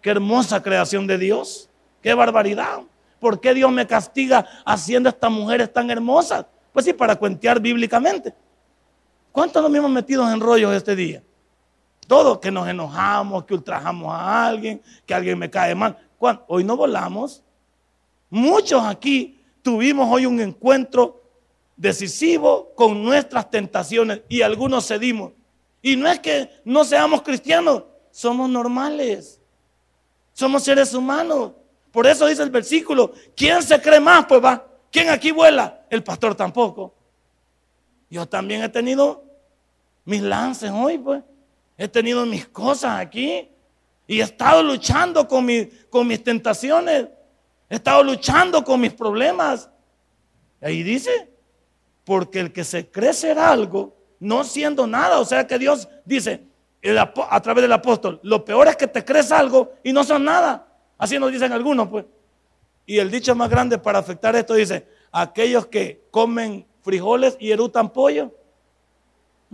qué 0.00 0.10
hermosa 0.10 0.62
creación 0.62 1.04
de 1.08 1.18
Dios. 1.18 1.67
Qué 2.08 2.14
barbaridad. 2.14 2.80
¿Por 3.20 3.38
qué 3.38 3.52
Dios 3.52 3.70
me 3.70 3.86
castiga 3.86 4.48
haciendo 4.64 5.10
estas 5.10 5.30
mujeres 5.30 5.70
tan 5.70 5.90
hermosas? 5.90 6.46
Pues 6.72 6.86
sí, 6.86 6.94
para 6.94 7.16
cuentear 7.16 7.60
bíblicamente. 7.60 8.34
¿Cuántos 9.30 9.62
nos 9.62 9.74
hemos 9.74 9.90
metido 9.90 10.26
en 10.32 10.40
rollos 10.40 10.74
este 10.74 10.96
día? 10.96 11.22
Todos 12.06 12.38
que 12.38 12.50
nos 12.50 12.66
enojamos, 12.66 13.44
que 13.44 13.52
ultrajamos 13.52 14.10
a 14.10 14.46
alguien, 14.46 14.80
que 15.04 15.12
alguien 15.12 15.38
me 15.38 15.50
cae 15.50 15.74
mal. 15.74 15.98
Hoy 16.46 16.64
no 16.64 16.78
volamos. 16.78 17.44
Muchos 18.30 18.82
aquí 18.86 19.44
tuvimos 19.60 20.08
hoy 20.10 20.24
un 20.24 20.40
encuentro 20.40 21.22
decisivo 21.76 22.72
con 22.74 23.04
nuestras 23.04 23.50
tentaciones 23.50 24.22
y 24.30 24.40
algunos 24.40 24.88
cedimos. 24.88 25.32
Y 25.82 25.94
no 25.94 26.08
es 26.08 26.20
que 26.20 26.48
no 26.64 26.84
seamos 26.84 27.20
cristianos, 27.20 27.82
somos 28.10 28.48
normales. 28.48 29.42
Somos 30.32 30.62
seres 30.62 30.94
humanos. 30.94 31.57
Por 31.92 32.06
eso 32.06 32.26
dice 32.26 32.42
el 32.42 32.50
versículo, 32.50 33.12
¿quién 33.36 33.62
se 33.62 33.80
cree 33.80 34.00
más? 34.00 34.26
Pues 34.26 34.42
va. 34.44 34.66
¿Quién 34.90 35.08
aquí 35.08 35.30
vuela? 35.30 35.86
El 35.90 36.02
pastor 36.02 36.34
tampoco. 36.34 36.94
Yo 38.10 38.26
también 38.26 38.62
he 38.62 38.68
tenido 38.68 39.24
mis 40.04 40.22
lances 40.22 40.70
hoy, 40.72 40.98
pues. 40.98 41.22
He 41.76 41.88
tenido 41.88 42.24
mis 42.26 42.46
cosas 42.48 42.98
aquí. 43.00 43.48
Y 44.06 44.20
he 44.20 44.22
estado 44.22 44.62
luchando 44.62 45.28
con, 45.28 45.46
con 45.90 46.06
mis 46.06 46.22
tentaciones. 46.22 47.08
He 47.68 47.76
estado 47.76 48.02
luchando 48.02 48.64
con 48.64 48.80
mis 48.80 48.92
problemas. 48.92 49.68
Ahí 50.60 50.82
dice, 50.82 51.30
porque 52.04 52.40
el 52.40 52.52
que 52.52 52.64
se 52.64 52.90
cree 52.90 53.12
ser 53.12 53.38
algo, 53.38 53.96
no 54.18 54.44
siendo 54.44 54.86
nada, 54.86 55.20
o 55.20 55.24
sea 55.24 55.46
que 55.46 55.58
Dios 55.58 55.88
dice 56.04 56.48
a 57.30 57.40
través 57.40 57.62
del 57.62 57.72
apóstol, 57.72 58.20
lo 58.22 58.44
peor 58.44 58.68
es 58.68 58.76
que 58.76 58.86
te 58.86 59.04
crees 59.04 59.32
algo 59.32 59.74
y 59.82 59.92
no 59.92 60.04
son 60.04 60.24
nada. 60.24 60.67
Así 60.98 61.18
nos 61.18 61.32
dicen 61.32 61.52
algunos, 61.52 61.88
pues. 61.88 62.04
Y 62.84 62.98
el 62.98 63.10
dicho 63.10 63.34
más 63.34 63.48
grande 63.48 63.78
para 63.78 64.00
afectar 64.00 64.34
esto 64.34 64.54
dice, 64.54 64.86
aquellos 65.12 65.66
que 65.66 66.06
comen 66.10 66.66
frijoles 66.82 67.36
y 67.38 67.52
erutan 67.52 67.90
pollo. 67.90 68.32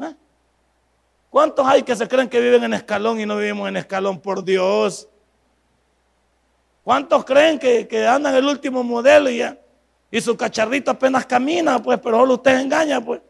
¿Eh? 0.00 0.14
¿Cuántos 1.30 1.66
hay 1.66 1.82
que 1.82 1.94
se 1.94 2.08
creen 2.08 2.28
que 2.28 2.40
viven 2.40 2.64
en 2.64 2.74
escalón 2.74 3.20
y 3.20 3.26
no 3.26 3.36
vivimos 3.36 3.68
en 3.68 3.76
escalón? 3.76 4.20
Por 4.20 4.44
Dios. 4.44 5.08
¿Cuántos 6.84 7.24
creen 7.24 7.58
que, 7.58 7.88
que 7.88 8.06
andan 8.06 8.34
el 8.34 8.46
último 8.46 8.82
modelo 8.82 9.28
y, 9.28 9.38
ya, 9.38 9.58
y 10.10 10.20
su 10.20 10.36
cacharrito 10.36 10.90
apenas 10.90 11.26
camina? 11.26 11.82
Pues, 11.82 11.98
pero 11.98 12.18
solo 12.18 12.34
usted 12.34 12.60
engaña, 12.60 13.00
pues. 13.00 13.20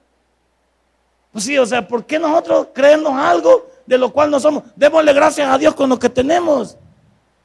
Pues 1.33 1.45
sí, 1.45 1.59
o 1.59 1.67
sea, 1.67 1.87
¿por 1.87 2.05
qué 2.05 2.19
nosotros 2.19 2.69
creemos 2.73 3.13
algo 3.19 3.69
de 3.87 3.99
lo 3.99 4.13
cual 4.13 4.31
no 4.31 4.39
somos? 4.39 4.65
Démosle 4.77 5.13
gracias 5.13 5.49
a 5.49 5.59
Dios 5.59 5.75
con 5.75 5.89
lo 5.89 5.99
que 5.99 6.09
tenemos. 6.09 6.77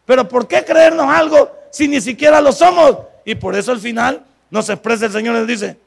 Pero 0.09 0.27
¿por 0.27 0.47
qué 0.47 0.65
creernos 0.65 1.07
algo 1.07 1.55
si 1.69 1.87
ni 1.87 2.01
siquiera 2.01 2.41
lo 2.41 2.51
somos? 2.51 2.97
Y 3.23 3.35
por 3.35 3.55
eso 3.55 3.71
al 3.71 3.79
final 3.79 4.25
nos 4.49 4.67
expresa 4.67 5.05
el 5.05 5.11
Señor, 5.11 5.35
y 5.43 5.45
dice 5.45 5.77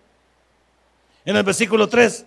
en 1.24 1.34
el 1.34 1.42
versículo 1.42 1.88
3, 1.88 2.24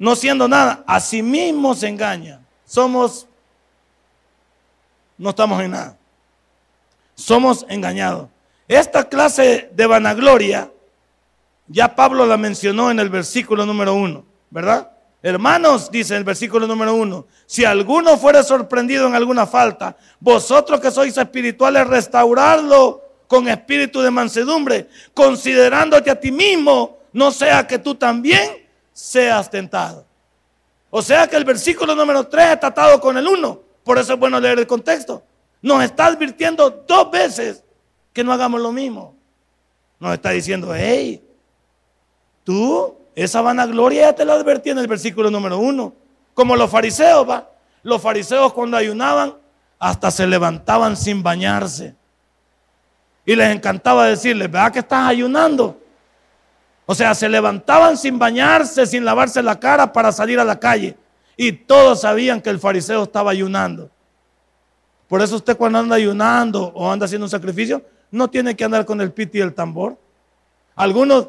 no 0.00 0.16
siendo 0.16 0.48
nada, 0.48 0.82
a 0.84 0.98
sí 0.98 1.22
mismo 1.22 1.76
se 1.76 1.86
engaña. 1.86 2.40
Somos, 2.66 3.28
no 5.16 5.30
estamos 5.30 5.62
en 5.62 5.70
nada. 5.70 5.96
Somos 7.14 7.64
engañados. 7.68 8.28
Esta 8.66 9.08
clase 9.08 9.70
de 9.72 9.86
vanagloria, 9.86 10.72
ya 11.68 11.94
Pablo 11.94 12.26
la 12.26 12.36
mencionó 12.36 12.90
en 12.90 12.98
el 12.98 13.10
versículo 13.10 13.64
número 13.64 13.94
uno, 13.94 14.24
¿verdad? 14.50 14.90
Hermanos, 15.26 15.90
dice 15.90 16.14
el 16.16 16.22
versículo 16.22 16.66
número 16.66 16.94
uno, 16.94 17.26
si 17.46 17.64
alguno 17.64 18.18
fuera 18.18 18.42
sorprendido 18.42 19.06
en 19.06 19.14
alguna 19.14 19.46
falta, 19.46 19.96
vosotros 20.20 20.78
que 20.80 20.90
sois 20.90 21.16
espirituales, 21.16 21.86
restaurarlo 21.86 23.02
con 23.26 23.48
espíritu 23.48 24.02
de 24.02 24.10
mansedumbre, 24.10 24.86
considerándote 25.14 26.10
a 26.10 26.20
ti 26.20 26.30
mismo, 26.30 26.98
no 27.14 27.30
sea 27.30 27.66
que 27.66 27.78
tú 27.78 27.94
también 27.94 28.68
seas 28.92 29.48
tentado. 29.48 30.04
O 30.90 31.00
sea 31.00 31.26
que 31.26 31.36
el 31.36 31.46
versículo 31.46 31.94
número 31.94 32.26
3 32.26 32.50
está 32.52 32.66
atado 32.66 33.00
con 33.00 33.16
el 33.16 33.26
1. 33.26 33.62
Por 33.82 33.96
eso 33.96 34.12
es 34.12 34.18
bueno 34.18 34.38
leer 34.38 34.58
el 34.58 34.66
contexto. 34.66 35.24
Nos 35.62 35.82
está 35.82 36.04
advirtiendo 36.04 36.68
dos 36.86 37.10
veces 37.10 37.64
que 38.12 38.22
no 38.22 38.30
hagamos 38.30 38.60
lo 38.60 38.72
mismo. 38.72 39.16
Nos 39.98 40.12
está 40.12 40.32
diciendo, 40.32 40.74
hey, 40.74 41.26
tú, 42.44 42.94
esa 43.14 43.40
vanagloria 43.40 44.02
ya 44.02 44.12
te 44.14 44.24
la 44.24 44.34
advertí 44.34 44.70
en 44.70 44.78
el 44.78 44.86
versículo 44.86 45.30
número 45.30 45.58
1. 45.58 45.92
Como 46.34 46.56
los 46.56 46.70
fariseos, 46.70 47.28
va. 47.28 47.48
Los 47.82 48.02
fariseos 48.02 48.52
cuando 48.52 48.76
ayunaban, 48.76 49.34
hasta 49.78 50.10
se 50.10 50.26
levantaban 50.26 50.96
sin 50.96 51.22
bañarse. 51.22 51.94
Y 53.24 53.36
les 53.36 53.54
encantaba 53.54 54.06
decirles, 54.06 54.50
vea 54.50 54.70
que 54.70 54.80
estás 54.80 55.08
ayunando? 55.08 55.80
O 56.86 56.94
sea, 56.94 57.14
se 57.14 57.28
levantaban 57.28 57.96
sin 57.96 58.18
bañarse, 58.18 58.86
sin 58.86 59.04
lavarse 59.04 59.42
la 59.42 59.58
cara 59.58 59.92
para 59.92 60.12
salir 60.12 60.38
a 60.38 60.44
la 60.44 60.58
calle. 60.58 60.96
Y 61.36 61.52
todos 61.52 62.02
sabían 62.02 62.40
que 62.40 62.50
el 62.50 62.58
fariseo 62.58 63.04
estaba 63.04 63.30
ayunando. 63.30 63.90
Por 65.08 65.22
eso 65.22 65.36
usted 65.36 65.56
cuando 65.56 65.78
anda 65.78 65.96
ayunando 65.96 66.72
o 66.74 66.90
anda 66.90 67.06
haciendo 67.06 67.26
un 67.26 67.30
sacrificio, 67.30 67.84
no 68.10 68.28
tiene 68.28 68.54
que 68.54 68.64
andar 68.64 68.84
con 68.84 69.00
el 69.00 69.12
piti 69.12 69.38
y 69.38 69.40
el 69.40 69.54
tambor. 69.54 69.98
Algunos 70.74 71.28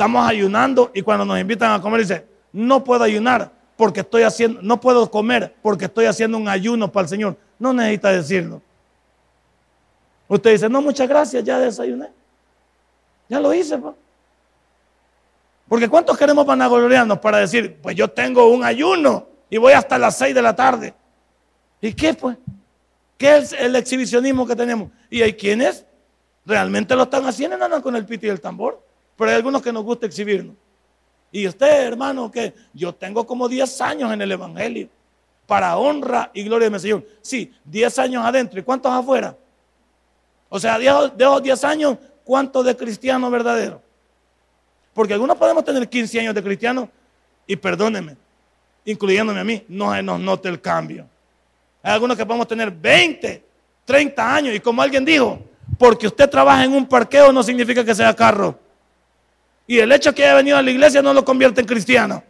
estamos 0.00 0.26
ayunando 0.26 0.90
y 0.94 1.02
cuando 1.02 1.26
nos 1.26 1.38
invitan 1.38 1.72
a 1.72 1.82
comer 1.82 2.00
dice, 2.00 2.24
no 2.54 2.82
puedo 2.82 3.04
ayunar 3.04 3.52
porque 3.76 4.00
estoy 4.00 4.22
haciendo, 4.22 4.62
no 4.62 4.80
puedo 4.80 5.10
comer 5.10 5.54
porque 5.60 5.84
estoy 5.84 6.06
haciendo 6.06 6.38
un 6.38 6.48
ayuno 6.48 6.90
para 6.90 7.02
el 7.02 7.08
Señor. 7.10 7.36
No 7.58 7.74
necesita 7.74 8.10
decirlo. 8.10 8.62
Usted 10.26 10.52
dice, 10.52 10.70
no, 10.70 10.80
muchas 10.80 11.06
gracias, 11.06 11.44
ya 11.44 11.58
desayuné. 11.58 12.08
Ya 13.28 13.40
lo 13.40 13.52
hice, 13.52 13.76
pues. 13.76 13.94
Porque 15.68 15.86
¿cuántos 15.86 16.16
queremos 16.16 16.46
vanagloriarnos 16.46 17.18
para 17.18 17.36
decir, 17.36 17.76
pues 17.82 17.94
yo 17.94 18.08
tengo 18.08 18.50
un 18.50 18.64
ayuno 18.64 19.26
y 19.50 19.58
voy 19.58 19.74
hasta 19.74 19.98
las 19.98 20.16
6 20.16 20.34
de 20.34 20.40
la 20.40 20.56
tarde? 20.56 20.94
¿Y 21.82 21.92
qué 21.92 22.14
pues? 22.14 22.38
¿Qué 23.18 23.36
es 23.36 23.52
el 23.52 23.76
exhibicionismo 23.76 24.46
que 24.46 24.56
tenemos? 24.56 24.90
Y 25.10 25.20
hay 25.20 25.34
quienes 25.34 25.84
realmente 26.46 26.96
lo 26.96 27.02
están 27.02 27.26
haciendo, 27.26 27.62
andan 27.62 27.82
con 27.82 27.94
el 27.96 28.06
pito 28.06 28.24
y 28.24 28.30
el 28.30 28.40
tambor. 28.40 28.88
Pero 29.20 29.32
hay 29.32 29.36
algunos 29.36 29.60
que 29.60 29.70
nos 29.70 29.84
gusta 29.84 30.06
exhibirnos. 30.06 30.56
Y 31.30 31.46
usted, 31.46 31.88
hermano, 31.88 32.30
que 32.30 32.54
yo 32.72 32.94
tengo 32.94 33.26
como 33.26 33.50
10 33.50 33.78
años 33.82 34.10
en 34.14 34.22
el 34.22 34.32
Evangelio 34.32 34.88
para 35.46 35.76
honra 35.76 36.30
y 36.32 36.42
gloria 36.42 36.68
de 36.68 36.70
mi 36.70 36.80
Señor. 36.80 37.06
Sí, 37.20 37.52
10 37.66 37.98
años 37.98 38.24
adentro. 38.24 38.58
¿Y 38.58 38.62
cuántos 38.62 38.90
afuera? 38.90 39.36
O 40.48 40.58
sea, 40.58 40.78
de 40.78 40.86
esos 40.86 41.42
10 41.42 41.64
años, 41.64 41.98
¿cuántos 42.24 42.64
de 42.64 42.74
cristianos 42.74 43.30
verdaderos? 43.30 43.82
Porque 44.94 45.12
algunos 45.12 45.36
podemos 45.36 45.66
tener 45.66 45.86
15 45.86 46.20
años 46.20 46.34
de 46.34 46.42
cristianos 46.42 46.88
y 47.46 47.56
perdónenme, 47.56 48.16
incluyéndome 48.86 49.40
a 49.40 49.44
mí, 49.44 49.62
no 49.68 49.94
se 49.94 50.02
nos 50.02 50.18
note 50.18 50.48
el 50.48 50.62
cambio. 50.62 51.06
Hay 51.82 51.92
algunos 51.92 52.16
que 52.16 52.24
podemos 52.24 52.48
tener 52.48 52.70
20, 52.70 53.44
30 53.84 54.34
años 54.34 54.54
y 54.54 54.60
como 54.60 54.80
alguien 54.80 55.04
dijo, 55.04 55.38
porque 55.78 56.06
usted 56.06 56.26
trabaja 56.30 56.64
en 56.64 56.72
un 56.72 56.86
parqueo 56.86 57.34
no 57.34 57.42
significa 57.42 57.84
que 57.84 57.94
sea 57.94 58.16
carro. 58.16 58.58
Y 59.70 59.78
el 59.78 59.92
hecho 59.92 60.10
de 60.10 60.16
que 60.16 60.24
haya 60.24 60.34
venido 60.34 60.56
a 60.56 60.62
la 60.62 60.70
iglesia 60.72 61.00
no 61.00 61.14
lo 61.14 61.24
convierte 61.24 61.60
en 61.60 61.66
cristiano. 61.68 62.24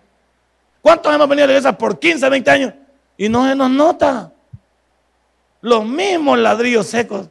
¿Cuántos 0.82 1.14
hemos 1.14 1.26
venido 1.26 1.45
a 1.45 1.47
la 1.47 1.53
iglesia 1.55 1.72
por 1.72 1.99
15, 1.99 2.28
20 2.28 2.51
años 2.51 2.74
y 3.16 3.30
no 3.30 3.49
se 3.49 3.55
nos 3.55 3.70
nota? 3.70 4.30
Los 5.62 5.86
mismos 5.86 6.38
ladrillos 6.38 6.86
secos. 6.86 7.30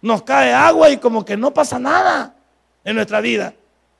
Nos 0.00 0.22
cae 0.22 0.52
agua 0.52 0.88
y 0.90 0.98
como 0.98 1.24
que 1.24 1.36
no 1.36 1.52
pasa 1.52 1.80
nada 1.80 2.36
en 2.84 2.94
nuestra 2.94 3.20
vida. 3.20 3.54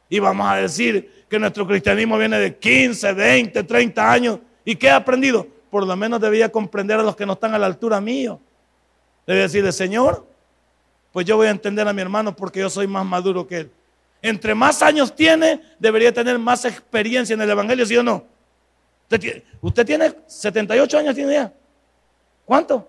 Y 0.09 0.21
vamos 0.21 0.49
a 0.49 0.55
decir 0.55 1.25
que 1.29 1.37
nuestro 1.41 1.67
cristianismo 1.67 2.17
viene 2.17 2.39
de 2.39 2.57
15, 2.57 3.13
20, 3.13 3.65
30 3.65 4.13
años. 4.13 4.39
¿Y 4.65 4.77
qué 4.77 4.89
ha 4.89 4.95
aprendido? 4.95 5.49
Por 5.69 5.85
lo 5.85 5.97
menos 5.97 6.21
debía 6.21 6.53
comprender 6.53 7.01
a 7.01 7.03
los 7.03 7.17
que 7.17 7.27
no 7.27 7.33
están 7.33 7.55
a 7.55 7.59
la 7.59 7.67
altura 7.67 8.01
mío. 8.01 8.39
Debe 9.27 9.41
decirle, 9.41 9.73
Señor, 9.73 10.25
pues 11.11 11.27
yo 11.27 11.37
voy 11.37 11.49
a 11.49 11.51
entender 11.51 11.89
a 11.89 11.93
mi 11.93 12.03
hermano 12.03 12.37
porque 12.37 12.61
yo 12.61 12.71
soy 12.71 12.87
más 12.87 13.05
maduro 13.05 13.49
que 13.49 13.57
él. 13.57 13.73
Entre 14.21 14.55
más 14.55 14.83
años 14.83 15.15
tiene, 15.15 15.63
debería 15.79 16.13
tener 16.13 16.39
más 16.39 16.65
experiencia 16.65 17.35
en 17.35 17.41
el 17.41 17.51
Evangelio, 17.51 17.87
¿sí 17.87 17.97
o 17.97 18.03
no? 18.03 18.25
Usted 19.61 19.87
tiene, 19.87 20.15
78 20.27 20.99
años, 20.99 21.15
¿tiene 21.15 21.33
ya? 21.35 21.53
¿Cuánto? 22.45 22.89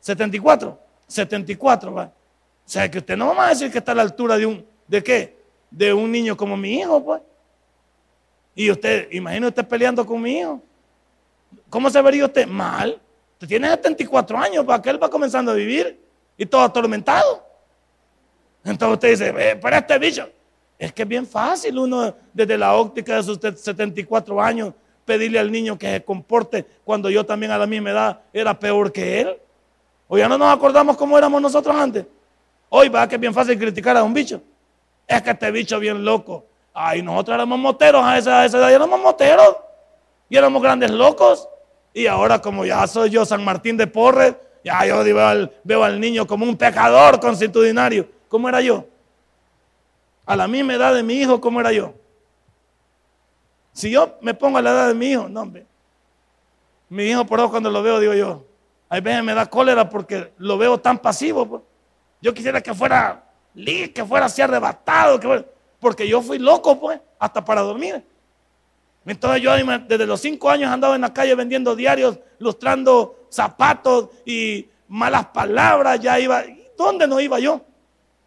74. 0.00 0.78
74, 1.06 1.92
va. 1.92 2.04
O 2.04 2.68
sea, 2.68 2.90
que 2.90 2.98
usted 2.98 3.16
no 3.16 3.34
va 3.34 3.46
a 3.46 3.48
decir 3.50 3.70
que 3.70 3.78
está 3.78 3.92
a 3.92 3.94
la 3.94 4.02
altura 4.02 4.36
de 4.36 4.46
un, 4.46 4.66
¿de 4.88 5.02
qué? 5.02 5.36
De 5.70 5.92
un 5.92 6.10
niño 6.10 6.36
como 6.36 6.56
mi 6.56 6.80
hijo, 6.80 7.04
pues. 7.04 7.22
Y 8.54 8.70
usted, 8.70 9.08
imagínese 9.12 9.48
usted 9.48 9.68
peleando 9.68 10.04
con 10.04 10.20
mi 10.20 10.38
hijo. 10.38 10.62
¿Cómo 11.68 11.90
se 11.90 12.00
vería 12.00 12.24
usted? 12.24 12.46
Mal. 12.46 13.00
Usted 13.34 13.48
tiene 13.48 13.68
74 13.68 14.38
años, 14.38 14.64
para 14.64 14.80
que 14.82 14.90
él 14.90 15.00
va 15.00 15.10
comenzando 15.10 15.52
a 15.52 15.54
vivir 15.54 16.00
y 16.36 16.46
todo 16.46 16.62
atormentado. 16.62 17.46
Entonces 18.66 18.94
usted 18.94 19.10
dice, 19.10 19.56
para 19.56 19.78
este 19.78 19.98
bicho. 19.98 20.28
Es 20.78 20.92
que 20.92 21.02
es 21.02 21.08
bien 21.08 21.26
fácil 21.26 21.78
uno 21.78 22.14
desde 22.34 22.58
la 22.58 22.74
óptica 22.74 23.16
de 23.16 23.22
sus 23.22 23.38
74 23.38 24.42
años 24.42 24.74
pedirle 25.06 25.38
al 25.38 25.50
niño 25.50 25.78
que 25.78 25.90
se 25.90 26.04
comporte 26.04 26.66
cuando 26.84 27.08
yo 27.08 27.24
también 27.24 27.52
a 27.52 27.56
la 27.56 27.66
misma 27.66 27.90
edad 27.90 28.20
era 28.32 28.58
peor 28.58 28.92
que 28.92 29.20
él. 29.20 29.38
O 30.08 30.18
ya 30.18 30.28
no 30.28 30.36
nos 30.36 30.54
acordamos 30.54 30.96
cómo 30.96 31.16
éramos 31.16 31.40
nosotros 31.40 31.74
antes. 31.74 32.04
Hoy 32.68 32.88
va 32.88 33.08
que 33.08 33.14
es 33.14 33.20
bien 33.20 33.32
fácil 33.32 33.58
criticar 33.58 33.96
a 33.96 34.02
un 34.02 34.12
bicho. 34.12 34.42
Es 35.06 35.22
que 35.22 35.30
este 35.30 35.50
bicho 35.50 35.78
bien 35.78 36.04
loco. 36.04 36.44
Ay, 36.74 37.00
nosotros 37.00 37.36
éramos 37.36 37.58
moteros 37.58 38.04
a 38.04 38.18
esa, 38.18 38.44
edad, 38.44 38.70
éramos 38.70 39.00
moteros. 39.00 39.56
Y 40.28 40.36
éramos 40.36 40.62
grandes 40.62 40.90
locos. 40.90 41.48
Y 41.94 42.06
ahora 42.06 42.40
como 42.40 42.66
ya 42.66 42.86
soy 42.86 43.10
yo 43.10 43.24
San 43.24 43.44
Martín 43.44 43.76
de 43.76 43.86
Porres, 43.86 44.34
ya 44.62 44.84
yo 44.84 45.02
veo 45.64 45.84
al, 45.84 46.00
niño 46.00 46.26
como 46.26 46.44
un 46.44 46.56
pecador 46.56 47.18
constitucionario. 47.20 48.15
¿Cómo 48.28 48.48
era 48.48 48.60
yo? 48.60 48.86
A 50.24 50.36
la 50.36 50.48
misma 50.48 50.74
edad 50.74 50.94
de 50.94 51.02
mi 51.02 51.14
hijo, 51.14 51.40
¿cómo 51.40 51.60
era 51.60 51.72
yo? 51.72 51.94
Si 53.72 53.90
yo 53.90 54.16
me 54.20 54.34
pongo 54.34 54.58
a 54.58 54.62
la 54.62 54.70
edad 54.70 54.88
de 54.88 54.94
mi 54.94 55.10
hijo, 55.10 55.28
no, 55.28 55.42
hombre. 55.42 55.66
Mi 56.88 57.04
hijo, 57.04 57.24
por 57.26 57.38
eso 57.38 57.50
cuando 57.50 57.70
lo 57.70 57.82
veo, 57.82 58.00
digo 58.00 58.14
yo, 58.14 58.44
hay 58.88 59.00
veces 59.00 59.22
me 59.22 59.34
da 59.34 59.46
cólera 59.46 59.88
porque 59.88 60.32
lo 60.38 60.56
veo 60.56 60.78
tan 60.78 60.98
pasivo. 60.98 61.46
Pues. 61.46 61.62
Yo 62.20 62.32
quisiera 62.32 62.60
que 62.60 62.74
fuera 62.74 63.22
que 63.54 64.04
fuera 64.06 64.26
así 64.26 64.42
arrebatado, 64.42 65.18
porque 65.80 66.06
yo 66.06 66.20
fui 66.20 66.38
loco, 66.38 66.78
pues, 66.78 67.00
hasta 67.18 67.44
para 67.44 67.62
dormir. 67.62 68.04
Entonces 69.06 69.40
yo 69.40 69.52
desde 69.54 70.06
los 70.06 70.20
cinco 70.20 70.50
años 70.50 70.70
andaba 70.70 70.94
en 70.94 71.00
la 71.00 71.14
calle 71.14 71.34
vendiendo 71.34 71.76
diarios, 71.76 72.18
lustrando 72.38 73.26
zapatos 73.30 74.08
y 74.24 74.68
malas 74.88 75.26
palabras, 75.26 76.00
ya 76.00 76.18
iba, 76.18 76.42
¿dónde 76.76 77.06
no 77.06 77.20
iba 77.20 77.38
yo? 77.38 77.60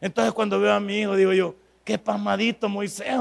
Entonces 0.01 0.33
cuando 0.33 0.59
veo 0.59 0.73
a 0.73 0.79
mi 0.79 0.99
hijo 0.99 1.15
digo 1.15 1.33
yo, 1.33 1.55
qué 1.83 1.97
pasmadito 1.97 2.69
Moisés. 2.69 3.15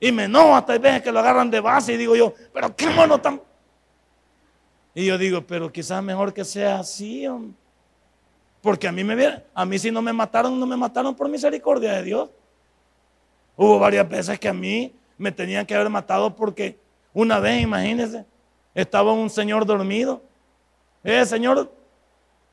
Y 0.00 0.10
me 0.10 0.26
no, 0.26 0.56
hasta 0.56 0.72
hay 0.72 0.78
veces 0.78 1.02
que 1.02 1.12
lo 1.12 1.20
agarran 1.20 1.50
de 1.50 1.60
base 1.60 1.92
y 1.92 1.96
digo 1.96 2.16
yo, 2.16 2.34
pero 2.52 2.74
qué 2.74 2.90
mono 2.90 3.20
tan 3.20 3.40
y 4.94 5.06
yo 5.06 5.16
digo, 5.16 5.42
pero 5.42 5.72
quizás 5.72 6.02
mejor 6.02 6.34
que 6.34 6.44
sea 6.44 6.80
así, 6.80 7.26
porque 8.60 8.86
a 8.86 8.92
mí 8.92 9.02
me 9.02 9.42
a 9.54 9.64
mí 9.64 9.78
si 9.78 9.90
no 9.90 10.02
me 10.02 10.12
mataron, 10.12 10.58
no 10.58 10.66
me 10.66 10.76
mataron 10.76 11.14
por 11.14 11.28
misericordia 11.28 11.92
de 11.94 12.02
Dios. 12.02 12.30
Hubo 13.56 13.78
varias 13.78 14.08
veces 14.08 14.38
que 14.38 14.48
a 14.48 14.52
mí 14.52 14.92
me 15.16 15.32
tenían 15.32 15.64
que 15.64 15.74
haber 15.74 15.88
matado 15.88 16.34
porque 16.34 16.78
una 17.14 17.38
vez, 17.38 17.62
imagínense, 17.62 18.24
estaba 18.74 19.12
un 19.12 19.30
señor 19.30 19.64
dormido. 19.64 20.22
Ese 21.02 21.26
señor 21.26 21.72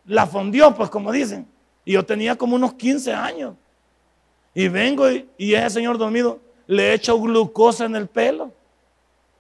la 0.06 0.26
fondió, 0.26 0.74
pues 0.74 0.90
como 0.90 1.12
dicen. 1.12 1.48
Y 1.90 1.94
yo 1.94 2.06
tenía 2.06 2.36
como 2.36 2.56
unos 2.56 2.76
15 2.76 3.12
años. 3.14 3.56
Y 4.54 4.68
vengo 4.68 5.10
y, 5.10 5.56
ese 5.56 5.72
señor 5.72 5.98
dormido 5.98 6.40
le 6.68 6.94
echo 6.94 7.20
glucosa 7.20 7.86
en 7.86 7.96
el 7.96 8.06
pelo. 8.06 8.52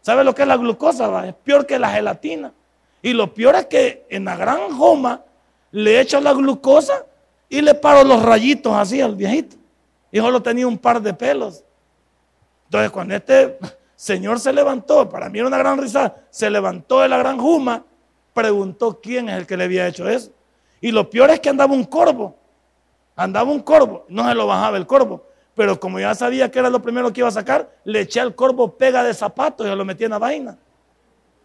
¿Sabe 0.01 0.23
lo 0.23 0.33
que 0.33 0.41
es 0.41 0.47
la 0.47 0.57
glucosa? 0.57 1.27
Es 1.27 1.35
peor 1.35 1.67
que 1.67 1.77
la 1.77 1.91
gelatina. 1.91 2.51
Y 3.03 3.13
lo 3.13 3.31
peor 3.35 3.53
es 3.53 3.67
que 3.67 4.07
en 4.09 4.25
la 4.25 4.35
gran 4.35 4.75
joma 4.75 5.21
le 5.69 6.01
echo 6.01 6.19
la 6.21 6.33
glucosa 6.33 7.05
y 7.49 7.61
le 7.61 7.75
paro 7.75 8.03
los 8.03 8.19
rayitos 8.19 8.73
así 8.73 8.99
al 8.99 9.13
viejito. 9.13 9.55
Y 10.11 10.17
solo 10.17 10.41
tenía 10.41 10.65
un 10.65 10.79
par 10.79 11.03
de 11.03 11.13
pelos. 11.13 11.63
Entonces, 12.65 12.89
cuando 12.89 13.13
este 13.13 13.59
señor 13.95 14.39
se 14.39 14.51
levantó, 14.51 15.07
para 15.07 15.29
mí 15.29 15.37
era 15.37 15.47
una 15.47 15.59
gran 15.59 15.77
risa, 15.77 16.15
se 16.31 16.49
levantó 16.49 17.01
de 17.01 17.09
la 17.09 17.17
gran 17.19 17.37
juma, 17.37 17.85
preguntó 18.33 18.99
quién 18.99 19.29
es 19.29 19.37
el 19.37 19.45
que 19.45 19.55
le 19.55 19.65
había 19.65 19.87
hecho 19.87 20.09
eso. 20.09 20.31
Y 20.81 20.91
lo 20.91 21.07
peor 21.11 21.29
es 21.29 21.39
que 21.39 21.49
andaba 21.49 21.75
un 21.75 21.83
corvo. 21.83 22.38
Andaba 23.19 23.51
un 23.51 23.59
corvo, 23.59 24.05
no 24.07 24.25
se 24.29 24.33
lo 24.33 24.47
bajaba 24.47 24.77
el 24.77 24.87
corvo. 24.87 25.25
Pero 25.53 25.77
como 25.77 25.99
ya 25.99 26.15
sabía 26.15 26.49
que 26.49 26.57
era 26.57 26.69
lo 26.69 26.81
primero 26.81 27.11
que 27.11 27.19
iba 27.19 27.27
a 27.27 27.31
sacar, 27.31 27.69
le 27.83 27.99
eché 27.99 28.21
al 28.21 28.33
corvo 28.33 28.77
pega 28.77 29.03
de 29.03 29.13
zapatos 29.13 29.67
y 29.67 29.69
lo 29.75 29.83
metí 29.83 30.05
en 30.05 30.11
la 30.11 30.19
vaina. 30.19 30.57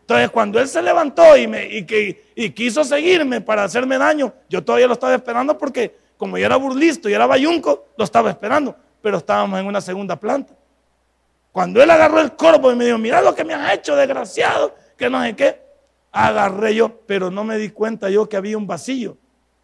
Entonces, 0.02 0.30
cuando 0.30 0.60
él 0.60 0.68
se 0.68 0.80
levantó 0.80 1.36
y, 1.36 1.48
me, 1.48 1.84
que, 1.84 2.30
y 2.36 2.50
quiso 2.50 2.84
seguirme 2.84 3.40
para 3.40 3.64
hacerme 3.64 3.98
daño, 3.98 4.32
yo 4.48 4.62
todavía 4.62 4.86
lo 4.86 4.92
estaba 4.92 5.16
esperando 5.16 5.58
porque 5.58 5.98
como 6.16 6.38
yo 6.38 6.46
era 6.46 6.54
burlisto 6.54 7.08
y 7.08 7.12
era 7.12 7.26
bayunco, 7.26 7.86
lo 7.96 8.04
estaba 8.04 8.30
esperando, 8.30 8.76
pero 9.02 9.18
estábamos 9.18 9.58
en 9.58 9.66
una 9.66 9.80
segunda 9.80 10.14
planta. 10.14 10.54
Cuando 11.50 11.82
él 11.82 11.90
agarró 11.90 12.20
el 12.20 12.36
corvo 12.36 12.70
y 12.70 12.76
me 12.76 12.84
dijo, 12.84 12.98
mira 12.98 13.20
lo 13.20 13.34
que 13.34 13.42
me 13.42 13.52
has 13.52 13.74
hecho, 13.74 13.96
desgraciado, 13.96 14.76
que 14.96 15.10
no 15.10 15.20
sé 15.24 15.34
qué, 15.34 15.60
agarré 16.12 16.76
yo, 16.76 17.00
pero 17.04 17.32
no 17.32 17.42
me 17.42 17.58
di 17.58 17.70
cuenta 17.70 18.10
yo 18.10 18.28
que 18.28 18.36
había 18.36 18.56
un 18.56 18.68
vacío. 18.68 19.16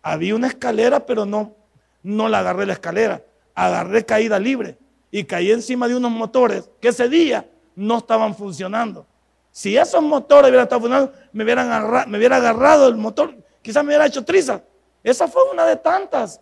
Había 0.03 0.35
una 0.35 0.49
escalera, 0.49 1.07
pero 1.07 1.25
no, 1.25 1.55
no 2.03 2.29
la 2.29 2.41
agarré 2.41 2.67
la 2.67 2.75
escalera. 2.75 3.23
Agarré 3.55 4.05
caída 4.05 4.39
libre 4.39 4.79
y 5.11 5.25
caí 5.25 5.51
encima 5.51 5.89
de 5.89 5.97
unos 5.97 6.11
motores 6.11 6.71
que 6.81 6.89
ese 6.89 7.09
día 7.09 7.49
no 7.75 7.99
estaban 7.99 8.35
funcionando. 8.35 9.07
Si 9.51 9.77
esos 9.77 10.03
motores 10.03 10.49
hubieran 10.49 10.65
estado 10.65 10.81
funcionando, 10.81 11.13
me, 11.33 11.45
hubieran 11.45 12.11
me 12.11 12.19
hubiera 12.19 12.37
agarrado 12.37 12.89
el 12.89 12.97
motor, 12.97 13.35
quizás 13.63 13.83
me 13.83 13.89
hubiera 13.89 14.07
hecho 14.07 14.25
triza. 14.25 14.63
Esa 15.03 15.27
fue 15.27 15.43
una 15.53 15.67
de 15.67 15.77
tantas. 15.77 16.41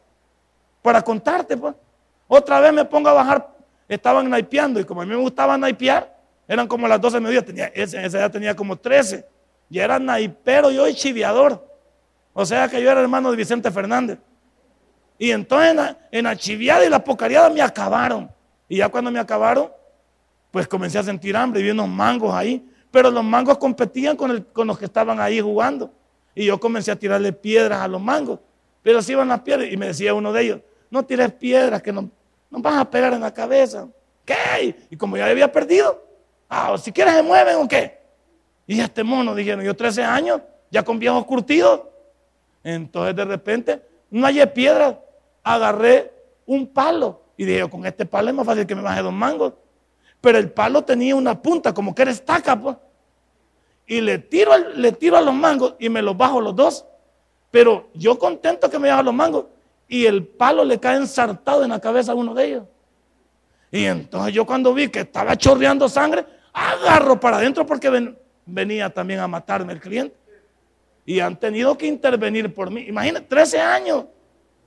Para 0.82 1.02
contarte, 1.02 1.56
pues. 1.56 1.74
Otra 2.26 2.61
vez 2.61 2.72
me 2.72 2.84
pongo 2.84 3.09
a 3.09 3.14
bajar, 3.14 3.56
estaban 3.88 4.28
naipeando 4.28 4.78
y 4.78 4.84
como 4.84 5.00
a 5.00 5.06
mí 5.06 5.11
me 5.11 5.16
gustaba 5.16 5.56
naipear, 5.56 6.14
eran 6.46 6.68
como 6.68 6.86
las 6.86 7.00
12 7.00 7.16
de 7.16 7.20
mediodía, 7.20 7.44
tenía, 7.44 7.66
esa 7.68 8.00
edad 8.02 8.30
tenía 8.30 8.54
como 8.54 8.76
13. 8.76 9.26
Ya 9.70 9.84
era 9.84 9.98
naipero 9.98 10.70
yo 10.70 10.86
y 10.88 10.94
chiviador. 10.94 11.66
O 12.32 12.44
sea 12.46 12.68
que 12.68 12.82
yo 12.82 12.90
era 12.90 13.00
hermano 13.00 13.30
de 13.30 13.36
Vicente 13.36 13.70
Fernández. 13.70 14.18
Y 15.19 15.33
entonces 15.33 15.71
en 15.71 15.77
la, 15.77 16.31
la 16.31 16.37
chiviada 16.37 16.85
y 16.85 16.89
la 16.89 17.03
pocariada 17.03 17.51
me 17.51 17.61
acabaron. 17.61 18.31
Y 18.69 18.77
ya 18.77 18.89
cuando 18.89 19.11
me 19.11 19.19
acabaron, 19.19 19.71
pues 20.51 20.69
comencé 20.69 20.99
a 20.99 21.03
sentir 21.03 21.37
hambre 21.37 21.61
y 21.61 21.64
vi 21.64 21.71
unos 21.71 21.89
mangos 21.89 22.33
ahí. 22.33 22.64
Pero 22.91 23.11
los 23.11 23.25
mangos 23.25 23.59
competían 23.59 24.16
con, 24.16 24.43
con 24.53 24.66
los 24.66 24.79
que 24.79 24.85
estaban 24.85 25.21
ahí 25.21 25.41
jugando. 25.41 25.93
Y 26.35 26.47
yo 26.47 26.59
comencé 26.61 26.91
a 26.93 26.97
tirarle 26.97 27.33
piedras 27.33 27.81
a 27.81 27.89
los 27.89 28.01
mangos. 28.01 28.39
Pero 28.83 29.03
si 29.03 29.12
iban 29.12 29.29
las 29.29 29.41
piedras. 29.41 29.69
Y 29.71 29.77
me 29.77 29.87
decía 29.87 30.14
uno 30.14 30.33
de 30.33 30.43
ellos, 30.43 30.61
no 30.91 31.05
tires 31.05 31.33
piedras 31.33 31.83
que 31.83 31.93
nos, 31.93 32.05
nos 32.51 32.62
vas 32.62 32.77
a 32.77 32.89
pegar 32.89 33.12
en 33.12 33.21
la 33.21 33.35
cabeza. 33.35 33.89
¿Qué? 34.25 34.77
Y 34.91 34.97
como 34.97 35.16
ya 35.16 35.27
había 35.27 35.51
perdido, 35.51 36.03
ah, 36.49 36.77
si 36.79 36.93
quieres 36.93 37.14
se 37.14 37.23
mueven 37.23 37.57
o 37.57 37.66
qué. 37.69 37.99
Y 38.66 38.81
este 38.81 39.03
mono, 39.03 39.35
dijeron, 39.35 39.64
yo 39.64 39.75
13 39.75 40.05
años, 40.05 40.43
ya 40.71 40.83
con 40.83 40.99
viejos 40.99 41.25
curtidos. 41.25 41.83
Entonces 42.62 43.16
de 43.16 43.25
repente, 43.25 43.83
no 44.11 44.27
hallé 44.27 44.47
piedra, 44.47 45.01
agarré 45.55 46.12
un 46.46 46.66
palo. 46.66 47.22
Y 47.36 47.44
dije, 47.44 47.68
con 47.70 47.86
este 47.86 48.05
palo 48.05 48.28
es 48.28 48.34
más 48.34 48.44
fácil 48.44 48.66
que 48.66 48.74
me 48.74 48.82
baje 48.82 49.03
dos 49.03 49.12
mangos. 49.12 49.55
Pero 50.20 50.38
el 50.38 50.51
palo 50.51 50.82
tenía 50.82 51.14
una 51.14 51.40
punta, 51.40 51.72
como 51.72 51.94
que 51.94 52.03
era 52.03 52.11
estaca, 52.11 52.61
pues. 52.61 52.76
Y 53.86 54.01
le 54.01 54.18
tiro, 54.18 54.53
le 54.74 54.92
tiro 54.92 55.16
a 55.16 55.20
los 55.20 55.32
mangos 55.32 55.74
y 55.78 55.88
me 55.88 56.03
los 56.03 56.16
bajo 56.16 56.40
los 56.40 56.55
dos. 56.55 56.84
Pero 57.51 57.88
yo 57.94 58.18
contento 58.18 58.68
que 58.68 58.78
me 58.78 58.88
bajo 58.88 59.03
los 59.05 59.14
mangos. 59.14 59.46
Y 59.86 60.05
el 60.05 60.26
palo 60.26 60.64
le 60.64 60.78
cae 60.78 60.96
ensartado 60.96 61.62
en 61.62 61.70
la 61.70 61.80
cabeza 61.80 62.12
a 62.12 62.14
uno 62.14 62.34
de 62.34 62.44
ellos. 62.44 62.64
Y 63.70 63.84
entonces 63.84 64.34
yo 64.34 64.44
cuando 64.44 64.74
vi 64.74 64.88
que 64.88 65.01
estaba 65.01 65.36
chorreando 65.36 65.88
sangre, 65.88 66.26
agarro 66.53 67.18
para 67.18 67.38
adentro 67.38 67.64
porque 67.64 68.14
venía 68.44 68.90
también 68.90 69.20
a 69.20 69.28
matarme 69.28 69.72
el 69.72 69.80
cliente. 69.80 70.16
Y 71.07 71.20
han 71.20 71.38
tenido 71.38 71.78
que 71.78 71.86
intervenir 71.86 72.53
por 72.53 72.70
mí. 72.70 72.84
Imagínate, 72.86 73.26
13 73.26 73.61
años. 73.61 74.05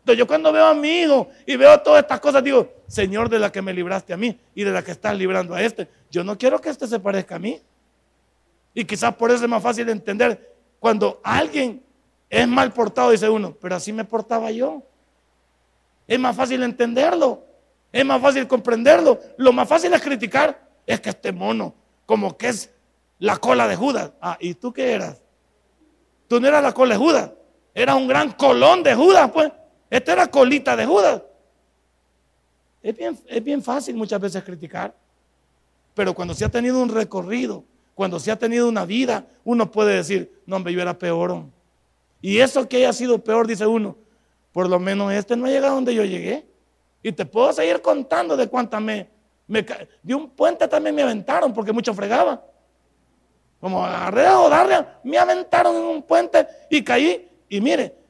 Entonces 0.02 0.18
yo 0.18 0.26
cuando 0.26 0.52
veo 0.52 0.66
a 0.66 0.74
mi 0.74 1.02
hijo 1.02 1.30
y 1.45 1.56
veo 1.56 1.80
todas 1.82 2.02
estas 2.02 2.20
cosas, 2.20 2.43
digo, 2.43 2.74
Señor, 2.88 3.30
de 3.30 3.38
la 3.38 3.52
que 3.52 3.62
me 3.62 3.72
libraste 3.72 4.14
a 4.14 4.18
mí 4.18 4.36
y 4.56 4.64
de 4.64 4.72
la 4.72 4.84
que 4.84 4.91
estás 4.91 5.16
librando 5.16 5.54
a 5.54 5.62
este, 5.62 5.88
yo 6.10 6.24
no 6.24 6.39
quiero 6.39 6.60
que 6.60 6.70
este 6.70 6.88
se 6.88 6.99
parezca 6.99 7.36
a 7.36 7.39
mí. 7.39 7.62
Y 8.74 8.84
quizás 8.84 9.14
por 9.14 9.30
eso 9.30 9.43
es 9.43 9.49
más 9.49 9.62
fácil 9.62 9.88
entender 9.89 10.56
cuando 10.80 11.22
alguien 11.24 11.84
es 12.28 12.47
mal 12.47 12.74
portado, 12.74 13.12
dice 13.12 13.30
uno, 13.30 13.56
pero 13.62 13.76
así 13.76 13.93
me 13.93 14.04
portaba 14.04 14.49
yo. 14.49 14.82
Es 16.08 16.20
más 16.20 16.36
fácil 16.36 16.64
entenderlo, 16.64 17.45
es 17.91 18.04
más 18.04 18.20
fácil 18.20 18.47
comprenderlo. 18.47 19.20
Lo 19.38 19.54
más 19.54 19.70
fácil 19.70 19.93
es 19.93 20.02
criticar, 20.02 20.60
es 20.88 20.99
que 20.99 21.10
este 21.10 21.32
mono, 21.32 21.76
como 22.08 22.36
que 22.36 22.47
es 22.47 22.72
la 23.20 23.38
cola 23.38 23.68
de 23.68 23.76
Judas. 23.76 24.14
Ah, 24.20 24.38
¿y 24.39 24.56
tú 24.56 24.74
qué 24.74 24.93
eras? 24.93 25.22
Tú 26.28 26.41
no 26.41 26.47
eras 26.47 26.64
la 26.64 26.74
cola 26.74 26.95
de 26.95 26.99
Judas, 26.99 27.32
eras 27.76 27.95
un 27.95 28.08
gran 28.08 28.32
colón 28.32 28.82
de 28.82 28.95
Judas, 28.95 29.30
pues. 29.32 29.52
Esta 29.91 30.13
era 30.13 30.27
colita 30.27 30.75
de 30.75 30.85
Judas. 30.85 31.21
Es 32.81 32.97
bien, 32.97 33.19
es 33.27 33.43
bien 33.43 33.61
fácil 33.61 33.95
muchas 33.95 34.19
veces 34.19 34.43
criticar, 34.43 34.95
pero 35.93 36.15
cuando 36.15 36.33
se 36.33 36.45
ha 36.45 36.49
tenido 36.49 36.81
un 36.81 36.89
recorrido, 36.89 37.63
cuando 37.93 38.19
se 38.19 38.31
ha 38.31 38.39
tenido 38.39 38.67
una 38.67 38.85
vida, 38.85 39.27
uno 39.43 39.69
puede 39.69 39.97
decir, 39.97 40.41
no, 40.47 40.55
hombre, 40.55 40.73
yo 40.73 40.81
era 40.81 40.97
peor. 40.97 41.43
Y 42.21 42.39
eso 42.39 42.67
que 42.67 42.77
haya 42.77 42.93
sido 42.93 43.19
peor, 43.19 43.45
dice 43.45 43.67
uno, 43.67 43.97
por 44.51 44.67
lo 44.67 44.79
menos 44.79 45.13
este 45.13 45.35
no 45.35 45.45
ha 45.45 45.49
llegado 45.49 45.75
donde 45.75 45.93
yo 45.93 46.03
llegué. 46.05 46.45
Y 47.03 47.11
te 47.11 47.25
puedo 47.25 47.51
seguir 47.51 47.81
contando 47.81 48.37
de 48.37 48.47
cuántas 48.47 48.81
me, 48.81 49.09
de 49.47 50.15
un 50.15 50.29
puente 50.29 50.67
también 50.67 50.95
me 50.95 51.03
aventaron 51.03 51.53
porque 51.53 51.73
mucho 51.73 51.93
fregaba. 51.93 52.43
Como 53.59 53.85
agarré 53.85 54.29
o 54.29 54.49
darle, 54.49 54.85
me 55.03 55.17
aventaron 55.17 55.75
en 55.75 55.83
un 55.83 56.01
puente 56.01 56.47
y 56.69 56.83
caí. 56.83 57.29
Y 57.49 57.59
mire, 57.59 58.01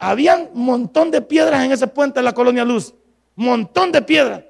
había 0.00 0.34
un 0.34 0.64
montón 0.64 1.10
de 1.10 1.20
piedras 1.20 1.62
en 1.62 1.72
ese 1.72 1.86
puente 1.86 2.20
de 2.20 2.24
la 2.24 2.32
colonia 2.32 2.64
Luz. 2.64 2.94
Montón 3.36 3.92
de 3.92 4.00
piedras. 4.00 4.42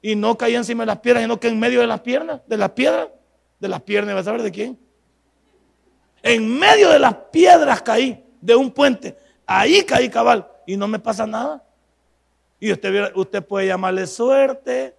Y 0.00 0.16
no 0.16 0.36
caí 0.36 0.56
encima 0.56 0.82
de 0.82 0.86
las 0.86 0.98
piedras, 0.98 1.22
sino 1.22 1.38
que 1.38 1.48
en 1.48 1.60
medio 1.60 1.80
de 1.80 1.86
las 1.86 2.00
piernas, 2.00 2.40
de 2.46 2.56
las 2.56 2.70
piedras, 2.70 3.08
de 3.60 3.68
las 3.68 3.82
piernas, 3.82 4.14
¿vas 4.14 4.22
a 4.22 4.24
saber 4.24 4.42
de 4.42 4.50
quién? 4.50 4.78
En 6.22 6.58
medio 6.58 6.88
de 6.88 6.98
las 6.98 7.14
piedras 7.30 7.82
caí, 7.82 8.24
de 8.40 8.56
un 8.56 8.70
puente. 8.70 9.16
Ahí 9.46 9.82
caí 9.82 10.08
cabal 10.08 10.48
y 10.66 10.76
no 10.76 10.88
me 10.88 10.98
pasa 10.98 11.26
nada. 11.26 11.62
Y 12.58 12.72
usted, 12.72 13.12
usted 13.14 13.44
puede 13.44 13.66
llamarle 13.66 14.06
suerte, 14.06 14.96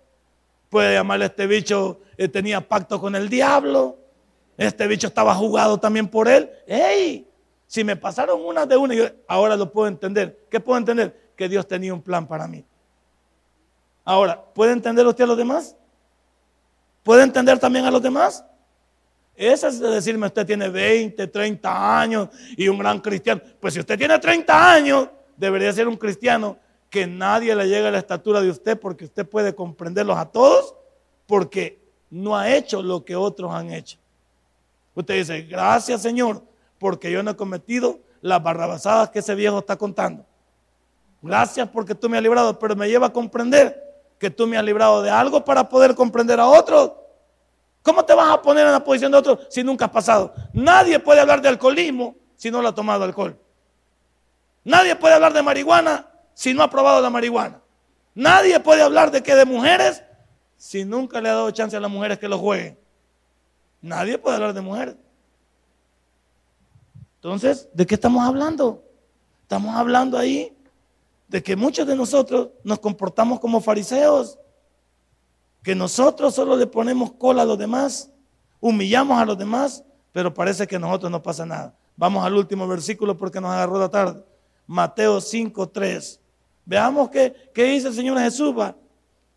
puede 0.70 0.94
llamarle 0.94 1.26
este 1.26 1.48
bicho, 1.48 2.00
eh, 2.16 2.28
tenía 2.28 2.62
pacto 2.62 3.02
con 3.02 3.16
el 3.16 3.28
diablo, 3.28 3.98
este 4.56 4.86
bicho 4.86 5.08
estaba 5.08 5.34
jugado 5.34 5.80
también 5.80 6.08
por 6.08 6.28
él. 6.28 6.50
¡Ey! 6.68 7.28
Si 7.68 7.84
me 7.84 7.96
pasaron 7.96 8.44
una 8.44 8.66
de 8.66 8.78
una, 8.78 8.94
yo 8.94 9.06
ahora 9.28 9.56
lo 9.56 9.72
puedo 9.72 9.88
entender. 9.88 10.46
¿Qué 10.50 10.60
puedo 10.60 10.78
entender? 10.78 11.32
Que 11.36 11.50
Dios 11.50 11.68
tenía 11.68 11.94
un 11.94 12.02
plan 12.02 12.28
para 12.28 12.48
mí. 12.48 12.64
Ahora, 14.04 14.44
¿puede 14.54 14.72
entender 14.72 15.06
usted 15.08 15.24
a 15.24 15.28
los 15.28 15.38
demás? 15.38 15.76
¿Puede 17.04 17.24
entender 17.24 17.60
también 17.60 17.86
a 17.86 17.92
los 17.92 18.02
demás? 18.02 18.46
Esa 19.36 19.68
es 19.68 19.80
de 19.80 19.90
decirme, 19.90 20.28
usted 20.28 20.46
tiene 20.46 20.70
20, 20.70 21.28
30 21.28 22.00
años 22.00 22.30
y 22.56 22.68
un 22.68 22.78
gran 22.78 23.00
cristiano. 23.02 23.42
Pues 23.60 23.74
si 23.74 23.80
usted 23.80 23.98
tiene 23.98 24.18
30 24.18 24.72
años, 24.74 25.10
debería 25.36 25.74
ser 25.74 25.88
un 25.88 25.98
cristiano 25.98 26.58
que 26.90 27.06
nadie 27.06 27.54
le 27.56 27.68
llegue 27.68 27.88
a 27.88 27.92
la 27.92 27.98
estatura 27.98 28.42
de 28.42 28.50
usted 28.50 28.80
porque 28.80 29.06
usted 29.06 29.28
puede 29.28 29.54
comprenderlos 29.54 30.18
a 30.18 30.26
todos 30.26 30.76
porque 31.28 31.82
no 32.10 32.38
ha 32.38 32.56
hecho 32.56 32.82
lo 32.82 33.04
que 33.04 33.16
otros 33.16 33.52
han 33.54 33.74
hecho. 33.74 33.98
Usted 34.94 35.16
dice, 35.16 35.42
gracias 35.42 36.02
Señor, 36.02 36.42
porque 36.86 37.10
yo 37.10 37.24
no 37.24 37.32
he 37.32 37.36
cometido 37.36 38.00
las 38.22 38.44
barrabasadas 38.44 39.10
que 39.10 39.18
ese 39.18 39.34
viejo 39.34 39.58
está 39.58 39.76
contando. 39.76 40.24
Gracias 41.20 41.68
porque 41.68 41.96
tú 41.96 42.08
me 42.08 42.16
has 42.16 42.22
librado, 42.22 42.60
pero 42.60 42.76
me 42.76 42.88
lleva 42.88 43.08
a 43.08 43.12
comprender 43.12 44.06
que 44.20 44.30
tú 44.30 44.46
me 44.46 44.56
has 44.56 44.64
librado 44.64 45.02
de 45.02 45.10
algo 45.10 45.44
para 45.44 45.68
poder 45.68 45.96
comprender 45.96 46.40
a 46.40 46.46
otros. 46.46 46.92
¿Cómo 47.82 48.06
te 48.06 48.14
vas 48.14 48.32
a 48.32 48.40
poner 48.40 48.68
en 48.68 48.72
la 48.72 48.84
posición 48.84 49.12
de 49.12 49.18
otro 49.18 49.40
si 49.50 49.64
nunca 49.64 49.86
has 49.86 49.92
pasado? 49.92 50.32
Nadie 50.54 51.00
puede 51.00 51.22
hablar 51.22 51.42
de 51.42 51.50
alcoholismo 51.50 52.18
si 52.36 52.52
no 52.52 52.62
lo 52.62 52.68
ha 52.68 52.76
tomado 52.76 53.04
alcohol. 53.04 53.36
Nadie 54.64 54.96
puede 54.96 55.16
hablar 55.16 55.34
de 55.34 55.42
marihuana 55.42 56.08
si 56.36 56.54
no 56.54 56.62
ha 56.62 56.70
probado 56.70 57.02
la 57.02 57.10
marihuana. 57.10 57.62
Nadie 58.14 58.60
puede 58.60 58.84
hablar 58.84 59.10
de 59.10 59.24
que 59.24 59.34
de 59.34 59.46
mujeres 59.46 60.04
si 60.56 60.86
nunca 60.86 61.20
le 61.20 61.30
ha 61.30 61.34
dado 61.34 61.50
chance 61.50 61.76
a 61.76 61.80
las 61.80 61.90
mujeres 61.90 62.20
que 62.20 62.28
lo 62.28 62.38
jueguen. 62.38 62.78
Nadie 63.82 64.20
puede 64.20 64.36
hablar 64.36 64.54
de 64.54 64.62
mujeres. 64.62 64.96
Entonces, 67.26 67.68
¿de 67.74 67.88
qué 67.88 67.96
estamos 67.96 68.24
hablando? 68.24 68.84
Estamos 69.42 69.74
hablando 69.74 70.16
ahí 70.16 70.56
de 71.28 71.42
que 71.42 71.56
muchos 71.56 71.88
de 71.88 71.96
nosotros 71.96 72.50
nos 72.64 72.78
comportamos 72.78 73.40
como 73.40 73.62
fariseos, 73.62 74.38
que 75.64 75.74
nosotros 75.74 76.36
solo 76.36 76.56
le 76.56 76.68
ponemos 76.68 77.14
cola 77.14 77.42
a 77.42 77.46
los 77.46 77.58
demás, 77.58 78.12
humillamos 78.60 79.18
a 79.18 79.26
los 79.26 79.40
demás, 79.40 79.84
pero 80.12 80.36
parece 80.36 80.68
que 80.68 80.76
a 80.76 80.80
nosotros 80.80 81.12
no 81.12 81.24
pasa 81.24 81.48
nada. 81.48 81.76
Vamos 81.98 82.24
al 82.24 82.36
último 82.36 82.68
versículo 82.68 83.18
porque 83.18 83.42
nos 83.42 83.50
agarró 83.50 83.80
la 83.80 83.90
tarde. 83.90 84.24
Mateo 84.68 85.20
5, 85.20 85.68
3. 85.70 86.20
Veamos 86.64 87.10
qué, 87.10 87.50
qué 87.56 87.64
dice 87.64 87.88
el 87.88 87.96
Señor 87.96 88.20
Jesús. 88.20 88.54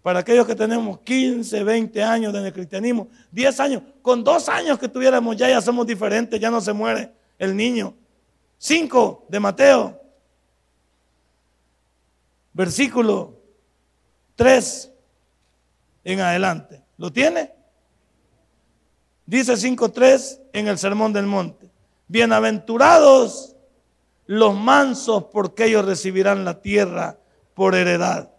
Para 0.02 0.18
aquellos 0.18 0.46
que 0.46 0.54
tenemos 0.54 0.98
15, 0.98 1.64
20 1.64 2.02
años 2.02 2.34
en 2.34 2.44
el 2.44 2.52
cristianismo, 2.52 3.08
10 3.32 3.60
años, 3.60 3.82
con 4.02 4.22
dos 4.22 4.46
años 4.50 4.78
que 4.78 4.90
tuviéramos 4.90 5.38
ya, 5.38 5.48
ya 5.48 5.62
somos 5.62 5.86
diferentes, 5.86 6.38
ya 6.38 6.50
no 6.50 6.60
se 6.60 6.74
muere 6.74 7.16
el 7.38 7.56
niño. 7.56 7.94
5 8.58 9.26
de 9.28 9.40
Mateo, 9.40 10.00
versículo 12.52 13.36
3 14.34 14.92
en 16.04 16.20
adelante. 16.20 16.82
¿Lo 16.96 17.12
tiene? 17.12 17.52
Dice 19.26 19.52
5.3 19.52 20.40
en 20.52 20.68
el 20.68 20.78
Sermón 20.78 21.12
del 21.12 21.26
Monte. 21.26 21.70
Bienaventurados 22.08 23.56
los 24.26 24.54
mansos 24.54 25.24
porque 25.32 25.66
ellos 25.66 25.84
recibirán 25.84 26.44
la 26.44 26.60
tierra 26.60 27.18
por 27.54 27.74
heredad. 27.74 28.30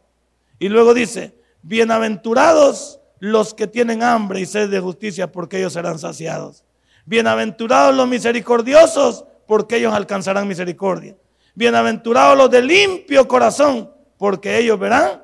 Y 0.59 0.69
luego 0.69 0.93
dice, 0.93 1.35
bienaventurados 1.61 2.99
los 3.19 3.53
que 3.53 3.67
tienen 3.67 4.03
hambre 4.03 4.39
y 4.39 4.45
sed 4.45 4.69
de 4.69 4.79
justicia 4.79 5.31
porque 5.31 5.59
ellos 5.59 5.73
serán 5.73 5.99
saciados. 5.99 6.63
Bienaventurados 7.09 7.95
los 7.95 8.07
misericordiosos, 8.07 9.25
porque 9.47 9.77
ellos 9.77 9.91
alcanzarán 9.95 10.47
misericordia. 10.47 11.17
Bienaventurados 11.55 12.37
los 12.37 12.51
de 12.51 12.61
limpio 12.61 13.27
corazón, 13.27 13.91
porque 14.15 14.59
ellos 14.59 14.77
verán 14.77 15.23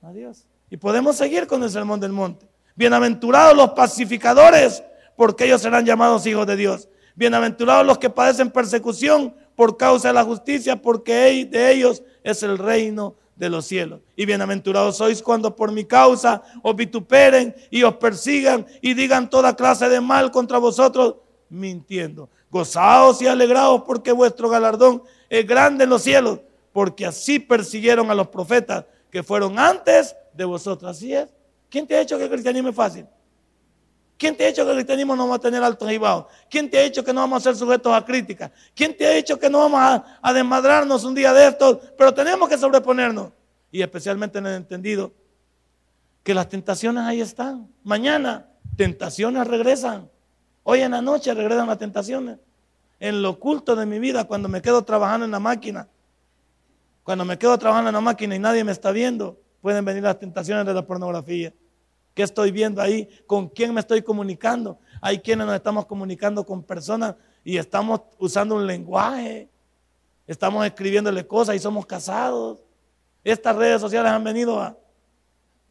a 0.00 0.10
Dios. 0.10 0.46
Y 0.70 0.78
podemos 0.78 1.16
seguir 1.16 1.46
con 1.46 1.62
el 1.62 1.68
sermón 1.68 2.00
del 2.00 2.12
monte. 2.12 2.48
Bienaventurados 2.76 3.54
los 3.54 3.72
pacificadores, 3.72 4.82
porque 5.16 5.44
ellos 5.44 5.60
serán 5.60 5.84
llamados 5.84 6.24
hijos 6.24 6.46
de 6.46 6.56
Dios. 6.56 6.88
Bienaventurados 7.14 7.84
los 7.86 7.98
que 7.98 8.08
padecen 8.08 8.50
persecución 8.50 9.34
por 9.54 9.76
causa 9.76 10.08
de 10.08 10.14
la 10.14 10.24
justicia, 10.24 10.80
porque 10.80 11.44
de 11.44 11.72
ellos 11.72 12.02
es 12.24 12.42
el 12.42 12.56
reino 12.56 13.16
de 13.40 13.48
los 13.48 13.64
cielos. 13.64 14.02
Y 14.16 14.26
bienaventurados 14.26 14.98
sois 14.98 15.22
cuando 15.22 15.56
por 15.56 15.72
mi 15.72 15.86
causa 15.86 16.42
os 16.62 16.76
vituperen 16.76 17.56
y 17.70 17.82
os 17.82 17.96
persigan 17.96 18.66
y 18.82 18.92
digan 18.92 19.30
toda 19.30 19.56
clase 19.56 19.88
de 19.88 19.98
mal 19.98 20.30
contra 20.30 20.58
vosotros, 20.58 21.16
mintiendo. 21.48 22.28
Gozaos 22.50 23.22
y 23.22 23.26
alegraos 23.26 23.82
porque 23.86 24.12
vuestro 24.12 24.50
galardón 24.50 25.02
es 25.30 25.46
grande 25.46 25.84
en 25.84 25.90
los 25.90 26.02
cielos, 26.02 26.40
porque 26.70 27.06
así 27.06 27.38
persiguieron 27.38 28.10
a 28.10 28.14
los 28.14 28.28
profetas 28.28 28.84
que 29.10 29.22
fueron 29.22 29.58
antes 29.58 30.14
de 30.34 30.44
vosotros. 30.44 30.90
Así 30.90 31.14
es. 31.14 31.26
¿Quién 31.70 31.86
te 31.86 31.96
ha 31.96 32.00
dicho 32.00 32.18
que 32.18 32.24
el 32.24 32.30
cristianismo 32.30 32.68
es 32.68 32.76
fácil? 32.76 33.06
¿Quién 34.20 34.36
te 34.36 34.44
ha 34.44 34.48
dicho 34.48 34.66
que 34.66 34.72
el 34.72 34.76
cristianismo 34.76 35.16
no 35.16 35.26
va 35.26 35.36
a 35.36 35.38
tener 35.38 35.62
altos 35.62 35.90
y 35.90 35.96
bajos? 35.96 36.26
¿Quién 36.50 36.68
te 36.68 36.78
ha 36.78 36.82
dicho 36.82 37.02
que 37.02 37.10
no 37.10 37.22
vamos 37.22 37.38
a 37.38 37.44
ser 37.44 37.56
sujetos 37.56 37.90
a 37.90 38.04
críticas? 38.04 38.50
¿Quién 38.74 38.94
te 38.94 39.06
ha 39.06 39.12
dicho 39.12 39.38
que 39.38 39.48
no 39.48 39.60
vamos 39.60 39.80
a, 39.80 40.18
a 40.20 40.32
desmadrarnos 40.34 41.04
un 41.04 41.14
día 41.14 41.32
de 41.32 41.48
estos? 41.48 41.78
Pero 41.96 42.12
tenemos 42.12 42.46
que 42.46 42.58
sobreponernos. 42.58 43.32
Y 43.72 43.80
especialmente 43.80 44.38
en 44.38 44.46
el 44.46 44.56
entendido 44.56 45.10
que 46.22 46.34
las 46.34 46.50
tentaciones 46.50 47.04
ahí 47.04 47.22
están. 47.22 47.66
Mañana 47.82 48.46
tentaciones 48.76 49.46
regresan. 49.46 50.10
Hoy 50.64 50.82
en 50.82 50.90
la 50.90 51.00
noche 51.00 51.32
regresan 51.32 51.66
las 51.66 51.78
tentaciones. 51.78 52.36
En 52.98 53.22
lo 53.22 53.30
oculto 53.30 53.74
de 53.74 53.86
mi 53.86 53.98
vida, 53.98 54.24
cuando 54.24 54.50
me 54.50 54.60
quedo 54.60 54.82
trabajando 54.82 55.24
en 55.24 55.30
la 55.30 55.40
máquina, 55.40 55.88
cuando 57.04 57.24
me 57.24 57.38
quedo 57.38 57.56
trabajando 57.56 57.88
en 57.88 57.94
la 57.94 58.02
máquina 58.02 58.36
y 58.36 58.38
nadie 58.38 58.64
me 58.64 58.72
está 58.72 58.90
viendo, 58.90 59.40
pueden 59.62 59.82
venir 59.82 60.02
las 60.02 60.18
tentaciones 60.18 60.66
de 60.66 60.74
la 60.74 60.86
pornografía. 60.86 61.54
¿Qué 62.14 62.22
estoy 62.22 62.50
viendo 62.50 62.82
ahí? 62.82 63.08
¿Con 63.26 63.48
quién 63.48 63.72
me 63.72 63.80
estoy 63.80 64.02
comunicando? 64.02 64.78
Hay 65.00 65.18
quienes 65.20 65.46
nos 65.46 65.54
estamos 65.54 65.86
comunicando 65.86 66.44
con 66.44 66.62
personas 66.62 67.14
y 67.44 67.56
estamos 67.56 68.02
usando 68.18 68.56
un 68.56 68.66
lenguaje, 68.66 69.48
estamos 70.26 70.66
escribiéndole 70.66 71.26
cosas 71.26 71.56
y 71.56 71.58
somos 71.58 71.86
casados. 71.86 72.58
Estas 73.22 73.56
redes 73.56 73.80
sociales 73.80 74.10
han 74.10 74.24
venido 74.24 74.60
a 74.60 74.76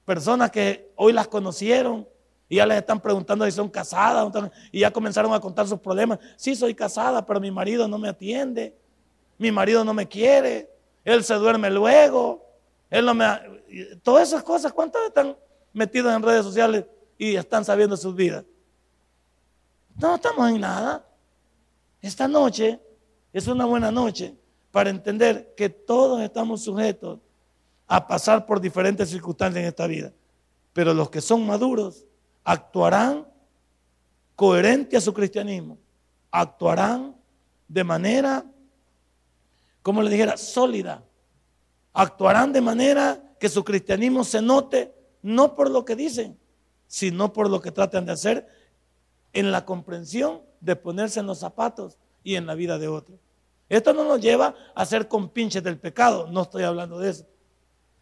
personas 0.05 0.49
que 0.49 0.91
hoy 0.95 1.13
las 1.13 1.27
conocieron 1.27 2.07
y 2.47 2.55
ya 2.55 2.65
les 2.65 2.77
están 2.79 2.99
preguntando 2.99 3.45
si 3.45 3.51
son 3.51 3.69
casadas 3.69 4.31
y 4.71 4.79
ya 4.79 4.91
comenzaron 4.91 5.33
a 5.33 5.39
contar 5.39 5.67
sus 5.67 5.79
problemas. 5.79 6.17
Sí, 6.35 6.55
soy 6.55 6.73
casada, 6.73 7.25
pero 7.25 7.39
mi 7.39 7.51
marido 7.51 7.87
no 7.87 7.99
me 7.99 8.09
atiende, 8.09 8.75
mi 9.37 9.51
marido 9.51 9.83
no 9.83 9.93
me 9.93 10.07
quiere, 10.07 10.71
él 11.03 11.23
se 11.23 11.35
duerme 11.35 11.69
luego, 11.69 12.43
él 12.89 13.05
no 13.05 13.13
me... 13.13 13.25
Todas 14.01 14.29
esas 14.29 14.41
cosas, 14.41 14.73
¿cuántas 14.73 15.03
están 15.03 15.37
metidos 15.79 16.13
en 16.13 16.21
redes 16.21 16.43
sociales 16.43 16.85
y 17.17 17.35
están 17.35 17.63
sabiendo 17.63 17.95
sus 17.95 18.13
vidas? 18.13 18.43
No 19.95 20.15
estamos 20.15 20.49
en 20.49 20.59
nada. 20.59 21.07
Esta 22.01 22.27
noche 22.27 22.79
es 23.31 23.47
una 23.47 23.65
buena 23.65 23.89
noche 23.89 24.35
para 24.71 24.89
entender 24.89 25.53
que 25.55 25.69
todos 25.69 26.21
estamos 26.21 26.63
sujetos 26.63 27.19
a 27.87 28.05
pasar 28.05 28.45
por 28.45 28.59
diferentes 28.59 29.09
circunstancias 29.09 29.61
en 29.61 29.69
esta 29.69 29.87
vida. 29.87 30.11
Pero 30.73 30.93
los 30.93 31.09
que 31.09 31.21
son 31.21 31.47
maduros 31.47 32.05
actuarán 32.43 33.25
coherente 34.35 34.97
a 34.97 35.01
su 35.01 35.13
cristianismo, 35.13 35.77
actuarán 36.29 37.15
de 37.67 37.83
manera, 37.83 38.45
como 39.81 40.01
le 40.01 40.09
dijera, 40.09 40.35
sólida, 40.37 41.03
actuarán 41.93 42.51
de 42.51 42.61
manera 42.61 43.21
que 43.39 43.49
su 43.49 43.63
cristianismo 43.63 44.23
se 44.23 44.41
note 44.41 44.98
no 45.21 45.55
por 45.55 45.69
lo 45.69 45.85
que 45.85 45.95
dicen, 45.95 46.37
sino 46.87 47.33
por 47.33 47.49
lo 47.49 47.61
que 47.61 47.71
tratan 47.71 48.05
de 48.05 48.13
hacer 48.13 48.47
en 49.33 49.51
la 49.51 49.65
comprensión 49.65 50.41
de 50.59 50.75
ponerse 50.75 51.19
en 51.19 51.27
los 51.27 51.39
zapatos 51.39 51.97
y 52.23 52.35
en 52.35 52.45
la 52.45 52.55
vida 52.55 52.77
de 52.77 52.87
otros. 52.87 53.19
Esto 53.69 53.93
no 53.93 54.03
nos 54.03 54.19
lleva 54.19 54.55
a 54.73 54.85
ser 54.85 55.07
compinches 55.07 55.63
del 55.63 55.77
pecado, 55.77 56.27
no 56.27 56.41
estoy 56.41 56.63
hablando 56.63 56.97
de 56.99 57.11
eso. 57.11 57.25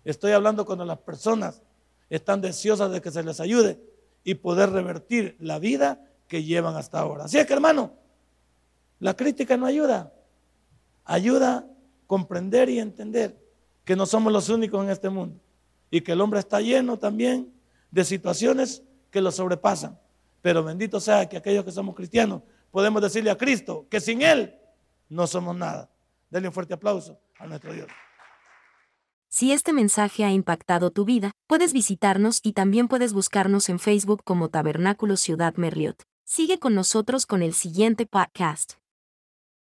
Estoy 0.05 0.31
hablando 0.31 0.65
cuando 0.65 0.85
las 0.85 0.99
personas 0.99 1.61
están 2.09 2.39
deseosas 2.39 2.91
de 2.91 3.01
que 3.01 3.11
se 3.11 3.23
les 3.23 3.41
ayude 3.41 3.77
y 4.23 4.35
poder 4.35 4.69
revertir 4.71 5.35
la 5.39 5.59
vida 5.59 6.01
que 6.29 6.43
llevan 6.43 6.77
hasta 6.77 6.99
ahora. 6.99 7.25
Así 7.25 7.37
es 7.37 7.45
que 7.45 7.53
hermano, 7.53 7.91
la 8.99 9.15
crítica 9.15 9.57
no 9.57 9.65
ayuda. 9.65 10.13
Ayuda 11.03 11.57
a 11.57 11.65
comprender 12.07 12.69
y 12.69 12.79
entender 12.79 13.37
que 13.83 13.97
no 13.97 14.05
somos 14.05 14.31
los 14.31 14.47
únicos 14.47 14.81
en 14.83 14.89
este 14.89 15.09
mundo 15.09 15.37
y 15.89 16.01
que 16.01 16.11
el 16.13 16.21
hombre 16.21 16.39
está 16.39 16.61
lleno 16.61 16.97
también 16.97 17.53
de 17.91 18.03
situaciones 18.03 18.83
que 19.11 19.21
lo 19.21 19.31
sobrepasan. 19.31 19.99
Pero 20.41 20.63
bendito 20.63 20.99
sea 20.99 21.27
que 21.27 21.37
aquellos 21.37 21.65
que 21.65 21.71
somos 21.71 21.95
cristianos 21.95 22.41
podemos 22.71 23.01
decirle 23.01 23.31
a 23.31 23.37
Cristo 23.37 23.87
que 23.89 23.99
sin 23.99 24.21
Él 24.21 24.55
no 25.09 25.27
somos 25.27 25.55
nada. 25.55 25.89
Denle 26.29 26.49
un 26.49 26.53
fuerte 26.53 26.73
aplauso 26.73 27.19
a 27.39 27.47
nuestro 27.47 27.73
Dios. 27.73 27.87
Si 29.29 29.51
este 29.51 29.73
mensaje 29.73 30.23
ha 30.23 30.31
impactado 30.31 30.91
tu 30.91 31.03
vida, 31.05 31.31
puedes 31.47 31.73
visitarnos 31.73 32.39
y 32.43 32.53
también 32.53 32.87
puedes 32.87 33.13
buscarnos 33.13 33.69
en 33.69 33.79
Facebook 33.79 34.23
como 34.23 34.49
Tabernáculo 34.49 35.17
Ciudad 35.17 35.55
Merliot. 35.55 36.03
Sigue 36.23 36.59
con 36.59 36.75
nosotros 36.75 37.25
con 37.25 37.41
el 37.41 37.53
siguiente 37.53 38.05
podcast. 38.05 38.73